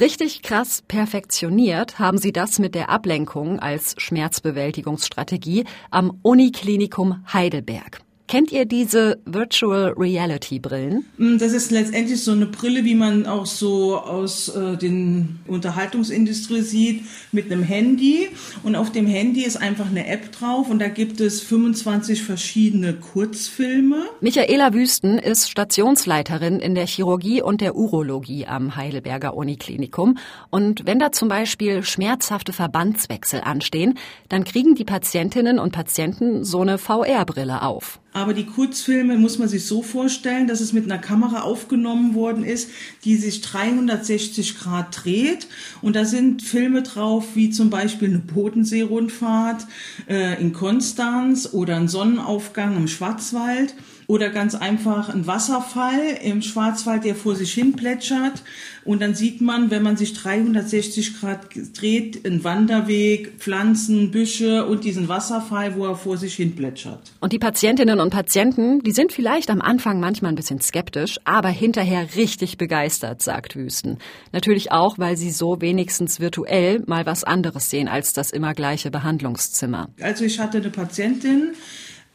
Richtig 0.00 0.42
krass 0.42 0.82
perfektioniert 0.88 1.98
haben 1.98 2.16
sie 2.16 2.32
das 2.32 2.58
mit 2.58 2.74
der 2.74 2.88
Ablenkung 2.88 3.60
als 3.60 3.94
Schmerzbewältigungsstrategie 3.98 5.64
am 5.90 6.18
Uniklinikum 6.22 7.22
Heidelberg. 7.30 8.00
Kennt 8.28 8.50
ihr 8.50 8.64
diese 8.64 9.18
Virtual 9.26 9.94
Reality 9.96 10.58
Brillen? 10.58 11.04
Mm, 11.18 11.38
das 11.38 11.52
ist 11.52 11.70
letztendlich 11.70 12.22
so 12.22 12.32
eine 12.32 12.46
Brille, 12.46 12.84
wie 12.84 12.94
man 12.94 13.26
auch 13.26 13.46
so 13.46 13.98
aus 13.98 14.48
äh, 14.48 14.76
den 14.76 15.40
Unterhaltungsindustrie 15.46 16.62
sieht, 16.62 17.04
mit 17.32 17.50
einem 17.50 17.62
Handy. 17.62 18.28
Und 18.62 18.76
auf 18.76 18.90
dem 18.90 19.06
Handy 19.06 19.44
ist 19.44 19.56
einfach 19.56 19.86
eine 19.86 20.06
App 20.06 20.32
drauf 20.32 20.70
und 20.70 20.78
da 20.78 20.88
gibt 20.88 21.20
es 21.20 21.42
25 21.42 22.22
verschiedene 22.22 22.94
Kurzfilme. 22.94 24.04
Michaela 24.20 24.72
Wüsten 24.72 25.18
ist 25.18 25.50
Stationsleiterin 25.50 26.60
in 26.60 26.74
der 26.74 26.86
Chirurgie 26.86 27.42
und 27.42 27.60
der 27.60 27.76
Urologie 27.76 28.46
am 28.46 28.76
Heidelberger 28.76 29.34
Uniklinikum. 29.34 30.16
Und 30.48 30.86
wenn 30.86 30.98
da 30.98 31.12
zum 31.12 31.28
Beispiel 31.28 31.82
schmerzhafte 31.82 32.52
Verbandswechsel 32.52 33.40
anstehen, 33.40 33.98
dann 34.28 34.44
kriegen 34.44 34.74
die 34.74 34.84
Patientinnen 34.84 35.58
und 35.58 35.72
Patienten 35.72 36.44
so 36.44 36.60
eine 36.60 36.78
VR-Brille 36.78 37.62
auf. 37.62 38.00
Aber 38.12 38.34
die 38.34 38.44
Kurzfilme 38.44 39.16
muss 39.16 39.38
man 39.38 39.48
sich 39.48 39.64
so 39.64 39.82
vorstellen, 39.82 40.46
dass 40.46 40.60
es 40.60 40.72
mit 40.72 40.84
einer 40.84 41.00
Kamera 41.00 41.42
aufgenommen 41.42 42.14
worden 42.14 42.44
ist, 42.44 42.68
die 43.04 43.16
sich 43.16 43.40
360 43.40 44.58
Grad 44.58 45.04
dreht. 45.04 45.46
Und 45.80 45.96
da 45.96 46.04
sind 46.04 46.42
Filme 46.42 46.82
drauf, 46.82 47.28
wie 47.34 47.50
zum 47.50 47.70
Beispiel 47.70 48.08
eine 48.08 48.18
Bodenseerundfahrt 48.18 49.66
äh, 50.08 50.40
in 50.40 50.52
Konstanz 50.52 51.48
oder 51.52 51.76
ein 51.76 51.88
Sonnenaufgang 51.88 52.76
im 52.76 52.88
Schwarzwald 52.88 53.74
oder 54.12 54.28
ganz 54.28 54.54
einfach 54.54 55.08
ein 55.08 55.26
Wasserfall 55.26 56.18
im 56.22 56.42
Schwarzwald, 56.42 57.02
der 57.04 57.14
vor 57.14 57.34
sich 57.34 57.54
hin 57.54 57.72
plätschert. 57.72 58.42
Und 58.84 59.00
dann 59.00 59.14
sieht 59.14 59.40
man, 59.40 59.70
wenn 59.70 59.82
man 59.82 59.96
sich 59.96 60.12
360 60.12 61.18
Grad 61.18 61.46
dreht, 61.74 62.26
einen 62.26 62.44
Wanderweg, 62.44 63.32
Pflanzen, 63.38 64.10
Büsche 64.10 64.66
und 64.66 64.84
diesen 64.84 65.08
Wasserfall, 65.08 65.76
wo 65.76 65.86
er 65.86 65.96
vor 65.96 66.18
sich 66.18 66.34
hin 66.34 66.54
plätschert. 66.54 67.12
Und 67.20 67.32
die 67.32 67.38
Patientinnen 67.38 68.00
und 68.00 68.10
Patienten, 68.10 68.82
die 68.82 68.90
sind 68.90 69.12
vielleicht 69.12 69.48
am 69.48 69.62
Anfang 69.62 69.98
manchmal 69.98 70.32
ein 70.32 70.36
bisschen 70.36 70.60
skeptisch, 70.60 71.18
aber 71.24 71.48
hinterher 71.48 72.14
richtig 72.14 72.58
begeistert, 72.58 73.22
sagt 73.22 73.56
Wüsten. 73.56 73.96
Natürlich 74.32 74.72
auch, 74.72 74.98
weil 74.98 75.16
sie 75.16 75.30
so 75.30 75.62
wenigstens 75.62 76.20
virtuell 76.20 76.82
mal 76.86 77.06
was 77.06 77.24
anderes 77.24 77.70
sehen 77.70 77.88
als 77.88 78.12
das 78.12 78.30
immer 78.30 78.52
gleiche 78.52 78.90
Behandlungszimmer. 78.90 79.88
Also 80.02 80.26
ich 80.26 80.38
hatte 80.38 80.58
eine 80.58 80.68
Patientin, 80.68 81.54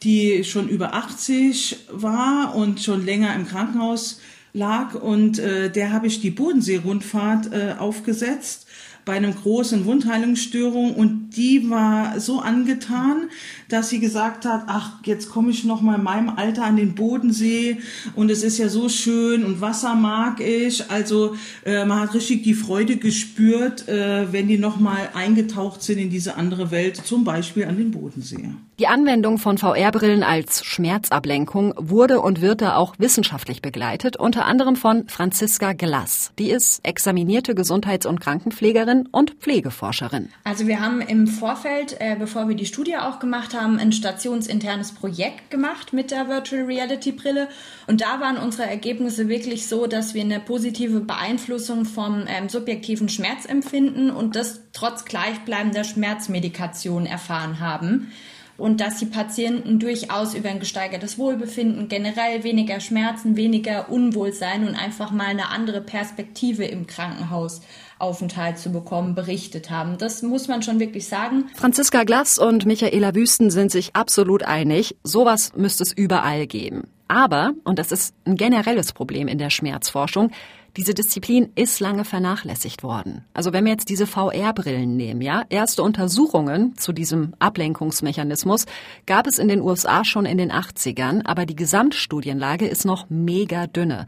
die 0.02 0.44
schon 0.44 0.68
über 0.68 0.94
80 0.94 1.76
war 1.90 2.54
und 2.54 2.80
schon 2.80 3.04
länger 3.04 3.34
im 3.34 3.46
Krankenhaus 3.46 4.20
lag. 4.52 4.94
Und 4.94 5.38
äh, 5.38 5.70
der 5.70 5.92
habe 5.92 6.06
ich 6.06 6.20
die 6.20 6.30
Bodensee-Rundfahrt 6.30 7.52
äh, 7.52 7.74
aufgesetzt 7.78 8.66
bei 9.04 9.14
einem 9.14 9.34
großen 9.34 9.84
Wundheilungsstörung. 9.86 10.94
Und 10.94 11.30
die 11.30 11.70
war 11.70 12.20
so 12.20 12.40
angetan, 12.40 13.30
dass 13.68 13.90
sie 13.90 14.00
gesagt 14.00 14.44
hat, 14.44 14.64
ach, 14.66 14.92
jetzt 15.04 15.30
komme 15.30 15.50
ich 15.50 15.64
noch 15.64 15.82
mal 15.82 15.96
in 15.96 16.02
meinem 16.02 16.30
Alter 16.30 16.64
an 16.64 16.76
den 16.76 16.94
Bodensee 16.94 17.78
und 18.14 18.30
es 18.30 18.42
ist 18.42 18.58
ja 18.58 18.68
so 18.68 18.88
schön 18.88 19.44
und 19.44 19.60
Wasser 19.60 19.94
mag 19.94 20.40
ich. 20.40 20.90
Also 20.90 21.36
äh, 21.64 21.84
man 21.84 22.00
hat 22.00 22.14
richtig 22.14 22.42
die 22.42 22.54
Freude 22.54 22.96
gespürt, 22.96 23.88
äh, 23.88 24.32
wenn 24.32 24.48
die 24.48 24.58
noch 24.58 24.80
mal 24.80 25.10
eingetaucht 25.14 25.82
sind 25.82 25.98
in 25.98 26.10
diese 26.10 26.36
andere 26.36 26.70
Welt, 26.70 26.96
zum 26.96 27.24
Beispiel 27.24 27.64
an 27.66 27.76
den 27.76 27.90
Bodensee. 27.90 28.50
Die 28.78 28.86
Anwendung 28.86 29.38
von 29.38 29.58
VR-Brillen 29.58 30.22
als 30.22 30.64
Schmerzablenkung 30.64 31.74
wurde 31.76 32.20
und 32.20 32.40
wird 32.40 32.60
da 32.60 32.76
auch 32.76 32.94
wissenschaftlich 32.98 33.60
begleitet, 33.60 34.16
unter 34.16 34.46
anderem 34.46 34.76
von 34.76 35.08
Franziska 35.08 35.72
Glass. 35.72 36.30
Die 36.38 36.50
ist 36.50 36.86
examinierte 36.86 37.56
Gesundheits- 37.56 38.06
und 38.06 38.20
Krankenpflegerin 38.20 39.08
und 39.10 39.32
Pflegeforscherin. 39.40 40.28
Also 40.44 40.68
wir 40.68 40.80
haben 40.80 41.00
im 41.00 41.26
Vorfeld, 41.26 41.96
äh, 41.98 42.14
bevor 42.16 42.48
wir 42.48 42.54
die 42.54 42.66
Studie 42.66 42.96
auch 42.96 43.18
gemacht 43.18 43.52
haben, 43.52 43.57
ein 43.58 43.92
stationsinternes 43.92 44.92
Projekt 44.92 45.50
gemacht 45.50 45.92
mit 45.92 46.10
der 46.10 46.28
Virtual 46.28 46.64
Reality 46.64 47.12
Brille. 47.12 47.48
Und 47.86 48.00
da 48.00 48.20
waren 48.20 48.36
unsere 48.36 48.68
Ergebnisse 48.68 49.28
wirklich 49.28 49.66
so, 49.66 49.86
dass 49.86 50.14
wir 50.14 50.22
eine 50.22 50.40
positive 50.40 51.00
Beeinflussung 51.00 51.84
vom 51.84 52.24
ähm, 52.26 52.48
subjektiven 52.48 53.08
Schmerzempfinden 53.08 54.10
und 54.10 54.36
das 54.36 54.62
trotz 54.72 55.04
gleichbleibender 55.04 55.84
Schmerzmedikation 55.84 57.06
erfahren 57.06 57.60
haben. 57.60 58.12
und 58.58 58.80
dass 58.80 58.98
die 58.98 59.06
Patienten 59.06 59.78
durchaus 59.78 60.34
über 60.34 60.48
ein 60.50 60.58
gesteigertes 60.58 61.16
Wohlbefinden, 61.16 61.88
generell 61.88 62.42
weniger 62.42 62.80
Schmerzen, 62.80 63.36
weniger 63.36 63.88
Unwohlsein 63.88 64.66
und 64.66 64.74
einfach 64.74 65.12
mal 65.12 65.26
eine 65.26 65.50
andere 65.50 65.80
Perspektive 65.80 66.64
im 66.64 66.88
Krankenhaus 66.88 67.62
Aufenthalt 67.98 68.58
zu 68.58 68.70
bekommen, 68.70 69.14
berichtet 69.14 69.70
haben. 69.70 69.98
Das 69.98 70.22
muss 70.22 70.48
man 70.48 70.62
schon 70.62 70.80
wirklich 70.80 71.08
sagen. 71.08 71.46
Franziska 71.54 72.04
Glass 72.04 72.38
und 72.38 72.66
Michaela 72.66 73.14
Wüsten 73.14 73.50
sind 73.50 73.70
sich 73.70 73.94
absolut 73.94 74.42
einig, 74.42 74.96
sowas 75.02 75.52
müsste 75.56 75.82
es 75.82 75.92
überall 75.92 76.46
geben. 76.46 76.84
Aber, 77.08 77.52
und 77.64 77.78
das 77.78 77.90
ist 77.90 78.14
ein 78.26 78.36
generelles 78.36 78.92
Problem 78.92 79.28
in 79.28 79.38
der 79.38 79.50
Schmerzforschung, 79.50 80.30
diese 80.76 80.94
Disziplin 80.94 81.50
ist 81.56 81.80
lange 81.80 82.04
vernachlässigt 82.04 82.82
worden. 82.82 83.24
Also 83.34 83.52
wenn 83.52 83.64
wir 83.64 83.72
jetzt 83.72 83.88
diese 83.88 84.06
VR-Brillen 84.06 84.96
nehmen, 84.96 85.22
ja, 85.22 85.42
erste 85.48 85.82
Untersuchungen 85.82 86.76
zu 86.76 86.92
diesem 86.92 87.34
Ablenkungsmechanismus 87.40 88.66
gab 89.06 89.26
es 89.26 89.38
in 89.38 89.48
den 89.48 89.60
USA 89.60 90.04
schon 90.04 90.26
in 90.26 90.38
den 90.38 90.52
80ern, 90.52 91.22
aber 91.24 91.46
die 91.46 91.56
Gesamtstudienlage 91.56 92.68
ist 92.68 92.84
noch 92.84 93.06
mega 93.08 93.66
dünne. 93.66 94.06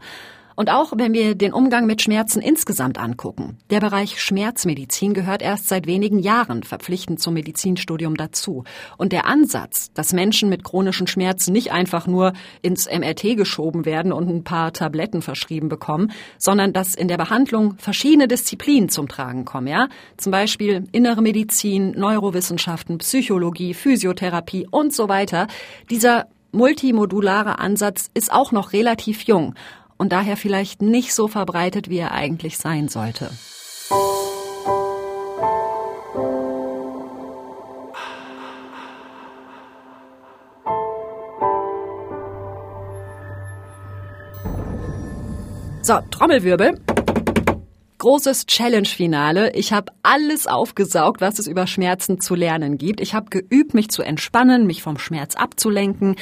Und 0.61 0.69
auch 0.69 0.93
wenn 0.95 1.11
wir 1.13 1.33
den 1.33 1.53
Umgang 1.53 1.87
mit 1.87 2.03
Schmerzen 2.03 2.39
insgesamt 2.39 2.99
angucken. 2.99 3.57
Der 3.71 3.79
Bereich 3.79 4.21
Schmerzmedizin 4.21 5.15
gehört 5.15 5.41
erst 5.41 5.67
seit 5.67 5.87
wenigen 5.87 6.19
Jahren 6.19 6.61
verpflichtend 6.61 7.19
zum 7.19 7.33
Medizinstudium 7.33 8.15
dazu. 8.15 8.63
Und 8.95 9.11
der 9.11 9.25
Ansatz, 9.25 9.91
dass 9.95 10.13
Menschen 10.13 10.49
mit 10.49 10.63
chronischen 10.63 11.07
Schmerzen 11.07 11.51
nicht 11.51 11.71
einfach 11.71 12.05
nur 12.05 12.33
ins 12.61 12.87
MRT 12.87 13.37
geschoben 13.37 13.85
werden 13.85 14.13
und 14.13 14.29
ein 14.29 14.43
paar 14.43 14.71
Tabletten 14.71 15.23
verschrieben 15.23 15.67
bekommen, 15.67 16.11
sondern 16.37 16.73
dass 16.73 16.93
in 16.93 17.07
der 17.07 17.17
Behandlung 17.17 17.73
verschiedene 17.79 18.27
Disziplinen 18.27 18.89
zum 18.89 19.07
Tragen 19.07 19.45
kommen, 19.45 19.65
ja? 19.65 19.87
Zum 20.17 20.31
Beispiel 20.31 20.83
innere 20.91 21.23
Medizin, 21.23 21.93
Neurowissenschaften, 21.97 22.99
Psychologie, 22.99 23.73
Physiotherapie 23.73 24.67
und 24.69 24.93
so 24.93 25.09
weiter. 25.09 25.47
Dieser 25.89 26.27
multimodulare 26.51 27.57
Ansatz 27.57 28.11
ist 28.13 28.31
auch 28.31 28.51
noch 28.51 28.73
relativ 28.73 29.23
jung 29.23 29.55
und 30.01 30.11
daher 30.11 30.35
vielleicht 30.35 30.81
nicht 30.81 31.13
so 31.13 31.27
verbreitet, 31.27 31.87
wie 31.87 31.99
er 31.99 32.11
eigentlich 32.11 32.57
sein 32.57 32.87
sollte. 32.87 33.29
So, 45.83 45.99
Trommelwirbel. 46.09 46.79
Großes 47.99 48.47
Challenge-Finale. 48.47 49.53
Ich 49.53 49.71
habe 49.71 49.91
alles 50.01 50.47
aufgesaugt, 50.47 51.21
was 51.21 51.37
es 51.37 51.45
über 51.45 51.67
Schmerzen 51.67 52.19
zu 52.19 52.33
lernen 52.33 52.79
gibt. 52.79 53.01
Ich 53.01 53.13
habe 53.13 53.29
geübt, 53.29 53.75
mich 53.75 53.89
zu 53.89 54.01
entspannen, 54.01 54.65
mich 54.65 54.81
vom 54.81 54.97
Schmerz 54.97 55.35
abzulenken. 55.35 56.15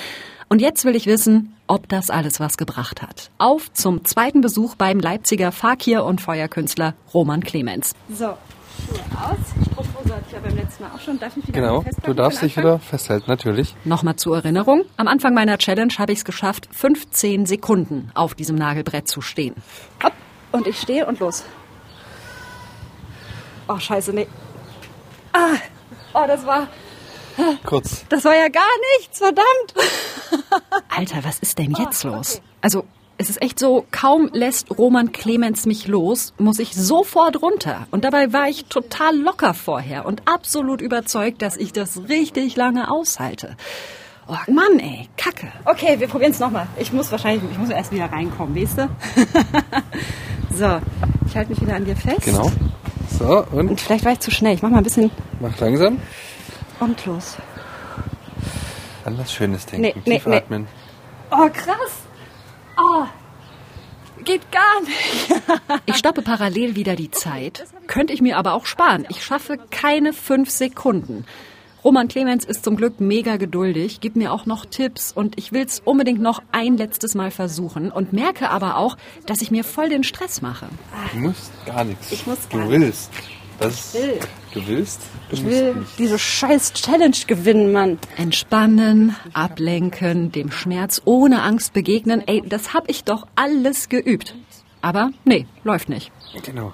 Und 0.51 0.61
jetzt 0.61 0.83
will 0.83 0.95
ich 0.95 1.05
wissen, 1.05 1.55
ob 1.67 1.87
das 1.89 2.09
alles 2.09 2.39
was 2.39 2.57
gebracht 2.57 3.03
hat. 3.03 3.29
Auf 3.37 3.71
zum 3.71 4.03
zweiten 4.03 4.41
Besuch 4.41 4.73
beim 4.75 4.99
Leipziger 4.99 5.51
Fakir- 5.51 6.03
und 6.03 6.21
Feuerkünstler 6.21 6.95
Roman 7.13 7.43
Clemens. 7.43 7.93
So, 8.09 8.25
Schuhe 8.25 8.99
aus. 9.13 9.37
Strumpfhose 9.71 10.15
hatte 10.15 10.23
ich 10.25 10.33
ja 10.33 10.39
beim 10.39 10.55
letzten 10.55 10.83
Mal 10.83 10.91
auch 10.95 10.99
schon. 10.99 11.19
Darf 11.19 11.37
ich 11.37 11.47
wieder 11.47 11.61
Genau, 11.61 11.85
du 12.03 12.13
darfst 12.15 12.41
dich 12.41 12.57
wieder 12.57 12.79
festhalten, 12.79 13.25
natürlich. 13.27 13.75
Nochmal 13.85 14.15
zur 14.15 14.37
Erinnerung. 14.37 14.85
Am 14.97 15.07
Anfang 15.07 15.35
meiner 15.35 15.59
Challenge 15.59 15.93
habe 15.99 16.13
ich 16.13 16.19
es 16.19 16.25
geschafft, 16.25 16.67
15 16.71 17.45
Sekunden 17.45 18.09
auf 18.15 18.33
diesem 18.33 18.55
Nagelbrett 18.55 19.07
zu 19.07 19.21
stehen. 19.21 19.53
Hopp, 20.03 20.13
und 20.51 20.65
ich 20.65 20.79
stehe 20.79 21.05
und 21.05 21.19
los. 21.19 21.43
Oh, 23.67 23.77
scheiße, 23.77 24.13
nee. 24.13 24.27
Ah, 25.31 25.57
oh, 26.15 26.23
das 26.25 26.43
war... 26.43 26.67
Kurz. 27.65 28.05
Das 28.09 28.25
war 28.25 28.35
ja 28.35 28.49
gar 28.49 28.63
nichts, 28.97 29.19
verdammt. 29.19 29.73
Alter, 30.89 31.23
was 31.23 31.39
ist 31.39 31.57
denn 31.57 31.73
jetzt 31.77 32.03
los? 32.03 32.41
Also, 32.61 32.85
es 33.17 33.29
ist 33.29 33.41
echt 33.41 33.59
so, 33.59 33.85
kaum 33.91 34.29
lässt 34.31 34.77
Roman 34.77 35.11
Clemens 35.11 35.65
mich 35.65 35.87
los, 35.87 36.33
muss 36.37 36.57
ich 36.57 36.73
sofort 36.73 37.41
runter. 37.41 37.85
Und 37.91 38.05
dabei 38.05 38.31
war 38.31 38.47
ich 38.47 38.65
total 38.65 39.17
locker 39.17 39.53
vorher 39.53 40.05
und 40.05 40.21
absolut 40.25 40.79
überzeugt, 40.79 41.41
dass 41.41 41.57
ich 41.57 41.73
das 41.73 42.07
richtig 42.07 42.55
lange 42.55 42.89
aushalte. 42.89 43.57
Oh 44.27 44.51
Mann, 44.51 44.79
ey, 44.79 45.09
Kacke. 45.17 45.47
Okay, 45.65 45.99
wir 45.99 46.07
probieren 46.07 46.31
es 46.31 46.39
nochmal. 46.39 46.67
Ich 46.77 46.93
muss 46.93 47.11
wahrscheinlich, 47.11 47.43
ich 47.51 47.57
muss 47.57 47.69
erst 47.69 47.91
wieder 47.91 48.05
reinkommen, 48.05 48.55
weißt 48.55 48.77
du? 48.77 48.89
so, 50.55 50.79
ich 51.27 51.35
halte 51.35 51.49
mich 51.49 51.61
wieder 51.61 51.75
an 51.75 51.83
dir 51.83 51.95
fest. 51.95 52.21
Genau. 52.21 52.49
So, 53.17 53.45
und 53.51 53.69
Und 53.69 53.81
vielleicht 53.81 54.05
war 54.05 54.13
ich 54.13 54.19
zu 54.19 54.31
schnell. 54.31 54.53
Ich 54.53 54.61
mach 54.61 54.69
mal 54.69 54.77
ein 54.77 54.83
bisschen 54.83 55.11
mach 55.39 55.59
langsam. 55.59 55.97
Und 56.79 57.05
los. 57.05 57.37
An 59.05 59.17
was 59.17 59.33
Schönes 59.33 59.65
denken. 59.65 59.81
Nee, 59.81 59.93
nee, 60.05 60.17
Tief 60.17 60.27
nee. 60.27 60.37
atmen. 60.37 60.67
Oh, 61.31 61.49
krass. 61.49 62.03
Oh, 62.77 63.05
geht 64.23 64.51
gar 64.51 64.81
nicht. 64.81 65.41
Ich 65.85 65.95
stoppe 65.95 66.21
parallel 66.21 66.75
wieder 66.75 66.95
die 66.95 67.09
Zeit. 67.11 67.65
Könnte 67.87 68.13
ich 68.13 68.21
mir 68.21 68.37
aber 68.37 68.53
auch 68.53 68.65
sparen. 68.65 69.05
Ich 69.09 69.23
schaffe 69.23 69.57
keine 69.71 70.13
fünf 70.13 70.49
Sekunden. 70.49 71.25
Roman 71.83 72.07
Clemens 72.09 72.43
ist 72.45 72.63
zum 72.63 72.75
Glück 72.75 72.99
mega 72.99 73.37
geduldig, 73.37 74.01
gibt 74.01 74.17
mir 74.17 74.33
auch 74.33 74.45
noch 74.45 74.65
Tipps 74.65 75.11
und 75.13 75.37
ich 75.39 75.53
will 75.53 75.63
es 75.63 75.79
unbedingt 75.79 76.21
noch 76.21 76.41
ein 76.51 76.77
letztes 76.77 77.15
Mal 77.15 77.31
versuchen 77.31 77.89
und 77.89 78.11
merke 78.11 78.49
aber 78.49 78.75
auch, 78.77 78.97
dass 79.25 79.41
ich 79.41 79.49
mir 79.49 79.63
voll 79.63 79.89
den 79.89 80.03
Stress 80.03 80.41
mache. 80.41 80.67
Du 81.13 81.19
musst 81.19 81.51
gar 81.65 81.85
nichts. 81.85 82.11
Ich 82.11 82.27
muss 82.27 82.47
du 82.49 82.57
gar 82.57 82.69
willst. 82.69 83.11
Das, 83.59 83.93
will. 83.93 84.19
Du 84.53 84.65
willst? 84.67 85.01
Du 85.29 85.35
Ich 85.35 85.45
will 85.45 85.75
nicht. 85.75 85.99
diese 85.99 86.17
scheiß 86.17 86.73
Challenge 86.73 87.15
gewinnen, 87.27 87.71
Mann. 87.71 87.99
Entspannen, 88.17 89.15
ablenken, 89.33 90.31
dem 90.31 90.51
Schmerz 90.51 91.01
ohne 91.05 91.41
Angst 91.43 91.73
begegnen, 91.73 92.23
ey, 92.25 92.41
das 92.45 92.73
hab 92.73 92.89
ich 92.89 93.03
doch 93.03 93.27
alles 93.35 93.89
geübt. 93.89 94.35
Aber 94.81 95.11
nee, 95.25 95.45
läuft 95.63 95.89
nicht. 95.89 96.11
Genau. 96.45 96.73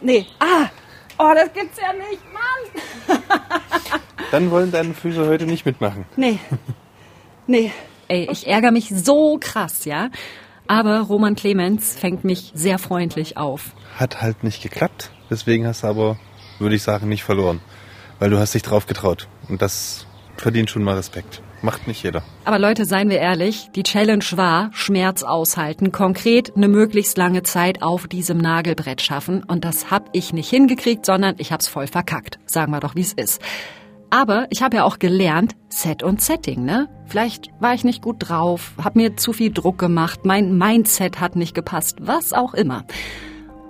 Nee. 0.00 0.26
Ah. 0.38 0.68
Oh, 1.18 1.30
das 1.34 1.52
gibt's 1.52 1.78
ja 1.80 1.92
nicht, 1.92 2.22
Mann. 2.32 3.20
Dann 4.32 4.50
wollen 4.50 4.72
deine 4.72 4.94
Füße 4.94 5.26
heute 5.26 5.44
nicht 5.46 5.64
mitmachen. 5.64 6.06
Nee. 6.16 6.38
Nee. 7.46 7.70
Ey, 8.08 8.28
ich 8.32 8.46
ärgere 8.48 8.72
mich 8.72 8.88
so 8.88 9.38
krass, 9.40 9.84
ja? 9.84 10.08
Aber 10.66 11.00
Roman 11.00 11.36
Clemens 11.36 11.94
fängt 11.94 12.24
mich 12.24 12.50
sehr 12.54 12.78
freundlich 12.78 13.36
auf. 13.36 13.72
Hat 13.98 14.22
halt 14.22 14.42
nicht 14.42 14.62
geklappt. 14.62 15.10
Deswegen 15.30 15.66
hast 15.66 15.82
du 15.82 15.88
aber, 15.88 16.18
würde 16.58 16.76
ich 16.76 16.82
sagen, 16.82 17.08
nicht 17.08 17.24
verloren. 17.24 17.60
Weil 18.18 18.30
du 18.30 18.38
hast 18.38 18.54
dich 18.54 18.62
drauf 18.62 18.86
getraut. 18.86 19.28
Und 19.48 19.62
das 19.62 20.06
verdient 20.36 20.70
schon 20.70 20.82
mal 20.82 20.96
Respekt. 20.96 21.42
Macht 21.62 21.86
nicht 21.88 22.02
jeder. 22.02 22.22
Aber 22.44 22.58
Leute, 22.58 22.84
seien 22.84 23.08
wir 23.08 23.18
ehrlich, 23.18 23.70
die 23.74 23.84
Challenge 23.84 24.24
war 24.32 24.70
Schmerz 24.72 25.22
aushalten, 25.22 25.92
konkret 25.92 26.54
eine 26.54 26.68
möglichst 26.68 27.16
lange 27.16 27.42
Zeit 27.42 27.82
auf 27.82 28.06
diesem 28.06 28.36
Nagelbrett 28.36 29.00
schaffen. 29.00 29.42
Und 29.42 29.64
das 29.64 29.90
hab 29.90 30.10
ich 30.12 30.34
nicht 30.34 30.50
hingekriegt, 30.50 31.06
sondern 31.06 31.36
ich 31.38 31.52
hab's 31.52 31.66
voll 31.66 31.86
verkackt. 31.86 32.38
Sagen 32.44 32.72
wir 32.72 32.80
doch, 32.80 32.94
wie's 32.94 33.14
ist. 33.14 33.40
Aber 34.10 34.46
ich 34.50 34.62
habe 34.62 34.76
ja 34.76 34.84
auch 34.84 34.98
gelernt, 34.98 35.56
Set 35.70 36.02
und 36.02 36.20
Setting, 36.20 36.64
ne? 36.64 36.88
Vielleicht 37.06 37.48
war 37.60 37.74
ich 37.74 37.82
nicht 37.82 38.02
gut 38.02 38.16
drauf, 38.20 38.72
hab 38.82 38.94
mir 38.94 39.16
zu 39.16 39.32
viel 39.32 39.52
Druck 39.52 39.78
gemacht, 39.78 40.20
mein 40.24 40.56
Mindset 40.56 41.18
hat 41.20 41.34
nicht 41.34 41.54
gepasst, 41.54 41.96
was 42.00 42.32
auch 42.32 42.54
immer. 42.54 42.84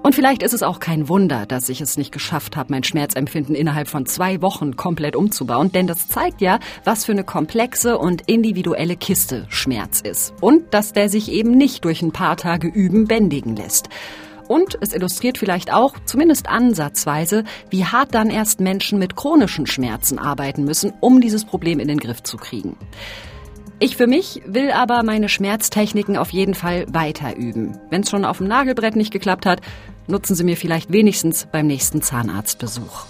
Und 0.04 0.14
vielleicht 0.14 0.42
ist 0.42 0.52
es 0.52 0.62
auch 0.62 0.80
kein 0.80 1.08
Wunder, 1.08 1.46
dass 1.46 1.70
ich 1.70 1.80
es 1.80 1.96
nicht 1.96 2.12
geschafft 2.12 2.58
habe, 2.58 2.70
mein 2.70 2.84
Schmerzempfinden 2.84 3.54
innerhalb 3.54 3.88
von 3.88 4.04
zwei 4.04 4.42
Wochen 4.42 4.76
komplett 4.76 5.16
umzubauen, 5.16 5.72
denn 5.72 5.86
das 5.86 6.08
zeigt 6.08 6.42
ja, 6.42 6.58
was 6.84 7.06
für 7.06 7.12
eine 7.12 7.24
komplexe 7.24 7.96
und 7.96 8.20
individuelle 8.26 8.96
Kiste 8.96 9.46
Schmerz 9.48 10.02
ist. 10.02 10.34
Und 10.42 10.74
dass 10.74 10.92
der 10.92 11.08
sich 11.08 11.32
eben 11.32 11.52
nicht 11.52 11.86
durch 11.86 12.02
ein 12.02 12.12
paar 12.12 12.36
Tage 12.36 12.68
Üben 12.68 13.06
bändigen 13.06 13.56
lässt. 13.56 13.88
Und 14.46 14.76
es 14.82 14.92
illustriert 14.92 15.38
vielleicht 15.38 15.72
auch, 15.72 15.94
zumindest 16.04 16.50
ansatzweise, 16.50 17.44
wie 17.70 17.86
hart 17.86 18.14
dann 18.14 18.28
erst 18.28 18.60
Menschen 18.60 18.98
mit 18.98 19.16
chronischen 19.16 19.66
Schmerzen 19.66 20.18
arbeiten 20.18 20.64
müssen, 20.64 20.92
um 21.00 21.22
dieses 21.22 21.46
Problem 21.46 21.80
in 21.80 21.88
den 21.88 21.98
Griff 21.98 22.22
zu 22.22 22.36
kriegen. 22.36 22.76
Ich 23.80 23.96
für 23.96 24.06
mich 24.06 24.40
will 24.46 24.70
aber 24.70 25.02
meine 25.02 25.28
Schmerztechniken 25.28 26.16
auf 26.16 26.30
jeden 26.30 26.54
Fall 26.54 26.86
weiter 26.92 27.36
üben. 27.36 27.76
Wenn 27.90 28.02
es 28.02 28.10
schon 28.10 28.24
auf 28.24 28.38
dem 28.38 28.46
Nagelbrett 28.46 28.96
nicht 28.96 29.12
geklappt 29.12 29.46
hat, 29.46 29.60
nutzen 30.06 30.34
Sie 30.34 30.44
mir 30.44 30.56
vielleicht 30.56 30.92
wenigstens 30.92 31.46
beim 31.50 31.66
nächsten 31.66 32.02
Zahnarztbesuch. 32.02 33.06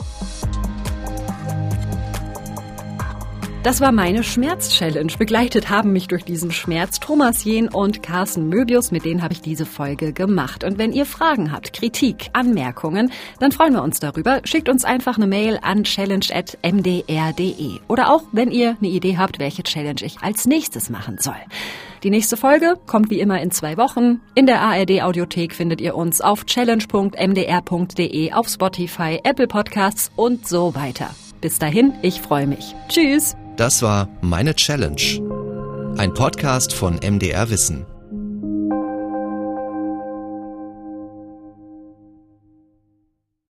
Das 3.64 3.80
war 3.80 3.92
meine 3.92 4.22
Schmerz-Challenge. 4.22 5.10
Begleitet 5.18 5.70
haben 5.70 5.94
mich 5.94 6.06
durch 6.06 6.22
diesen 6.22 6.52
Schmerz 6.52 7.00
Thomas 7.00 7.44
Jehn 7.44 7.68
und 7.68 8.02
Carsten 8.02 8.50
Möbius. 8.50 8.90
Mit 8.90 9.06
denen 9.06 9.22
habe 9.22 9.32
ich 9.32 9.40
diese 9.40 9.64
Folge 9.64 10.12
gemacht. 10.12 10.64
Und 10.64 10.76
wenn 10.76 10.92
ihr 10.92 11.06
Fragen 11.06 11.50
habt, 11.50 11.72
Kritik, 11.72 12.28
Anmerkungen, 12.34 13.10
dann 13.38 13.52
freuen 13.52 13.72
wir 13.72 13.82
uns 13.82 14.00
darüber. 14.00 14.42
Schickt 14.44 14.68
uns 14.68 14.84
einfach 14.84 15.16
eine 15.16 15.26
Mail 15.26 15.58
an 15.62 15.84
challenge.mdr.de. 15.84 17.78
Oder 17.88 18.12
auch, 18.12 18.24
wenn 18.32 18.50
ihr 18.50 18.76
eine 18.78 18.90
Idee 18.90 19.16
habt, 19.16 19.38
welche 19.38 19.62
Challenge 19.62 20.02
ich 20.02 20.18
als 20.20 20.44
nächstes 20.44 20.90
machen 20.90 21.16
soll. 21.18 21.40
Die 22.04 22.10
nächste 22.10 22.36
Folge 22.36 22.74
kommt 22.86 23.08
wie 23.08 23.18
immer 23.18 23.40
in 23.40 23.50
zwei 23.50 23.78
Wochen. 23.78 24.20
In 24.34 24.44
der 24.44 24.60
ARD 24.60 25.00
Audiothek 25.00 25.54
findet 25.54 25.80
ihr 25.80 25.96
uns 25.96 26.20
auf 26.20 26.44
challenge.mdr.de, 26.44 28.32
auf 28.32 28.46
Spotify, 28.46 29.20
Apple 29.24 29.46
Podcasts 29.46 30.12
und 30.14 30.46
so 30.46 30.74
weiter. 30.74 31.08
Bis 31.40 31.58
dahin, 31.58 31.94
ich 32.02 32.20
freue 32.20 32.46
mich. 32.46 32.76
Tschüss. 32.88 33.36
Das 33.56 33.80
war 33.80 34.10
Meine 34.20 34.54
Challenge. 34.54 35.94
Ein 35.96 36.12
Podcast 36.12 36.74
von 36.74 36.96
MDR 36.96 37.48
Wissen. 37.48 37.86